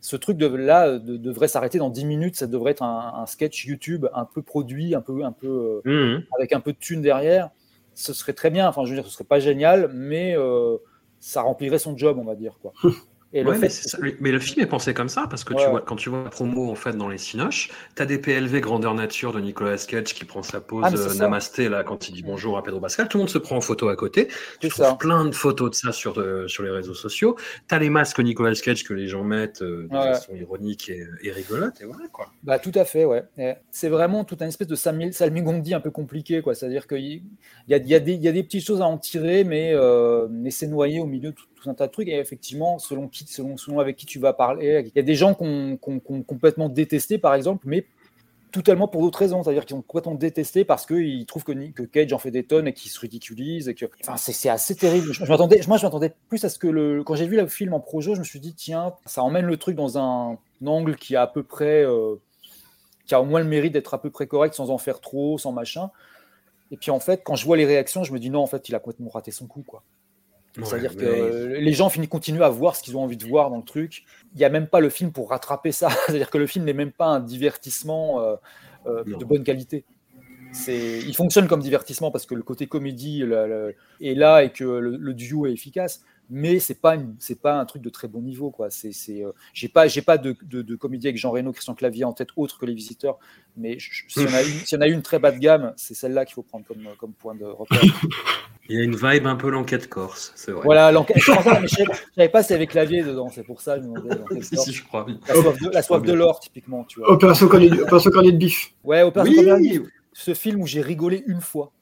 [0.00, 3.26] ce truc de, là de- devrait s'arrêter dans 10 minutes, ça devrait être un, un
[3.26, 6.24] sketch YouTube un peu produit, un peu, un peu, Mhm.
[6.36, 7.50] avec un peu de thunes derrière.
[7.94, 10.36] Ce serait très bien, enfin, je veux dire, ce serait pas génial, mais
[11.20, 12.72] ça remplirait son job, on va dire, quoi.
[13.34, 13.98] Et le Ouais, fait mais, c'est ça.
[14.20, 15.62] mais le film est pensé comme ça parce que Ouais.
[15.62, 18.60] tu vois, quand tu vois la promo en fait dans les cinoches, t'as des PLV
[18.62, 22.12] grandeur nature de Nicolas Cage qui prend sa pose Ah, euh, namasté là quand il
[22.14, 24.28] dit bonjour à Pedro Pascal, tout le monde se prend en photo à côté.
[24.60, 24.94] Tu trouves ça.
[24.94, 27.36] plein de photos de ça sur, euh, sur les réseaux sociaux.
[27.66, 30.14] T'as les masques Nicolas Cage que les gens mettent euh, de Ouais.
[30.14, 32.28] façon ironique et, et rigolote et voilà quoi.
[32.44, 33.24] Bah, tout à fait, ouais.
[33.70, 36.54] C'est vraiment toute une espèce de salmi- salmigondi un peu compliqué, quoi.
[36.54, 37.22] C'est-à-dire qu'il
[37.70, 40.98] a, a y a des petites choses à en tirer, mais, euh, mais c'est noyé
[41.00, 42.08] au milieu de tout, tout un tas de trucs.
[42.08, 45.34] Et effectivement, selon, qui, selon, avec qui tu vas parler, il y a des gens
[45.34, 47.86] qu'on qu'on complètement détesté, par exemple, mais
[48.50, 49.42] totalement pour d'autres raisons.
[49.42, 52.68] C'est-à-dire qu'ils ont complètement détesté parce qu'ils trouvent que, que Cage en fait des tonnes
[52.68, 53.68] et qu'il se ridiculise.
[53.68, 53.86] Et que...
[54.02, 55.12] enfin, c'est assez terrible.
[55.12, 57.02] Je, moi, je m'attendais plus à ce que le.
[57.04, 59.56] Quand j'ai vu le film en projo, je me suis dit, tiens, ça emmène le
[59.56, 61.84] truc dans un, angle qui a à peu près.
[61.84, 62.16] euh,
[63.06, 65.38] qui a au moins le mérite d'être à peu près correct sans en faire trop,
[65.38, 65.90] sans machin.
[66.70, 68.68] Et puis en fait, quand je vois les réactions, je me dis non, en fait,
[68.68, 69.82] il a complètement raté son coup, quoi.
[70.64, 73.50] C'est-à-dire que mais- les gens finissent continuent à voir ce qu'ils ont envie de voir
[73.50, 74.04] dans le truc.
[74.34, 75.88] Il n'y a même pas le film pour rattraper ça.
[76.06, 78.36] C'est-à-dire que le film n'est même pas un divertissement euh,
[78.86, 79.84] euh, de bonne qualité.
[80.52, 84.96] C'est, il fonctionne comme divertissement parce que le côté comédie est là et que le,
[84.96, 88.50] le duo est efficace, mais c'est pas c'est pas un truc de très bon niveau
[88.50, 88.70] quoi.
[88.70, 91.74] C'est, c'est, euh, j'ai pas j'ai pas de, de, de comédie avec Jean Reno, Christian
[91.74, 93.18] Clavier en tête autre que les visiteurs,
[93.56, 95.72] mais s'il y en a une, s'il y en a une très bas de gamme,
[95.76, 97.80] c'est celle-là qu'il faut prendre comme, comme point de repère.
[98.70, 100.62] Il y a une vibe un peu l'enquête corse, c'est vrai.
[100.64, 101.16] Voilà, l'enquête.
[101.18, 101.76] je pensais, mais je
[102.14, 105.04] savais- pas s'il y avait clavier dedans, c'est pour ça je me Si, je crois
[105.04, 105.18] bien.
[105.26, 107.10] La soif de, la soif l'or, typiquement, tu vois.
[107.10, 108.74] Opération cornet, opération cornet de bif.
[108.84, 109.46] Ouais, Opération Oui.
[109.46, 111.72] Cornet de Bif, ce film où j'ai rigolé une fois.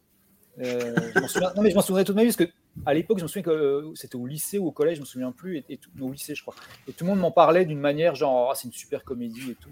[0.58, 2.50] Euh, je non, mais je m'en souviendrai toute ma vie parce que
[2.86, 5.06] à l'époque, je me souviens que euh, c'était au lycée ou au collège, je me
[5.06, 6.54] souviens plus, et, tout- au lycée, je crois.
[6.88, 9.54] Et tout le monde m'en parlait d'une manière genre, Ah, c'est une super comédie et
[9.54, 9.70] tout.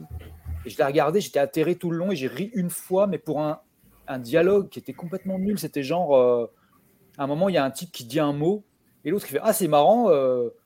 [0.67, 3.19] Et je l'ai regardé, j'étais atterré tout le long et j'ai ri une fois, mais
[3.19, 3.61] pour un,
[4.09, 5.59] un dialogue qui était complètement nul.
[5.59, 6.51] C'était genre, euh,
[7.19, 8.65] à un moment, il y a un type qui dit un mot
[9.05, 10.09] et l'autre qui fait Ah, c'est marrant,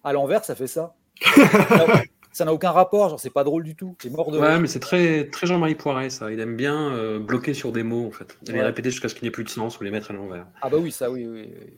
[0.04, 0.94] à l'envers, ça fait ça.
[2.38, 3.94] ça n'a aucun rapport, genre, c'est pas drôle du tout.
[4.00, 4.60] C'est mort de Ouais, rire.
[4.60, 6.30] mais c'est très, très Jean-Marie Poiret, ça.
[6.32, 8.38] Il aime bien euh, bloquer sur des mots, en fait.
[8.48, 10.14] Et les répéter jusqu'à ce qu'il n'y ait plus de sens ou les mettre à
[10.14, 10.46] l'envers.
[10.62, 11.48] Ah bah oui, ça oui, oui.
[11.60, 11.72] oui.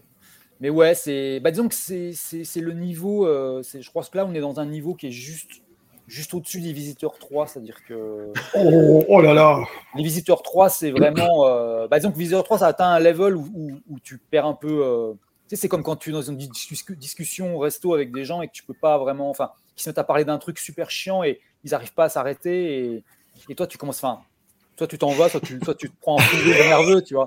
[0.60, 4.04] Mais ouais, c'est, bah disons que c'est, c'est, c'est le niveau, euh, c'est, je crois
[4.04, 5.62] que là on est dans un niveau qui est juste,
[6.06, 9.64] juste au-dessus des Visiteurs 3, c'est-à-dire que Oh, oh là là.
[9.96, 13.36] les Visiteurs 3 c'est vraiment, euh, bah disons que Visiteurs 3 ça atteint un level
[13.36, 15.12] où, où- où tu perds un peu, euh,
[15.48, 16.50] tu sais c'est comme quand tu es dans une dis-
[16.98, 19.88] discussion au resto avec des gens et que tu peux pas vraiment, enfin, qui se
[19.88, 23.04] mettent à parler d'un truc super chiant et ils arrivent pas à s'arrêter et,
[23.48, 24.20] et toi tu commences, enfin,
[24.76, 27.14] soit tu t'en vas, soit tu, soit tu te prends un fou rire nerveux, tu
[27.14, 27.26] vois.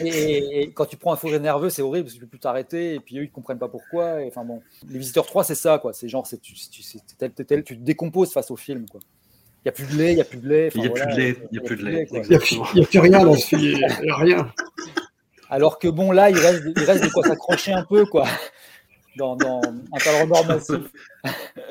[0.00, 2.30] Et, et quand tu prends un fou rire nerveux, c'est horrible parce que tu peux
[2.30, 4.22] plus t'arrêter et puis eux ils comprennent pas pourquoi.
[4.22, 7.00] Et, enfin bon, les visiteurs 3 c'est ça quoi, c'est genre c'est tu, tu, c'est
[7.18, 9.00] tel, tel, tel, tu te décomposes face au film quoi.
[9.64, 10.70] Il y a plus de lait, il y a plus de lait.
[10.76, 12.06] Il y a enfin, plus de voilà, lait, il y a plus de lait.
[12.12, 13.62] Il n'y a, a plus rien dans ce film.
[13.62, 14.52] Il n'y a rien.
[15.50, 18.26] Alors que bon là il reste, il reste de quoi s'accrocher un peu quoi.
[19.16, 20.76] Dans, dans un talent d'or massif.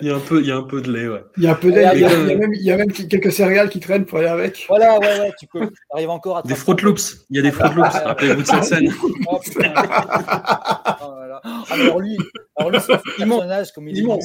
[0.02, 1.24] Il y, a un peu, il y a un peu de lait, ouais.
[1.38, 2.62] Il y a un peu Ouais, d'aide, il y, a- il y a même- il
[2.64, 4.66] y a même quelques céréales qui traînent pour aller avec.
[4.68, 5.70] Voilà ouais ouais tu peux.
[5.92, 7.26] Arrives encore à Des Fruit Loops.
[7.30, 7.94] Il y a des Fruit Loops.
[8.06, 8.92] Rappelez-vous de cette scène.
[9.28, 9.74] Oh, putain.
[9.78, 11.42] Oh là là.
[11.44, 12.18] Ah, alors lui,
[12.58, 14.20] alors lui, ce personnage, comme il est nul,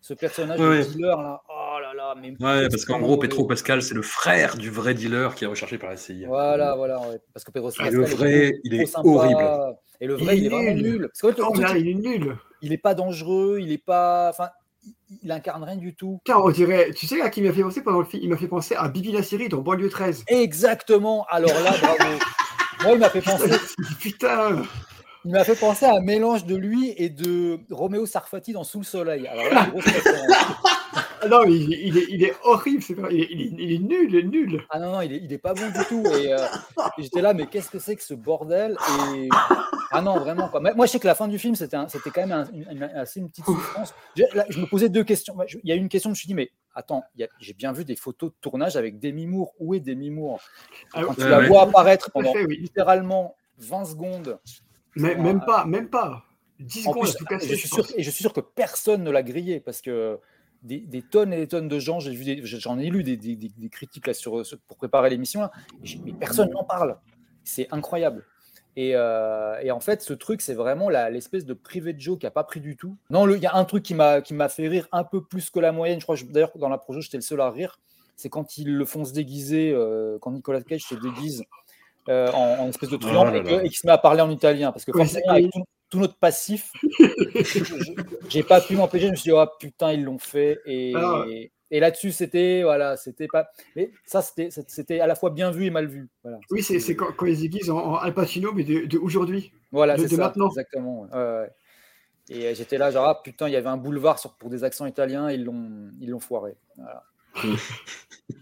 [0.00, 1.40] ce personnage Ouais, de dealer là,
[2.08, 5.34] là là, mais Ouais, parce qu'en gros, Petro Pascal, c'est le frère du vrai dealer
[5.34, 6.26] qui est recherché par la CIA.
[6.26, 7.20] Voilà, voilà, ouais.
[7.32, 9.08] parce que Pedro Et Pascal le vrai, il est sympa.
[9.08, 9.76] horrible.
[10.00, 11.08] Et le vrai, il, est vraiment nul.
[11.08, 12.36] Parce qu'en fait, le Oh, là, il est nul.
[12.62, 14.50] il est pas dangereux, il est pas, enfin,
[15.22, 16.20] il, incarne rien du tout.
[16.24, 18.30] Tiens, on dirait, tu sais à qui il m'a fait penser pendant le film Il
[18.30, 20.24] m'a fait penser à Bibi la série dans Banlieue 13.
[20.28, 21.26] Exactement.
[21.30, 22.18] Alors là, bravo.
[22.84, 23.50] Moi, il m'a fait penser.
[24.00, 24.62] Putain.
[25.24, 28.78] Il m'a fait penser à un mélange de lui et de Roméo Sarfati dans Sous
[28.78, 29.26] le Soleil.
[29.26, 30.26] Alors là, grosse référence.
[31.20, 33.14] Ah non, mais il, est- il est, il est horrible, c'est vrai.
[33.14, 34.62] Il, est, il est- nul, il est nul.
[34.70, 36.04] Ah non, non, il est, il est pas bon du tout.
[36.16, 36.38] Et, euh,
[36.98, 38.76] et j'étais là, mais qu'est-ce que c'est que ce bordel?
[39.14, 39.28] Et...
[39.90, 40.48] Ah non, vraiment.
[40.48, 40.60] Quoi.
[40.60, 41.76] Mais Moi, je sais que la fin du film, c'était
[42.10, 43.94] quand même un- une, assez une petite souffrance.
[44.16, 45.34] Je, là, je me posais deux questions.
[45.62, 47.02] Il y a une question, je me suis dit, mais attends,
[47.40, 49.52] j'ai bien vu des photos de tournage avec Demi Moore.
[49.58, 50.40] Où est Demi Moore?
[50.92, 51.48] Ah, Quand tu ouais, la ouais.
[51.48, 52.58] vois apparaître pendant fait, oui.
[52.58, 54.38] littéralement 20 secondes.
[54.96, 56.24] Mais, même pas, même pas.
[56.60, 57.48] 10 En secondes plus, à tout casser.
[57.48, 60.18] je, suis sûr, et je suis sûr que personne ne l'a grillé parce que
[60.62, 63.36] des, des tonnes et des tonnes de gens, j'ai vu j'en ai lu des, des-
[63.36, 65.48] des- des critiques là sur, pour préparer l'émission,
[65.82, 66.96] j'ai- mais personne n'en parle.
[67.44, 68.24] C'est incroyable.
[68.76, 72.18] Et, euh, et en fait, ce truc, c'est vraiment la- l'espèce de privé de Joe
[72.18, 72.96] qui a pas pris du tout.
[73.10, 75.50] Non, il y a un truc qui m'a qui m'a fait rire un peu plus
[75.50, 75.98] que la moyenne.
[75.98, 77.78] Je crois d'ailleurs dans la projo, j'étais le seul à rire.
[78.14, 81.44] C'est quand ils le font se déguiser, euh, quand Nicolas Cage se déguise
[82.08, 84.70] euh, en, en espèce de truand Oh et qu'il se met à parler en italien.
[84.72, 87.94] Parce que Oui, forcément, avec tout, tout notre passif, je-
[88.28, 89.06] j'ai pas pu m'empêcher.
[89.06, 90.60] Je me suis dit, oh putain, ils l'ont fait.
[90.66, 90.92] Et,
[91.70, 93.48] là-dessus, c'était voilà, c'était pas.
[93.76, 96.08] Mais ça, c'était c'était à la fois bien vu et mal vu.
[96.22, 98.86] Voilà, Oui, c'est c'est quand, quand ils se déguisent en, en Al Pacino, mais de,
[98.86, 99.52] de aujourd'hui.
[99.72, 100.22] voilà de, c'est de ça.
[100.28, 100.48] maintenant.
[100.48, 101.02] Exactement.
[101.12, 101.50] ouais.
[102.30, 104.62] Et euh, j'étais là, genre, ah putain, il y avait un boulevard sur, pour des
[104.64, 106.56] accents italiens, ils l'ont ils l'ont foiré.
[106.76, 107.02] Voilà.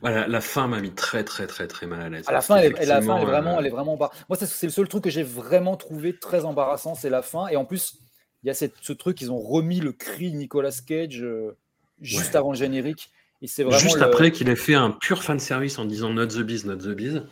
[0.00, 2.24] Voilà, la fin m'a mis très, très, très, très mal à l'aise.
[2.28, 3.70] À la fin, elle est, et la fin, elle est qu'effectivement, vraiment, euh, elle est
[3.70, 7.22] vraiment embar- Moi, c'est le seul truc que j'ai vraiment trouvé très embarrassant, c'est la
[7.22, 7.46] fin.
[7.48, 7.98] Et en plus,
[8.42, 11.56] il y a cette, ce truc, ils ont remis le cri Nicolas Cage euh,
[12.00, 12.36] juste Ouais.
[12.36, 13.10] avant le générique.
[13.42, 16.10] Et c'est vraiment Juste le- après qu'il ait fait un pur fan service en disant
[16.10, 17.22] Not the Biz, Not the Biz.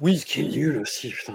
[0.00, 1.34] Oui, Ce qui est nul aussi, putain.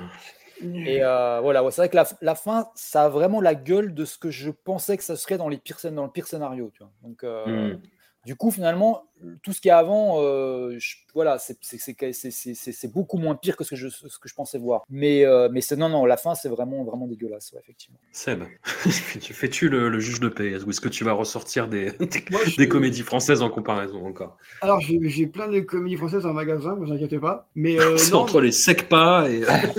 [0.62, 3.94] Et euh, voilà, ouais, c'est vrai que la, la fin, ça a vraiment la gueule
[3.94, 6.70] de ce que je pensais que ça serait dans, les pires, dans le pire scénario.
[6.74, 6.92] Tu vois.
[7.02, 7.80] Donc, euh, Mm.
[8.26, 9.04] Du coup, finalement,
[9.44, 12.72] tout ce qu'il y a avant, euh, je- voilà, c'est- c'est- c'est c'est- c'est- c'est-
[12.72, 14.84] c'est beaucoup moins pire que ce que je, ce que je pensais voir.
[14.90, 17.98] Mais, euh, mais c'est non, non, la fin, c'est vraiment, vraiment dégueulasse, ouais, effectivement.
[18.12, 18.44] Seb,
[18.94, 20.62] fais-tu le, le juge de paix?
[20.64, 24.06] Ou est-ce que tu vas ressortir des, des, Moi, je- des comédies françaises en comparaison
[24.06, 24.38] encore?
[24.62, 27.48] Alors, j'ai plein de comédies françaises en magasin, vous inquiétez pas.
[27.56, 29.74] Mais euh, C'est non, entre les secpas et, alors,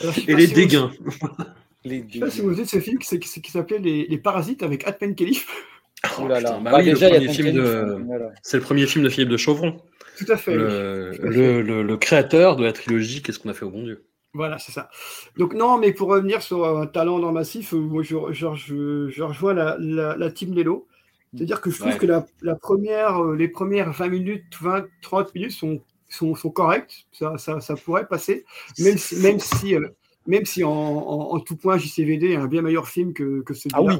[0.00, 0.90] je sais et pas les si vous- dégains.
[1.84, 4.18] Les, Je sais pas si vous avez de ce film qui, qui s'appelait les, les
[4.18, 5.40] Parasites avec Ad Penkelly.
[6.20, 6.50] Oh là là.
[6.50, 7.92] Putain, bah Bah, oui, déjà, il y a le premier film Tom de...
[7.94, 8.30] Kenny, voilà.
[8.42, 9.76] C'est le premier film de Philippe de Chauvron,
[10.18, 10.54] Tout à fait.
[10.54, 14.04] le, créateur de la trilogie Qu'est-ce qu'on a fait au bon Dieu?
[14.34, 14.90] Voilà, c'est ça.
[15.36, 19.08] Donc non, mais pour revenir sur un talent dans Massif, euh, moi je, je, je,
[19.08, 20.86] je rejoins la, la, la team Lelo.
[21.34, 21.98] C'est-à-dire que je trouve Ouais.
[21.98, 26.50] que la, la première, euh, les premières 20 minutes, 20, 30 minutes sont, sont, sont
[26.50, 27.06] correctes.
[27.12, 28.44] Ça, ça, ça pourrait passer.
[28.78, 29.88] Même si, même si, euh,
[30.26, 33.54] même si en, en, en tout point, JCVD est un bien meilleur film que, que
[33.54, 33.78] celui-là.
[33.80, 33.94] Ah oui,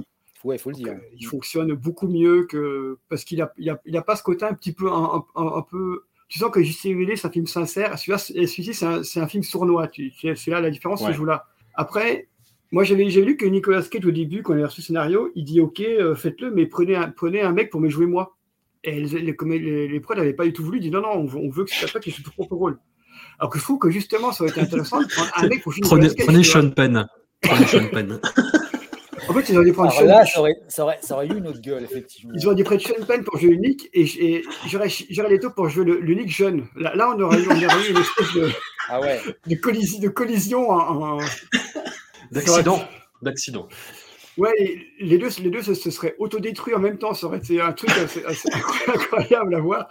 [0.49, 0.97] ouais, il faut le dire.
[1.19, 2.99] Il fonctionne beaucoup mieux que.
[3.09, 5.47] Parce qu'il n'a il a, il a pas ce côté un petit peu, un, un-
[5.57, 7.99] un peu, tu sens que JCVD, c'est un film sincère.
[7.99, 9.89] Celui-ci, c'est un, c'est un film sournois.
[9.89, 11.09] Tu, tu- c'est là la différence Ouais.
[11.09, 11.47] se joue là.
[11.75, 12.29] Après,
[12.73, 15.31] moi, j'avais j'ai lu que Nicolas Cage, au début, quand il a reçu le scénario,
[15.35, 18.37] il dit Ok, euh, faites-le, mais prenez un, prenez un mec pour me jouer moi.
[18.85, 20.79] Et les, les, comme les, les prods n'avaient pas du tout voulu.
[20.79, 22.55] Ils disent Non, non, on veut, on veut que c'est toi qui joue ton propre
[22.57, 22.79] rôle.
[23.39, 25.73] Alors que je trouve que justement, ça aurait été intéressant de prendre un mec pour
[25.73, 26.27] jouer Prenez, Nicolas Cage.
[26.27, 26.63] prenez tu vois.
[26.63, 27.07] Sean Penn.
[27.41, 28.21] Prenez Sean Penn.
[29.29, 31.27] En fait, ils auraient dû prendre Alors Sean là, ça aurait, ça, aurait, ça aurait
[31.27, 32.33] eu une autre gueule, effectivement.
[32.35, 35.51] Ils auraient dû prendre Sean Penn pour jouer Nick et, et j'aurais j'aurais les taux
[35.51, 35.85] pour jouer
[36.15, 36.67] Nick jeune.
[36.77, 38.49] Là, là, on aurait eu, on aurait eu une espèce de,
[38.89, 39.21] Ah ouais.
[39.47, 41.21] de, collisi- de collision en- en,
[42.31, 42.81] D'accident.
[43.23, 43.69] D'accident.
[44.37, 47.13] Ouais, et les deux, les deux se, se seraient autodétruits en même temps.
[47.15, 48.49] Ça aurait été un truc assez, assez
[48.89, 49.89] incroyable à voir.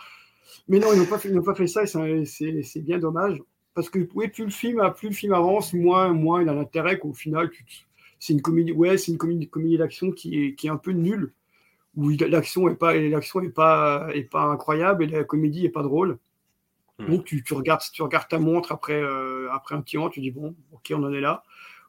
[0.69, 1.87] Mais non, ils n'ont pas, fait- ils pas fait ça et
[2.25, 3.37] c'est- bien dommage.
[3.73, 6.97] Parce que oui, plus le film, plus le film avance, moins, moins il a l'intérêt
[6.97, 7.71] qu'au final, tu te-
[8.19, 10.91] c'est une comédie, ouais, c'est une comédie, comédie d'action qui est, qui est un peu
[10.91, 11.33] nulle,
[11.95, 15.83] où l'action est pas, l'action est pas, est pas incroyable et la comédie est pas
[15.83, 16.17] drôle.
[17.07, 20.19] Donc tu, tu regardes, tu regardes ta montre après, euh, après un petit moment, tu
[20.19, 21.43] dis bon, ok, on en est là.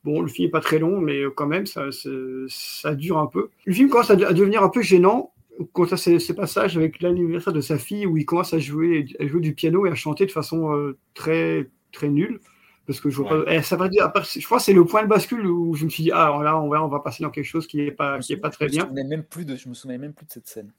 [0.05, 2.11] Bon, le film n'est pas très long, mais quand même, ça, ça,
[2.49, 3.49] ça dure un peu.
[3.65, 5.33] Le film commence à, de- à devenir un peu gênant
[5.73, 9.07] quand à ces, ces passages avec l'anniversaire de sa fille où il commence à jouer,
[9.19, 12.41] à jouer du piano et à chanter de façon euh, très, très nulle.
[12.89, 13.53] Parce que je vois pas.
[13.55, 15.91] eh, ça va dire, je crois que c'est le point de bascule où je me
[15.91, 17.93] suis dit, ah, alors là, on va, on va passer dans quelque chose qui n'est
[17.93, 18.85] pas, qui est pas très Je bien.
[18.85, 20.73] souvenais même plus de, je me souvenais même plus de cette scène.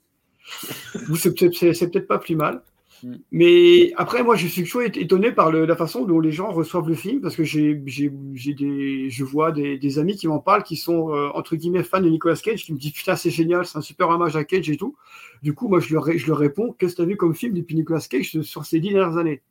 [1.15, 2.63] C'est peut-être pas plus mal.
[3.03, 3.13] Mm.
[3.31, 6.89] Mais après, moi, je suis toujours étonné par le- la façon dont les gens reçoivent
[6.89, 10.75] le film, parce que j'ai, des, je vois des, des amis qui m'en parlent, qui
[10.77, 13.77] sont euh, entre guillemets fans de Nicolas Cage, qui me disent putain, c'est génial, c'est
[13.77, 14.95] un super hommage à Cage et tout.
[15.43, 17.53] Du coup, moi, je leur, je leur réponds, qu'est-ce que tu as vu comme film
[17.53, 19.41] depuis Nicolas Cage sur ces dix dernières années?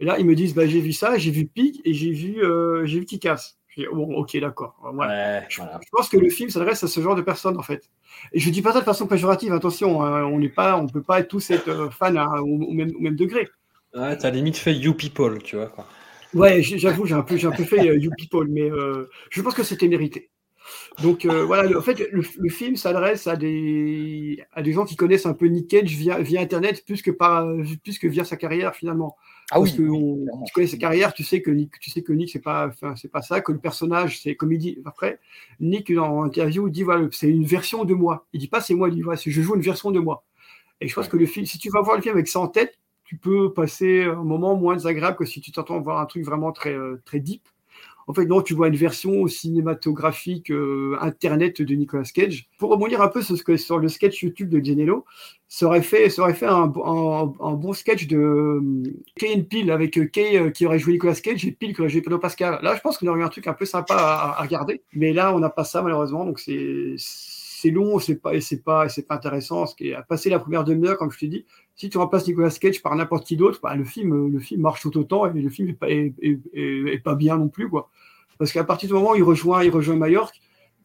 [0.00, 2.42] Et là, ils me disent, bah, j'ai vu ça, j'ai vu Pig et j'ai vu,
[2.44, 3.58] euh, j'ai vu Kick-Ass.
[3.68, 4.76] Je dis, bon, ok, d'accord.
[4.94, 5.42] Voilà.
[5.48, 7.90] je, je pense que le film s'adresse à ce genre de personnes, en fait.
[8.32, 11.02] Et je dis pas ça de façon péjorative, attention, hein, on n'est pas, on peut
[11.02, 13.48] pas être tous être euh, fans hein, au, au même, au même degré.
[13.94, 15.66] Ouais, t'as limite fait You People, tu vois.
[15.66, 15.86] Quoi.
[16.34, 19.54] Ouais, j'avoue, j'ai un peu, un peu fait euh, You People, mais euh, je pense
[19.54, 20.30] que c'était mérité.
[21.02, 24.84] Donc euh, voilà, le- en fait, le, le film s'adresse à des, à des gens
[24.84, 27.46] qui connaissent un peu Nick Cage via, via Internet plus que, par,
[27.84, 29.16] plus que via sa carrière finalement.
[29.50, 30.44] Ah Parce oui, que oui, on- clairement.
[30.44, 33.08] tu connais sa carrière, tu sais que Nick, tu sais que Nick c'est pas, c'est
[33.10, 35.20] pas ça, que le personnage c'est comme il dit après.
[35.60, 38.26] Nick dans l'interview il dit voilà, c'est une version de moi.
[38.34, 40.24] Il dit pas c'est moi, il dit voilà, c'est- je joue une version de moi.
[40.80, 42.48] Et je pense que le film, si tu vas voir le film avec ça en
[42.48, 46.24] tête, tu peux passer un moment moins désagréable que si tu t'entends voir un truc
[46.24, 47.42] vraiment très, euh, très deep.
[48.08, 52.48] En fait, non, tu vois une version cinématographique euh, internet de Nicolas Cage.
[52.58, 55.04] Pour rebondir un peu sur, que, sur le sketch YouTube de Gianello,
[55.46, 58.82] ça aurait fait, ça fait un, bon sketch de euh,
[59.16, 61.90] Kay and Peele avec euh, Kay qui aurait joué Nicolas Cage et Peele qui aurait
[61.90, 62.58] joué Pedro Pascal.
[62.62, 64.82] Là, je pense qu'on aurait eu un truc un peu sympa à, à regarder.
[64.94, 68.62] Mais là, on n'a pas ça malheureusement, donc c'est c'est long, c'est pas et c'est
[68.62, 69.66] pas c'est pas intéressant.
[69.66, 71.44] Ce qui est à passer la première demi-heure, comme je te dis,
[71.78, 74.82] si tu remplaces Nicolas Cage par n'importe qui d'autre, bah, le film le film marche
[74.82, 77.68] tout autant et le film est pas, est, est- est- est pas bien non plus
[77.70, 77.88] quoi.
[78.36, 80.40] Parce qu'à partir du moment où il rejoint il rejoint Majorque,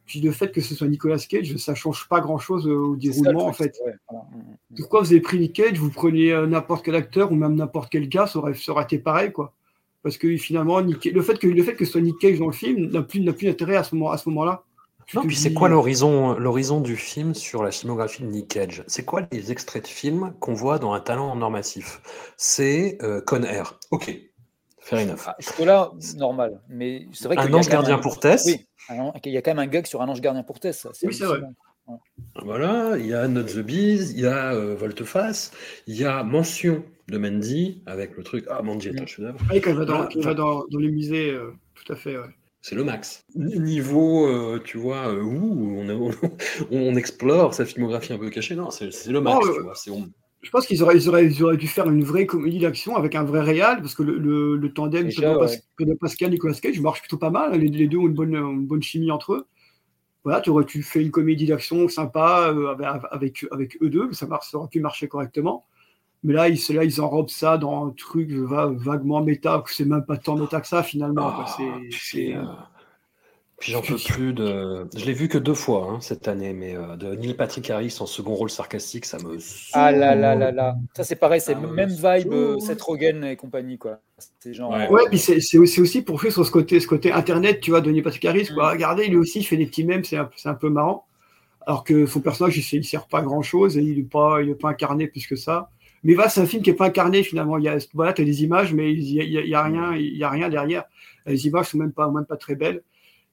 [0.06, 2.92] puis le fait que ce soit Nicolas Cage, ça change pas grand chose au ça,
[2.92, 3.74] le déroulement en fait.
[3.76, 4.26] c'est- ouais, voilà.
[4.78, 7.90] Pourquoi vous avez pris Nick Cage Vous preniez euh, n'importe quel acteur ou même n'importe
[7.92, 9.54] quel gars, ça aurait, ça aurait été pareil, quoi.
[10.04, 12.48] Parce que finalement, Nick- le, fait que, le fait que ce soit Nick Cage dans
[12.48, 14.64] le film n'a plus, plus d'intérêt à ce moment, à ce moment-là.
[15.14, 18.84] Tu Non, puis c'est quoi l'horizon, l'horizon du film sur la filmographie de Nick Cage?
[18.88, 22.02] C'est quoi les extraits de films qu'on voit dans un talent en or massif?
[22.36, 23.80] C'est euh, Con Air.
[23.92, 24.12] Ok,
[24.80, 25.20] fair enough.
[25.28, 26.62] Ah, Jusque-là, normal.
[26.68, 28.44] Mais c'est vrai Un ange gardien un- pour Tess?
[28.48, 30.80] Oui, un- il y a quand même un gag sur un ange gardien pour Tess.
[30.82, 31.42] ça, Oui, c'est vrai.
[31.86, 31.98] Ouais.
[32.44, 35.52] Voilà, il y a Not the Bees, il y a euh, Volteface,
[35.86, 39.38] il y a Mention de Mandy avec le truc Ah, Mandy est un chef-d'œuvre.
[39.52, 42.18] Oui, quand il va enfin, dans, dans les musées, euh, tout à fait.
[42.18, 42.26] ouais.
[42.64, 43.26] C'est le max.
[43.36, 46.12] Niveau, euh, tu vois, euh, où on, on,
[46.72, 49.64] on explore sa filmographie un peu cachée, non, c'est c'est le max, Oh, tu euh,
[49.64, 49.76] vois.
[49.76, 50.12] c'est- on-
[50.42, 53.16] Je pense qu'ils auraient, ils auraient, ils auraient dû faire une vraie comédie d'action avec
[53.16, 55.62] un vrai réal, parce que le, le, le tandem Déjà, Pedro, Pas- ouais.
[55.78, 57.54] Pedro Pascal, Nicolas Cage marche plutôt pas mal.
[57.58, 59.48] Les, les deux ont une bonne, une bonne chimie entre eux.
[60.24, 64.14] Voilà, tu aurais tu fais une comédie d'action sympa euh, avec, avec, avec eux deux,
[64.14, 65.66] ça, marche, ça aurait pu marcher correctement.
[66.24, 69.86] Mais là, ils, là, ils enrobent ça dans un truc va- vaguement méta, que c'est
[69.86, 71.32] même pas tant méta que ça finalement.
[71.34, 71.46] quoi.
[71.48, 72.44] Ah, C'est- puis, c'est- euh,
[73.60, 74.88] puis j'en peux plus de.
[74.96, 77.96] Je l'ai vu que deux fois hein, cette année, mais euh, de Neil Patrick Harris
[78.02, 79.38] en second rôle sarcastique, ça me.
[79.74, 80.76] Ah là là là là.
[80.96, 84.00] Ça, c'est pareil, c'est Ah, même vibe, euh, Seth Rogen et compagnie, quoi.
[84.40, 84.72] C'est genre.
[84.72, 84.88] Ouais.
[84.88, 87.12] euh, Ouais, puis c'est c'est aussi, c'est aussi pour jouer sur ce côté, ce côté
[87.14, 88.54] internet, tu vois, Denis Patrick Harris, Mm.
[88.56, 88.72] quoi.
[88.72, 91.06] Regardez, lui aussi, il fait des petits mèmes, c'est un, c'est un peu marrant.
[91.66, 94.42] Alors que son personnage, il, ne sert pas à grand chose et il n'est pas,
[94.42, 95.70] il est pas incarné plus que ça.
[96.04, 97.58] Mais va, c'est un film qui n'est pas incarné finalement.
[97.58, 99.64] Il y a, voilà, tu as des images, mais il n'y a, il y a-
[99.64, 100.84] rien, il y a rien derrière.
[101.26, 102.84] Les images sont même pas, même pas très belles.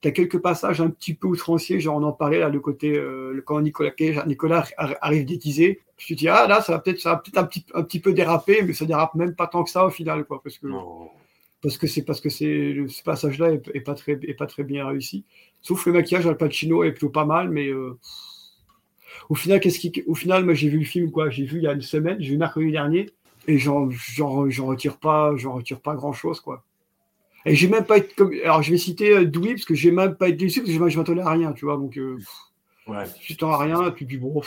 [0.04, 3.42] as quelques passages un petit peu outranciers, genre on en parlait là, le côté euh,
[3.46, 3.92] quand Nicolas
[4.26, 5.80] Nicolas arri- arrive déguisé.
[5.98, 8.00] Je me dis ah là ça va peut-être ça va peut-être un petit un petit
[8.00, 10.66] peu déraper, mais ça dérape même pas tant que ça au final quoi, parce que
[11.62, 14.64] parce que c'est parce que c'est ce passage-là est, est pas très est pas très
[14.64, 15.24] bien réussi.
[15.62, 17.98] Sauf le maquillage Al Pacino est plutôt pas mal, mais euh,
[19.30, 21.62] au final qu'est-ce qui au final moi j'ai vu le film quoi, j'ai vu il
[21.64, 23.08] y a une semaine, j'ai vu mercredi dernier
[23.48, 26.62] et j'en retire pas j'en retire pas grand chose quoi.
[27.46, 29.90] Et j'ai même pas été comme alors je vais citer euh, Dewey parce que j'ai
[29.92, 32.18] même pas été déçu parce que je m'attendais à rien, tu vois donc euh,
[32.86, 33.04] Ouais.
[33.20, 34.42] tu t'en à rien, tu dis bon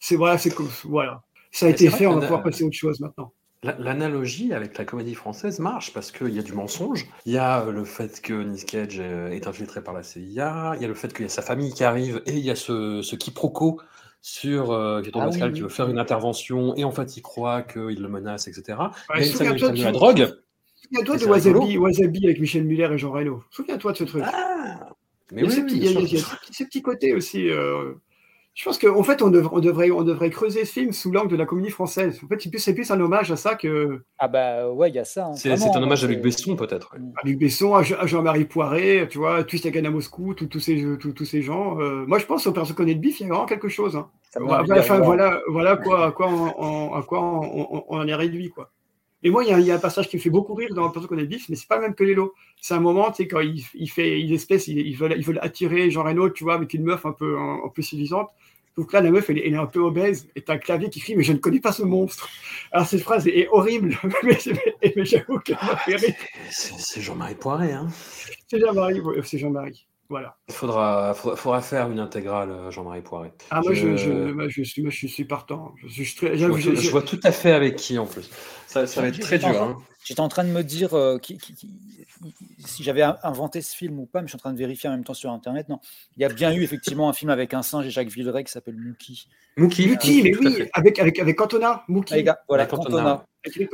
[0.00, 1.22] c'est voilà c'est comme voilà.
[1.52, 3.32] Ça a été fait, on va pouvoir passer à autre chose maintenant.
[3.62, 7.06] La- L'analogie avec la comédie française marche parce qu'il y a du mensonge.
[7.26, 10.72] Il y a euh, le fait que Nick Cage euh, est infiltré par la CIA.
[10.76, 12.50] Il y a le fait qu'il y a sa famille qui arrive et il y
[12.50, 13.80] a ce, ce quiproquo
[14.26, 17.60] sur euh, Ah Pascal oui, qui veut faire une intervention et en fait il croit
[17.60, 18.78] qu'il le menace, etc.
[19.14, 20.34] Ouais, il y a la drogue.
[20.82, 21.26] Souviens-toi Et de.
[21.26, 23.44] Wasabi, Wasabi avec Michel Muller et Jean Reno.
[23.50, 24.24] Souviens-toi de ce truc.
[25.30, 26.08] mais il y a oui, ce oui, petit, bien il y a- sûr.
[26.08, 27.50] il y a ce petit- ce petit côté aussi.
[27.50, 27.92] euh,
[28.54, 31.28] Je pense qu'en fait, on devrait, on, devrait, on devrait creuser ce film sous l'angle
[31.28, 32.20] de la comédie française.
[32.24, 34.94] En fait, c'est plus, c'est plus un hommage à ça que Ah bah ouais, il
[34.94, 35.26] y a ça.
[35.26, 36.94] hein, C'est un hein, hommage à Luc Besson peut-être.
[36.94, 37.00] ouais.
[37.20, 40.60] à Luc Besson, à, Jean- à Jean-Marie Poiré, tu vois, Twistagan à Moscou, tous tous
[40.60, 41.80] ces, tous, tous ces gens.
[41.80, 43.96] euh, moi, je pense, au perso connaît de bif, il y a vraiment quelque chose.
[43.96, 44.08] hein.
[44.38, 48.06] Voilà, enfin, voilà, voilà quoi, à quoi, on, on- à quoi on, on- on en
[48.06, 48.50] est réduit.
[48.50, 48.70] quoi.
[49.24, 50.72] Et moi, il y, a, il y a un passage qui me fait beaucoup rire
[50.74, 52.34] dans le perso connaît de bif, mais c'est pas le même que Lélo.
[52.60, 55.38] C'est un moment, tu sais, quand il, il fait, il espèce, ils, veulent, ils veulent
[55.42, 58.28] attirer Jean Reno, tu vois, avec une meuf un peu, un, un peu séduisante.
[58.76, 60.90] Donc là, la meuf, elle, est- elle est un peu obèse, et t'as un clavier
[60.90, 62.28] qui crie, mais je ne connais pas ce monstre.
[62.72, 64.36] Alors cette phrase est, est horrible, mais,
[64.82, 66.14] mais- mais j'avoue qu'elle m'a fait rire.
[66.50, 67.72] C'est Jean-Marie Poiré.
[67.72, 67.88] Hein.
[68.48, 69.86] C'est Jean-Marie, c'est Jean-Marie.
[70.10, 70.36] Voilà.
[70.48, 73.32] Il faudra, faudra, faudra faire une intégrale euh, Jean-Marie Poiré.
[73.50, 75.74] Ah, moi, je, je, je suis, moi, je suis partant.
[75.86, 78.30] Je vois tout à fait avec qui en plus.
[78.74, 79.58] Ça, ça va être très J'étais en dur.
[79.60, 79.78] train- hein.
[80.04, 81.70] J'étais en train de me dire euh, qui- qui- qui-
[82.58, 84.88] si j'avais in- inventé ce film ou pas, mais je suis en train de vérifier
[84.88, 85.68] en même temps sur Internet.
[85.70, 85.78] Non,
[86.16, 88.52] il y a bien eu effectivement un film avec un singe et Jacques Villeray qui
[88.52, 89.26] s'appelle Mookie.
[89.56, 89.86] Mookie.
[89.88, 91.84] Mookie, mais oui, avec, avec, avec Cantona.
[91.88, 92.22] Mookie.
[92.48, 93.24] Voilà, Avec Cantona.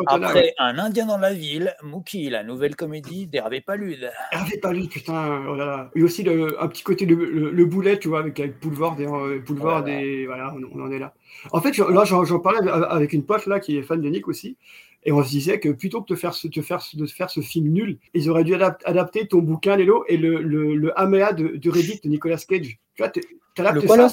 [0.07, 0.55] Après ouais.
[0.59, 4.11] Un Indien dans la ville, Mookie, la nouvelle comédie d'Hervé Palude.
[4.33, 5.91] Hervé Palu, putain, oh là là.
[5.95, 8.97] Et aussi le, un petit côté le, le, le boulet, tu vois, avec, avec Boulevard,
[8.97, 10.01] des, euh, Boulevard Voilà.
[10.01, 11.15] des, voilà, on, on en est là.
[11.53, 14.29] En fait, je- là, j'en parlais avec une pote là qui est fan de Nick
[14.29, 14.57] aussi,
[15.05, 17.31] et on se disait que plutôt que de faire ce, de faire, ce- de faire
[17.31, 20.99] ce film nul, ils auraient dû adap- adapter ton bouquin Lélo et le, le, le
[21.01, 22.79] Améa de, de Reddit de Nicolas Cage.
[22.95, 23.23] Tu vois, t'es-
[23.55, 24.09] t'adaptes ça.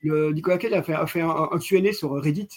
[0.00, 2.48] Le, Nicolas Cage a fait, a fait un, un Q&A sur Reddit.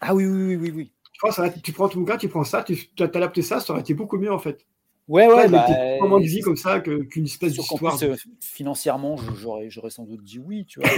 [0.00, 0.92] Ah oui, oui, oui, oui, oui.
[1.32, 3.94] Ça aurait- tu prends ton bouquin, tu prends ça, tu adaptes ça, ça aurait été
[3.94, 4.66] beaucoup mieux en fait.
[5.08, 7.96] Ouais, ouais, des bah, petits moments de vie comme ça que- qu'une espèce d'histoire.
[7.98, 10.88] plus, euh, financièrement, j'aurais, j'aurais sans doute dit oui, tu vois.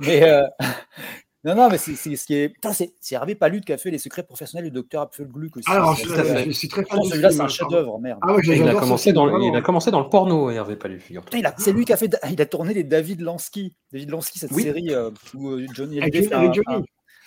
[0.00, 0.42] mais euh,
[1.44, 2.48] non, non, mais c'est, c'est ce qui est.
[2.48, 5.70] Putain, c'est, c'est Hervé Palude qui a fait Les secrets professionnels du docteur Apfelgluck aussi.
[5.70, 8.18] Alors, C'est- suis très fan de celui-là, c'est un chef-d'œuvre, merde.
[8.22, 9.48] Ah ouais, il, a commencé dans, le- vraiment.
[9.52, 11.22] il a commencé dans le porno, Hervé Palu, figure
[11.58, 13.74] c'est lui qui a fait, il a tourné les David Lansky.
[13.92, 14.62] David Lansky, cette Oui.
[14.62, 16.50] série euh, où euh, Johnny Hallyday fait un-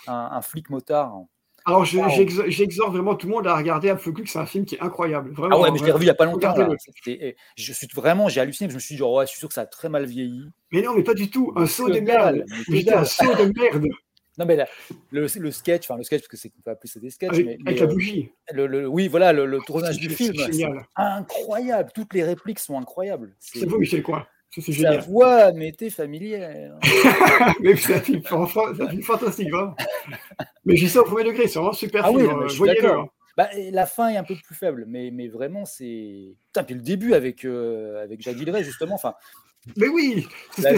[0.08, 1.14] un- un flic motard.
[1.65, 5.31] Alors, j'exhorte vraiment tout le monde à regarder Apfelgluck, c'est un film qui est incroyable.
[5.31, 6.56] Vraiment, Ah ouais, mais je l'ai revu il y a pas longtemps.
[6.56, 6.69] Là.
[7.07, 8.69] Et je suis vraiment, j'ai halluciné.
[8.69, 10.45] Je me suis dit, genre, ouais, je suis sûr que ça a très mal vieilli.
[10.72, 11.53] Mais non, mais pas du tout.
[11.56, 12.44] Un saut de merde.
[12.94, 13.85] un saut de merde.
[14.40, 14.68] Non, mais là,
[15.11, 17.30] le, le sketch, enfin le sketch, parce que c'est qu'on peut appeler ça des sketchs.
[17.34, 18.31] Avec, mais, avec mais, la euh, bougie.
[18.52, 20.34] le, le- oui, voilà, le, le tournage du film.
[20.95, 21.91] incroyable.
[21.94, 23.35] Toutes les répliques sont incroyables.
[23.40, 24.26] C'est vous, Michel Coin.
[24.56, 25.02] Ça, c'est génial.
[25.02, 26.78] voix m'était familière.
[27.62, 29.76] mais c'est un film, enfin, c'est un film fantastique, vraiment.
[30.66, 32.40] Mais j'ai ça au premier degré, c'est vraiment super Ah oui, film.
[32.40, 32.92] euh, je Voyez-le.
[32.92, 33.08] hein.
[33.36, 36.36] Bah, la fin est un peu plus faible, mais, mais vraiment, c'est.
[36.48, 38.94] Putain, puis le début avec, euh, avec Jacques Villeray, justement.
[38.94, 39.16] Enfin,
[39.76, 40.28] Mais oui,
[40.62, 40.78] la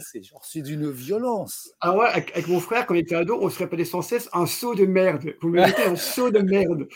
[0.00, 1.72] c'est genre, c'est d'une violence.
[1.80, 4.28] Ah ouais, avec, avec mon frère, quand on était ado, on se répétait sans cesse
[4.34, 5.32] un saut de merde.
[5.40, 6.86] Vous me mettez un saut de merde.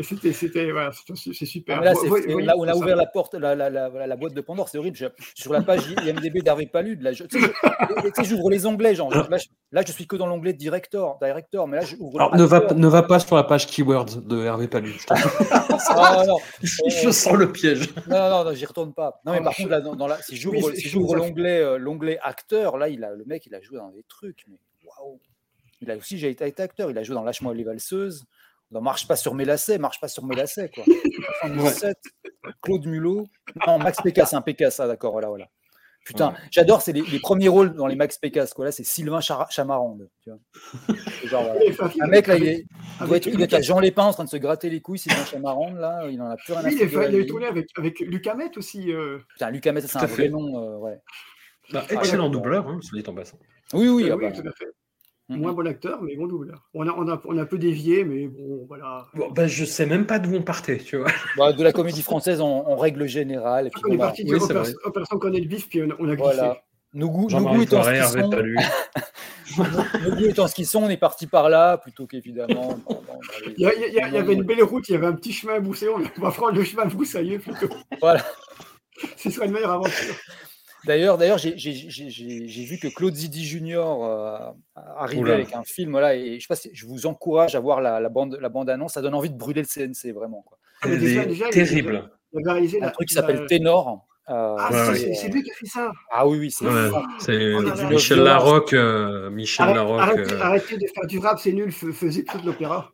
[0.00, 1.78] C'était, c'était, voilà, c'est super.
[1.80, 4.40] Ah, là, c'est- on a ça- ouvert la porte, la, la, la, la boîte de
[4.40, 4.96] Pandore, c'est horrible.
[4.96, 8.50] Je- sur la page IMDB d'Hervé Palude, là, je- tu sais, je- tu sais, j'ouvre
[8.50, 11.84] les onglets, genre, là, je, là, je suis que dans l'onglet director, director, mais là,
[11.84, 12.20] j'ouvre.
[12.20, 14.90] Alors, ne va, ne va pas sur la page keywords de Hervé Palu.
[14.92, 15.06] je.
[15.96, 17.94] Ah, non, je sens le piège.
[18.08, 19.20] Non, non, non, non, j'y retourne pas.
[19.24, 21.60] Non, mais Ah, par contre, là, dans, dans la, si j'ouvre Oui, si j'ouvre l'onglet
[21.60, 24.44] euh, l'onglet acteur, là, il a, le mec, il a joué dans des trucs.
[24.48, 24.56] Mais
[24.86, 25.20] waouh
[25.80, 28.24] Il a aussi, j'ai été acteur, il a joué dans Lâche-moi les valseuses,
[28.74, 30.84] dans Marche pas sur mes lacets, Marche pas sur mes lacets, quoi.
[31.42, 31.96] 77,
[32.60, 33.26] Claude Mulot.
[33.66, 35.48] Non, Max Pécasse, c'est un Pécasse, ah, d'accord, voilà, voilà.
[36.04, 38.66] Putain, j'adore, c'est les, les premiers rôles dans les Max Pécasse, quoi.
[38.66, 40.10] Là, c'est Sylvain Chara- Chamarande.
[40.22, 40.96] Tu vois.
[41.24, 41.44] Genre,
[41.78, 41.92] voilà.
[42.00, 42.66] Un mec, là, il, est,
[43.00, 44.82] il doit être, il doit être à Jean Lépin en train de se gratter les
[44.82, 47.68] couilles, Sylvain Chamarande, là, il en a plus rien à Oui, il, a tourné avec,
[47.78, 48.92] avec Luc Hamet aussi.
[48.92, 49.20] euh.
[49.30, 50.98] Putain, Hamet, ça, c'est un vrai nom, euh, ouais.
[51.72, 53.38] Bah, Ah, excellent doubleur, hein, dit en passant.
[53.72, 54.32] Oui, oui, Euh, ah oui, bah.
[54.32, 54.66] tout à fait.
[55.36, 56.68] Moins bon acteur, mais bon doubleur.
[56.74, 59.06] On a, on a, on a un peu dévié, mais bon, voilà.
[59.14, 61.08] Bon, ben, je sais même pas d'où on partait, tu vois.
[61.36, 63.66] Bah, de la comédie française en, en règle générale.
[63.66, 65.82] Et puis, On est bon, bah, parti oui, de personnes qu'on a le bif, puis
[65.82, 66.34] on a, on a glissé.
[66.36, 66.62] voilà.
[66.94, 68.56] Nos goûts, nos Jean-Marie goûts étant ce qu'ils sont, Palu.
[70.04, 72.78] nos goûts étant ce qu'ils sont, on est parti par là plutôt qu'évidemment.
[73.56, 75.88] Il y, avait une belle route, il y avait un petit chemin à bousser.
[75.88, 77.74] On va prendre le chemin à broussailler plutôt.
[78.00, 78.22] Voilà.
[79.16, 80.14] Ce sera une meilleure aventure.
[80.86, 81.52] D'ailleurs, d'ailleurs, j'ai
[82.64, 84.38] vu que Claude Zidi Junior euh,
[84.96, 85.34] arrivait Oula.
[85.34, 88.00] avec un film là, et je sais pas si je vous encourage à voir la,
[88.00, 88.92] la bande, la bande annonce.
[88.94, 90.42] Ça donne envie de brûler le CNC vraiment.
[90.42, 90.58] Quoi.
[90.82, 92.10] Ah, mais Elle déjà- est déjà, il- terrible.
[92.32, 94.06] Il avait réalisé Un la- truc qui la- s'appelle Ténor.
[94.28, 95.28] euh, Ah, Ouais, c'est- ouais.
[95.32, 95.92] lui qui a fait ça.
[96.12, 97.86] Ah oui, oui, c'est Ouais.
[97.90, 98.20] Michel.
[98.20, 98.72] Larocque.
[98.72, 100.00] euh, Michel Arrête- Larocque.
[100.00, 102.90] arrêtez, euh, arrêtez de faire du rap, c'est nul, faisait plutôt de l'opéra.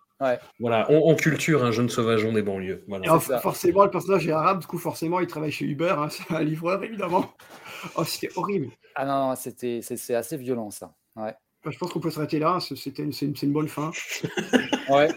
[0.59, 2.85] Voilà, on, on culture un jeune sauvageon des banlieues.
[2.89, 3.05] Voilà.
[3.07, 6.35] Alors, forcément, le personnage est arabe, du coup, forcément, il travaille chez Uber, hein, c'est
[6.35, 7.33] un livreur, évidemment.
[7.97, 8.69] Oh, c'était horrible.
[8.95, 10.95] Ah non, c'était c'est c'est assez violent ça.
[11.17, 11.35] Ouais.
[11.67, 13.91] Je pense qu'on peut s'arrêter là, c'est- c'était une, c'est une, c'est une bonne fin.
[14.89, 15.09] Ouais.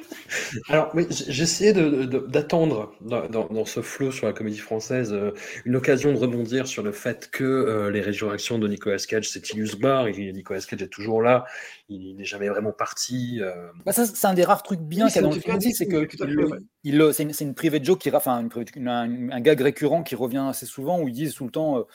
[0.69, 5.11] Alors, oui, j'essayais de- de- d'attendre dans, dans- dans ce flot sur la comédie française
[5.14, 5.31] euh,
[5.65, 9.49] une occasion de rebondir sur le fait que euh, les résurrections de Nicolas Cage, c'est
[9.53, 11.45] Illus Bar, Nicolas Cage est toujours là,
[11.90, 13.40] il n'est jamais vraiment parti.
[13.41, 13.52] euh,
[13.85, 15.35] Bah, ça, c'est un des rares trucs bien Oui, qu'il y a c'est dans un
[15.35, 18.76] le film c'est que euh, c'est une, c'est une private joke qui, enfin, une private-
[18.76, 21.85] une- un, un gag récurrent qui revient assez souvent où ils disent tout le temps.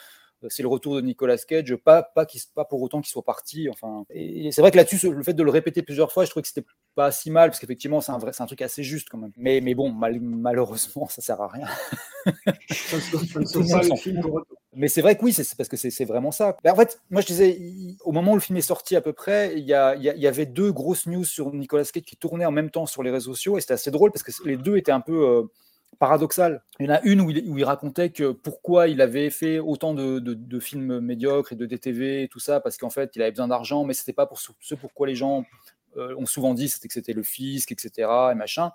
[0.48, 2.26] C'est le retour de Nicolas Cage, pas, pas,
[2.64, 3.68] pour autant qu'il soit parti.
[3.70, 6.42] Enfin, et c'est vrai que là-dessus, le fait de le répéter plusieurs fois, je trouvais
[6.42, 9.08] que c'était pas si mal, parce qu'effectivement, c'est un, vrai- c'est un truc assez juste
[9.10, 9.32] quand même.
[9.36, 11.66] Mais, mais bon, mal- malheureusement, ça sert à rien.
[14.74, 16.56] Mais c'est vrai que oui, c'est c'est parce que c'est c'est vraiment ça.
[16.62, 17.58] Ben, en fait, moi je disais,
[18.04, 20.10] au moment où le film est sorti à peu près, il y, a- il y
[20.10, 22.86] a- il y avait deux grosses news sur Nicolas Cage qui tournaient en même temps
[22.86, 25.26] sur les réseaux sociaux et c'était assez drôle parce que les deux étaient un peu
[25.26, 25.42] euh,
[25.98, 26.62] paradoxales.
[26.80, 29.58] Il y en a une où il, où il racontait que pourquoi il avait fait
[29.58, 33.16] autant de, de- de films médiocres et de DTV et tout ça parce qu'en fait
[33.16, 35.44] il avait besoin d'argent, mais c'était pas pour ce, pourquoi les gens
[35.96, 38.30] euh, ont souvent dit c'était que c'était le fisc, etc.
[38.32, 38.70] et machin.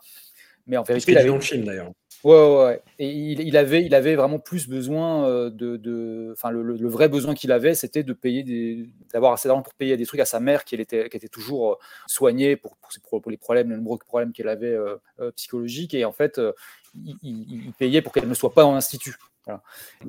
[0.66, 1.92] Mais en vérité, il avait dans le film d'ailleurs.
[2.24, 2.82] Ouais, ouais, ouais.
[2.98, 6.78] Et il, il avait, il avait vraiment plus besoin euh, de, de, enfin, le, le-
[6.78, 10.06] le vrai besoin qu'il avait, c'était de payer des, d'avoir assez d'argent pour payer des
[10.06, 11.76] trucs à sa mère qui elle était, qui était toujours euh,
[12.08, 12.78] soignée pour,
[13.22, 15.94] pour, les problèmes, les nombreux problèmes qu'elle avait euh, euh, psychologiques.
[15.96, 16.54] Et en fait, euh,
[16.96, 19.16] il, il- il payait pour qu'elle ne soit pas en institut.
[19.46, 19.62] Voilà.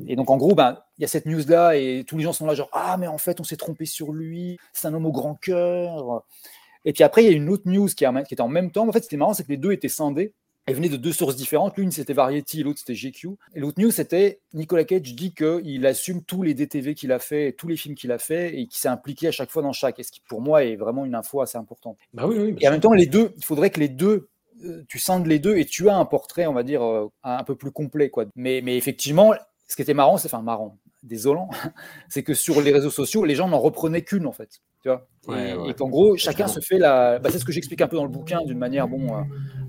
[0.07, 2.47] Et donc, en gros, ben, il y a cette news-là et tous les gens sont
[2.47, 5.13] là, genre, ah, mais en fait, on s'est trompé sur lui, c'est un homme au
[5.13, 6.25] grand cœur.
[6.85, 8.87] Et puis après, il y a une autre news qui, qui était en même temps.
[8.89, 10.35] En fait, c'était marrant, c'est que les deux étaient scindés.
[10.67, 11.77] Elles venaient de deux sources différentes.
[11.77, 13.29] L'une, c'était Variety et l'autre, c'était GQ.
[13.55, 17.53] Et l'autre news, c'était Nicolas Cage dit qu'il assume tous les DTV qu'il a fait,
[17.53, 19.99] tous les films qu'il a fait et qu'il s'est impliqué à chaque fois dans chaque.
[19.99, 21.99] Et ce qui, pour moi, est vraiment une info assez importante.
[22.15, 24.29] Bah oui, oui, Et en même temps, les deux, il faudrait que les deux,
[24.89, 27.55] tu scindes les deux et tu as un portrait, on va dire, euh, un, peu
[27.57, 28.11] plus complet.
[28.11, 28.27] Quoi.
[28.37, 29.35] Mais, mais effectivement,
[29.69, 31.49] ce qui était marrant, c'est enfin marrant, désolant,
[32.09, 34.61] c'est que sur les réseaux sociaux, les gens n'en reprenaient qu'une en fait.
[34.83, 35.71] Tu vois et, Ouais, ouais.
[35.71, 37.19] et qu'en gros, chacun se fait la.
[37.19, 39.23] bah, c'est ce que j'explique un peu dans le bouquin d'une manière, bon, euh,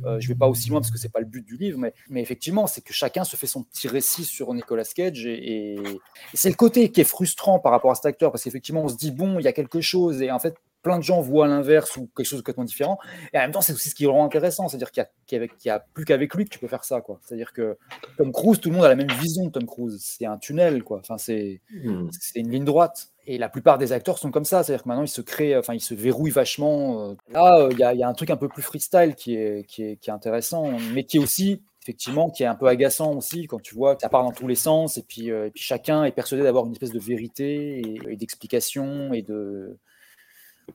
[0.06, 1.94] euh, je vais pas aussi loin parce que c'est pas le but du livre, mais,
[2.10, 5.74] mais effectivement, c'est que chacun se fait son petit récit sur Nicolas Cage et, et-
[5.80, 6.00] et
[6.34, 8.98] c'est le côté qui est frustrant par rapport à cet acteur parce qu'effectivement, on se
[8.98, 10.56] dit, bon, il y a quelque chose et en fait,
[10.86, 12.98] plein de gens voient l'inverse ou quelque chose de complètement différent.
[13.34, 15.48] Et en même temps, c'est aussi ce qui le rend intéressant, c'est-à-dire qu'il y a,
[15.66, 17.20] y a- plus qu'avec lui que tu peux faire ça, quoi.
[17.26, 17.78] C'est-à-dire que
[18.18, 19.98] Tom Cruise, tout le monde a la même vision de Tom Cruise.
[20.00, 21.00] C'est un tunnel, quoi.
[21.00, 22.10] Enfin, c'est Hmm.
[22.36, 23.10] une ligne droite.
[23.28, 25.74] Et la plupart des acteurs sont comme ça, c'est-à-dire que maintenant ils se créent, enfin
[25.74, 27.10] ils se verrouillent vachement.
[27.10, 27.14] euh.
[27.32, 29.36] Là, euh, il y, a- il y a un truc un peu plus freestyle qui
[29.36, 32.68] est, qui est, qui est intéressant, mais qui est aussi, effectivement, qui est un peu
[32.68, 35.48] agaçant aussi quand tu vois que ça part dans tous les sens et puis, euh,
[35.48, 39.76] et puis chacun est persuadé d'avoir une espèce de vérité et, et d'explication et de.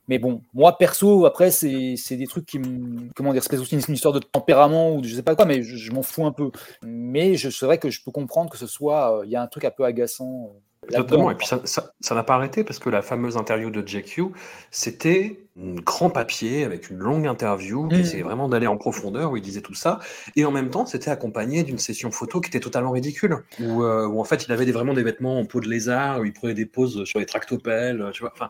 [0.07, 3.09] Mais bon, moi perso, après, c'est des trucs qui me.
[3.15, 5.91] Comment dire C'est aussi une, histoire de tempérament ou je sais pas quoi, mais je,
[5.91, 6.51] m'en fous un peu.
[6.83, 9.19] Mais c'est vrai que je peux comprendre que ce soit.
[9.19, 10.51] euh, Il y a un truc un peu agaçant.
[10.91, 11.29] Totalement.
[11.29, 14.23] Et puis ça n'a pas arrêté parce que la fameuse interview de JQ,
[14.71, 18.01] c'était un grand papier avec une longue interview qui Mhm.
[18.01, 19.99] essayait vraiment d'aller en profondeur où il disait tout ça.
[20.35, 23.43] Et en même temps, c'était accompagné d'une session photo qui était totalement ridicule.
[23.59, 26.19] Où, euh, où en fait, il avait des, vraiment des vêtements en peau de lézard,
[26.21, 28.31] où il prenait des poses sur les tractopelles, tu vois.
[28.33, 28.49] Enfin,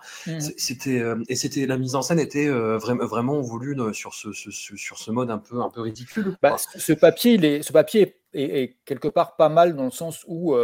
[0.58, 4.32] c'était euh, et c'était la mise en scène était euh, vraiment vraiment voulue sur ce,
[4.32, 6.38] ce- ce- sur ce mode un peu un peu ridicule.
[6.42, 8.02] Bah, ce- papier, il est, ce papier
[8.34, 10.56] est, est- est quelque part pas mal dans le sens où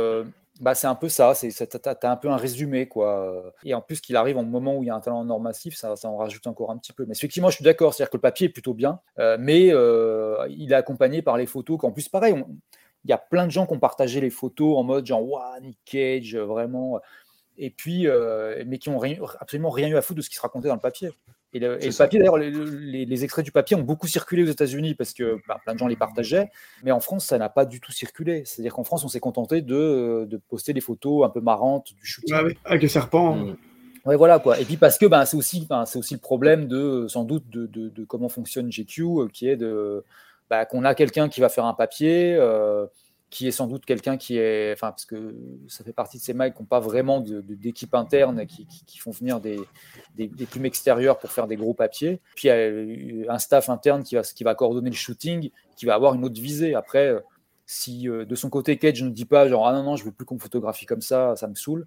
[0.60, 2.88] bah, c'est un peu ça, t'as, t'as un peu un résumé.
[2.88, 3.54] quoi.
[3.64, 5.76] Et en plus qu'il arrive en moment où il y a un talent nord massif,
[5.76, 7.06] ça, en rajoute encore un petit peu.
[7.06, 10.48] Mais effectivement, je suis d'accord, c'est-à-dire que le papier est plutôt bien, euh, mais euh,
[10.50, 12.36] il est accompagné par les photos, qu'en plus, pareil,
[13.06, 15.62] il y a plein de gens qui ont partagé les photos en mode genre, waouh,
[15.62, 17.00] Nick Cage, vraiment.
[17.58, 20.36] Et puis, euh, mais qui ont rien- absolument rien eu à foutre de ce qui
[20.36, 21.10] se racontait dans le papier.
[21.58, 24.48] Et le, et papier, d'ailleurs, les, les- les extraits du papier ont beaucoup circulé aux
[24.52, 26.50] États-Unis parce que bah, plein de gens les partageaient,
[26.84, 28.44] mais en France, ça n'a pas du tout circulé.
[28.46, 32.06] C'est-à-dire qu'en France, on s'est contenté de, de poster des photos un peu marrantes du
[32.06, 32.36] shooting.
[32.38, 33.36] Ah oui, avec les serpents.
[33.36, 33.56] Mm.
[34.06, 34.60] Ouais, voilà quoi.
[34.60, 37.50] Et puis parce que ben, c'est aussi, ben, c'est aussi le problème de, sans doute,
[37.50, 40.04] de, de- de comment fonctionne GQ, euh, qui est de,
[40.50, 42.86] bah, qu'on a quelqu'un qui va faire un papier, euh,
[43.30, 45.36] qui est sans doute quelqu'un qui est, enfin, parce que
[45.68, 49.12] ça fait partie de ces mecs qui n'ont pas vraiment d'équipe interne, qui, qui- font
[49.12, 49.60] venir des,
[50.16, 52.20] des, plumes extérieures pour faire des gros papiers.
[52.36, 55.86] Puis il y a un staff interne qui va, qui va coordonner le shooting, qui
[55.86, 56.74] va avoir une autre visée.
[56.74, 57.20] Après, euh,
[57.66, 60.12] si euh, de son côté Cage ne dit pas genre ah non non je veux
[60.12, 61.86] plus qu'on me photographie comme ça, ça me saoule.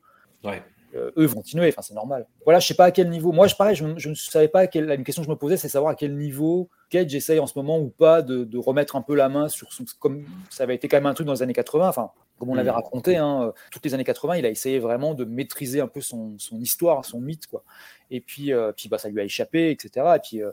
[0.94, 2.26] Euh, eux vont continuer, enfin c'est normal.
[2.44, 3.32] Voilà, je sais pas à quel niveau.
[3.32, 5.36] Moi, je pareil, je, je ne savais pas à quel, une question que je me
[5.36, 8.58] posais, c'est savoir à quel niveau Cage essaye en ce moment ou pas de, de
[8.58, 9.84] remettre un peu la main sur son.
[10.00, 12.10] Comme ça avait été quand même un truc dans les années 80, enfin,
[12.40, 12.74] comme on l'avait Mm.
[12.74, 16.00] raconté, hein, euh, toutes les années 80, il a essayé vraiment de maîtriser un peu
[16.00, 17.62] son, son histoire, son mythe, quoi.
[18.10, 20.06] Et puis, euh, puis bah, ça lui a échappé, etc.
[20.16, 20.50] Et puis euh,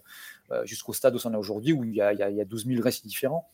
[0.66, 2.42] jusqu'au stade où on est aujourd'hui, où il y, a, il, y a, il y
[2.42, 3.50] a 12 000 récits différents.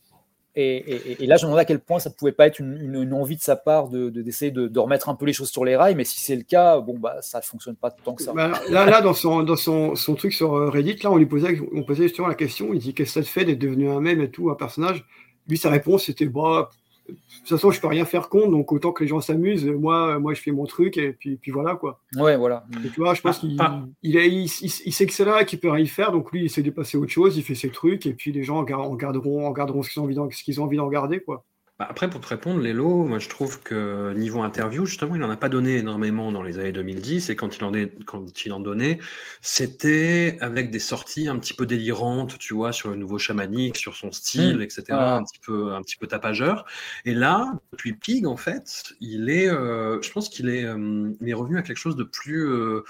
[0.56, 3.42] Et, là, je me demandais à quel point ça pouvait pas être une envie de
[3.42, 6.04] sa part de, d'essayer de, de, remettre un peu les choses sur les rails, mais
[6.04, 8.32] si c'est le cas, bon bah ça fonctionne pas tant que ça.
[8.32, 11.26] Bah, là, là, dans son, dans son, son truc sur euh, Reddit, là, on lui
[11.26, 12.72] posait, on posait justement la question.
[12.72, 15.04] Il dit qu'est-ce que ça te fait d'être devenu un mème et tout, un personnage?
[15.48, 16.70] Lui, sa réponse c'était bah,
[17.08, 19.66] de toute façon, je peux rien faire contre, donc autant que les gens s'amusent.
[19.66, 22.00] Moi, moi, je fais mon truc et puis, puis voilà quoi.
[22.16, 22.64] Ouais, voilà.
[22.84, 23.58] Et tu vois, je pense qu'il il,
[24.02, 26.44] il, il, il, sait que c'est là qu'il peut rien y faire, donc lui, il
[26.46, 28.94] essaie de passer à autre chose, il fait ses trucs et puis les gens en
[28.94, 31.44] garderont, en garderont ce qu'ils ont envie d'en, ce qu'ils ont envie d'en garder quoi.
[31.80, 35.28] Bah après, pour te répondre, Lélo, moi je trouve que niveau interview, justement, il n'en
[35.30, 38.52] a pas donné énormément dans les années 2010, et quand il en, est, quand il
[38.52, 39.00] en donnait,
[39.40, 43.96] c'était avec des sorties un petit peu délirantes, tu vois, sur le nouveau chamanique, sur
[43.96, 44.62] son style, Mmh.
[44.62, 45.16] etc., Ah.
[45.16, 46.64] un, petit peu, un petit peu tapageur.
[47.04, 51.28] Et là, depuis Pig, en fait, il est, euh, je pense qu'il est, euh, il
[51.28, 52.46] est revenu à quelque chose de plus.
[52.48, 52.84] euh,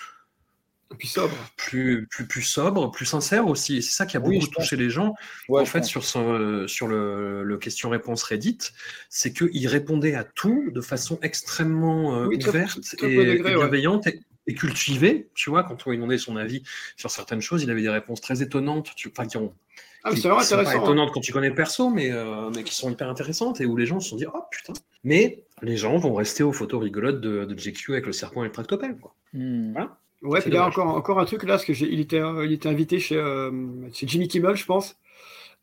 [0.94, 1.34] plus sobre.
[1.56, 3.76] Plus, plus, plus sobre, plus sincère aussi.
[3.78, 5.14] Et c'est ça qui a beaucoup Oui, touché les gens.
[5.48, 5.88] Ouais, en fait, pense.
[5.88, 8.58] sur, son, sur le, le question-réponse Reddit,
[9.08, 13.52] c'est qu'il répondait à tout de façon extrêmement euh, Oui, ouverte très et, bon degré,
[13.52, 13.60] et ouais.
[13.62, 15.28] bienveillante et, et cultivée.
[15.34, 16.62] Tu vois, quand on lui demandait son avis
[16.96, 18.92] sur certaines choses, il avait des réponses très étonnantes.
[18.96, 19.54] Tu, enfin, qui ont.
[20.06, 20.82] Ah, qui- qui sont pas hein.
[20.82, 23.74] étonnantes quand tu connais le perso, mais, euh, mais qui sont hyper intéressantes et où
[23.74, 24.74] les gens se sont dit, oh putain.
[25.02, 28.46] Mais les gens vont rester aux photos rigolotes de, de JQ avec le serpent et
[28.48, 28.98] le tractopelle.
[28.98, 29.14] Quoi.
[29.32, 29.72] Hmm.
[29.72, 29.96] Voilà.
[30.24, 32.52] Ouais, puis là encore, encore un truc là, parce que j'ai- il était, euh, il
[32.52, 33.50] était invité chez, euh,
[33.92, 34.96] chez Jimmy Kimmel, je pense.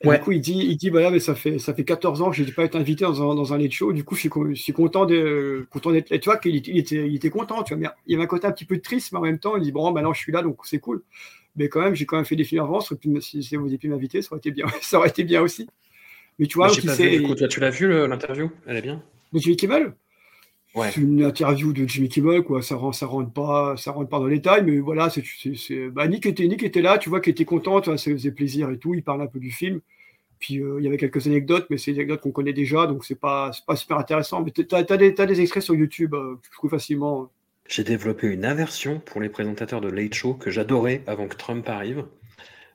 [0.03, 0.17] Et Ouais.
[0.17, 2.37] du coup, il dit, il dit, voilà, mais ça fait, ça fait 14 ans que
[2.37, 3.93] je n'ai pas été invité dans un, dans un late show.
[3.93, 6.19] Du coup, je suis, je suis content de, content d'être là.
[6.19, 7.81] Tu vois qu'il était, il était, il était content, tu vois.
[7.81, 9.63] Mais il y avait un côté un petit peu triste, mais en même temps, il
[9.63, 11.03] dit, bon, maintenant, je suis là, donc c'est cool.
[11.57, 12.81] Mais quand même, j'ai quand même fait des films avant.
[12.81, 15.67] Si, si vous aviez pu m'inviter, ça aurait été bien, ça aurait été bien aussi.
[16.39, 17.69] Mais tu vois, Moi, donc, j'ai il pas sait- vu, du coup, toi, tu l'as
[17.69, 18.51] vu l'interview?
[18.67, 19.03] Elle est bien?
[19.33, 19.93] De Jimmy Kimmel?
[20.73, 20.89] Ouais.
[20.91, 22.61] C'est une interview de Jimmy Kimmel, quoi.
[22.61, 26.07] Ça rentre, ça rentre pas, ça rentre pas dans les détails, mais voilà, c'est, bah,
[26.07, 28.69] Nick était, Nick était là, tu vois, qu'il était content, tu vois, ça faisait plaisir
[28.69, 28.93] et tout.
[28.93, 29.81] Il parle un peu du film.
[30.39, 33.05] Puis euh, il y avait quelques anecdotes, mais c'est des anecdotes qu'on connaît déjà, donc
[33.05, 34.43] c'est pas, c'est pas super intéressant.
[34.43, 37.29] Mais t'as, t'as des, t'as des extraits sur YouTube, euh, que tu trouves facilement.
[37.67, 41.69] J'ai développé une aversion pour les présentateurs de Late Show que j'adorais avant que Trump
[41.69, 42.05] arrive.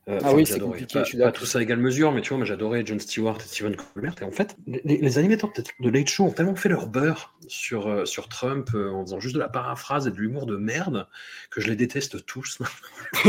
[0.09, 2.29] Euh, Ah oui, c'est compliqué, Pas, je suis pas tous à égale mesure, mais tu
[2.29, 4.15] vois, moi j'adorais Jon Stewart et Stephen Colbert.
[4.21, 5.51] Et en fait, les, les animateurs
[5.81, 9.19] de, Late Show ont tellement fait leur beurre sur, euh, sur Trump euh, en faisant
[9.19, 11.09] juste de la paraphrase et de l'humour de merde
[11.51, 12.59] que je les déteste tous.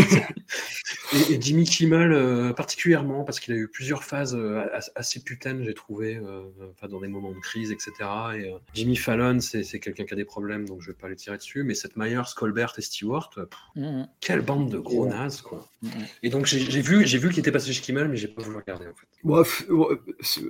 [1.14, 5.24] et, et Jimmy Kimmel euh, particulièrement, parce qu'il a eu plusieurs phases euh, as- assez
[5.24, 6.41] putaines, j'ai trouvé, euh,
[6.74, 7.91] enfin, dans des moments de crise, etc.
[8.36, 11.10] Et, euh, Jimmy Fallon, c'est c'est quelqu'un qui a des problèmes, donc je vais pas
[11.10, 11.64] les tirer dessus.
[11.64, 14.08] Mais cette Myers, Colbert et Stewart, pff, Mhm.
[14.22, 15.10] quelle bande de gros Ouais.
[15.10, 15.68] nazes, quoi.
[15.82, 15.91] Mhm.
[16.24, 18.41] Et donc j'ai j'ai vu, j'ai vu qu'il était passé chez Kimmel, mais j'ai pas
[18.41, 19.07] voulu regarder en fait.
[19.23, 19.65] Bref,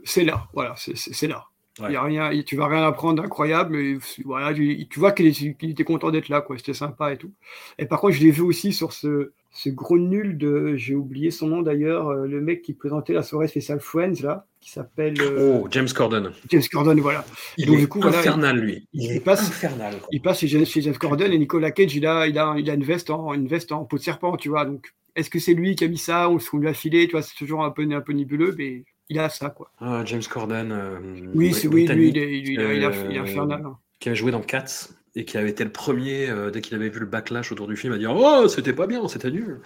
[0.03, 1.45] c'est, là, voilà, c'est, là.
[1.79, 1.89] Ouais.
[1.89, 5.27] Il y a rien, tu vas rien apprendre d'incroyable, mais voilà, tu, tu vois qu'il
[5.27, 6.57] était, content d'être là, quoi.
[6.57, 7.31] C'était sympa et tout.
[7.77, 11.29] Et par contre, je l'ai vu aussi sur ce, ce gros nul de, j'ai oublié
[11.29, 15.21] son nom d'ailleurs, euh, le mec qui présentait la soirée spéciale Friends là, qui s'appelle
[15.21, 16.31] euh, Oh, James Corden.
[16.49, 17.23] James Corden, voilà.
[17.57, 18.87] Il donc, est du coup, voilà, infernal, lui.
[18.93, 19.99] Il, il est passe- infernal.
[19.99, 20.07] quoi.
[20.11, 22.67] il passe chez, James- chez James Corden et Nicolas Cage, il a, il a, il
[22.71, 24.65] a une veste en, une veste en peau de serpent, tu vois.
[24.65, 27.05] Donc, est-ce que c'est lui qui a mis ça ou est-ce qu'on lui a filé,
[27.07, 29.71] tu vois, c'est toujours un peu, un peu nébuleux, mais il a ça, quoi.
[29.79, 30.71] Ah, James Corden.
[30.71, 30.99] euh,
[31.33, 33.63] Oui, c'est oui, lui, il est, il est- il est- il est euh, infernal.
[33.65, 33.77] hein.
[33.99, 36.89] Qui avait joué dans Cats et qui avait été le premier, euh, dès qu'il avait
[36.89, 39.59] vu le backlash autour du film, à dire Oh, c'était pas bien, c'était nul.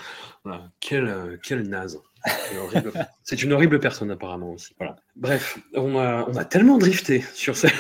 [0.46, 0.70] Voilà.
[0.80, 2.00] Quel, euh, quel naze.
[3.24, 4.74] C'est une horrible personne, apparemment aussi.
[4.78, 4.96] Voilà.
[5.16, 7.74] Bref, on a, on a tellement drifté sur cette.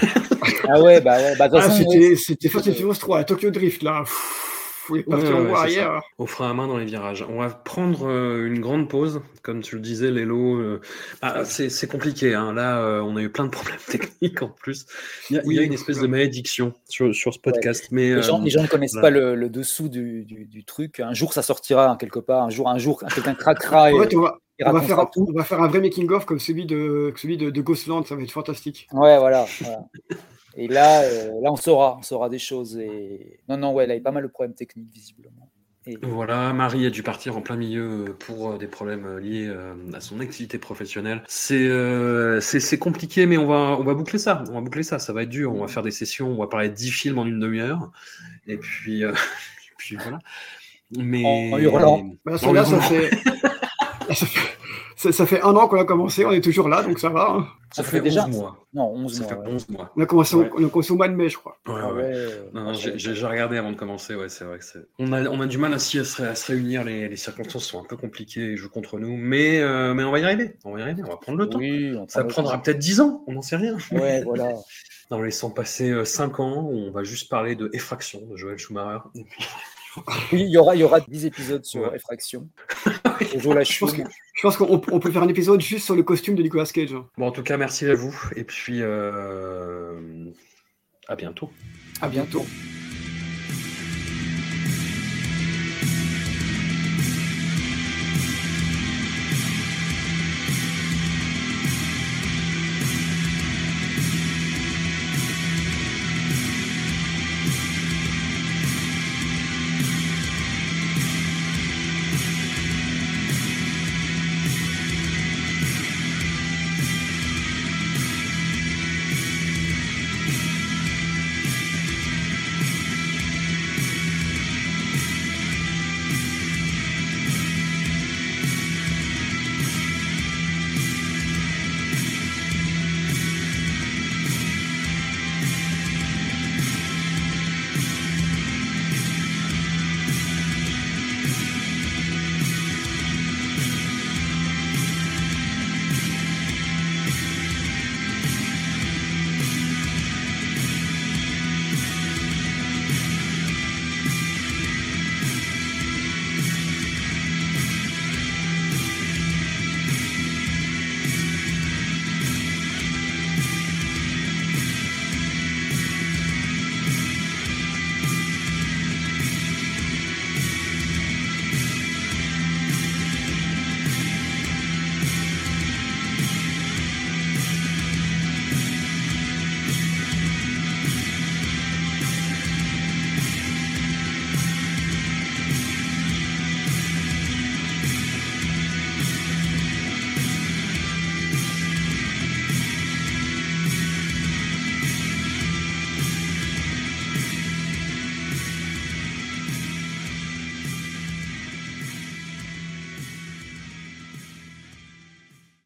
[0.68, 3.84] Ah ouais, bah, ouais, bah, Ah, c'était, c'était Fast and Furious 3, à Tokyo Drift,
[3.84, 4.04] là.
[4.90, 5.86] Ouais, en ouais, arrière.
[5.88, 6.02] ça.
[6.18, 7.26] Au frein à main dans les virages.
[7.30, 9.22] On va prendre euh, une grande pause.
[9.44, 10.82] Comme tu le disais, Lélo, euh,
[11.22, 12.34] bah, c'est compliqué.
[12.36, 12.54] hein.
[12.54, 14.86] Là, euh, on a eu plein de problèmes techniques en plus.
[15.30, 17.88] Il y a, il y a Oui, une espèce de malédiction sur, sur ce podcast.
[17.92, 19.08] Mais, les, gens, les gens ne connaissent voilà.
[19.08, 21.00] pas le, le dessous du, du, du truc.
[21.00, 22.44] Un jour, ça sortira hein, quelque part.
[22.44, 24.96] Un jour, un jour, quelqu'un craquera et, En fait, on va, et on va racontera
[25.04, 25.28] faire, tout.
[25.30, 28.22] on va faire un vrai making-of comme celui de, celui de, de Ghostland, ça va
[28.22, 28.88] être fantastique.
[28.94, 29.46] Ouais, voilà.
[29.62, 29.80] voilà.
[30.58, 32.78] Et là, euh, là, on saura, on saura des choses.
[32.78, 35.50] Et non, non, ouais, là, il y a pas mal de problèmes techniques visiblement.
[35.88, 39.48] Et- Voilà, Marie a dû partir en plein milieu pour euh, des problèmes euh, liés
[39.48, 41.24] euh, à son activité professionnelle.
[41.28, 44.44] C'est euh, c'est c'est compliqué, mais on va, on va boucler ça.
[44.50, 45.00] On va boucler ça.
[45.00, 45.52] Ça va être dur.
[45.56, 46.28] On va faire des sessions.
[46.30, 47.92] On va parler de 10 films en une demi-heure.
[48.46, 49.12] Et puis, euh,
[49.72, 50.20] et puis voilà.
[50.96, 52.12] Mais En- en hurlant.
[52.26, 52.82] Bah, En hurlant.
[52.82, 53.10] fait...
[54.14, 54.51] ça fait...
[55.02, 57.30] ça- ça fait un an qu'on a commencé, on est toujours là, donc ça va.
[57.32, 57.48] hein.
[57.74, 58.58] Ça Ça fait fait déjà- 11 mois.
[58.74, 59.30] Non, 11 Ça mois.
[59.30, 59.48] fait ouais.
[59.56, 59.92] 11 mois.
[59.96, 60.50] On a commencé, Ouais.
[60.58, 61.58] on a commencé au mois de mai, je crois.
[61.68, 62.02] Ouais, Ah ouais.
[62.02, 64.86] ouais, euh, Non, non, j'ai regardé avant de commencer, ouais, c'est vrai que c'est.
[65.00, 67.16] On a, on a du mal aussi à se, ré- à se réunir, les, les
[67.16, 70.24] circonstances sont un peu compliquées, ils jouent contre nous, mais, euh, mais on va y
[70.24, 71.60] arriver, on va y arriver, on va prendre le temps.
[71.60, 72.60] Oui, on Ça prendra temps.
[72.60, 73.78] peut-être 10 ans, on n'en sait rien.
[73.92, 74.54] Ouais, voilà.
[75.10, 79.00] En laissant passer 5 ans, on va juste parler de Effraction de Joël Schumacher.
[79.16, 79.46] Et puis,
[80.32, 81.96] Oui, il y aura, il y aura 10 épisodes sur Ouais.
[81.96, 82.50] Effraction.
[83.56, 86.44] La Je pense, je qu'on on peut faire un épisode juste sur le costume de
[86.44, 86.94] Nicolas Cage.
[86.94, 87.08] hein.
[87.18, 90.26] Bon, en tout cas, merci à vous, et puis euh,
[91.08, 91.52] à bientôt.
[92.02, 92.40] À bientôt.
[92.40, 92.81] bientôt.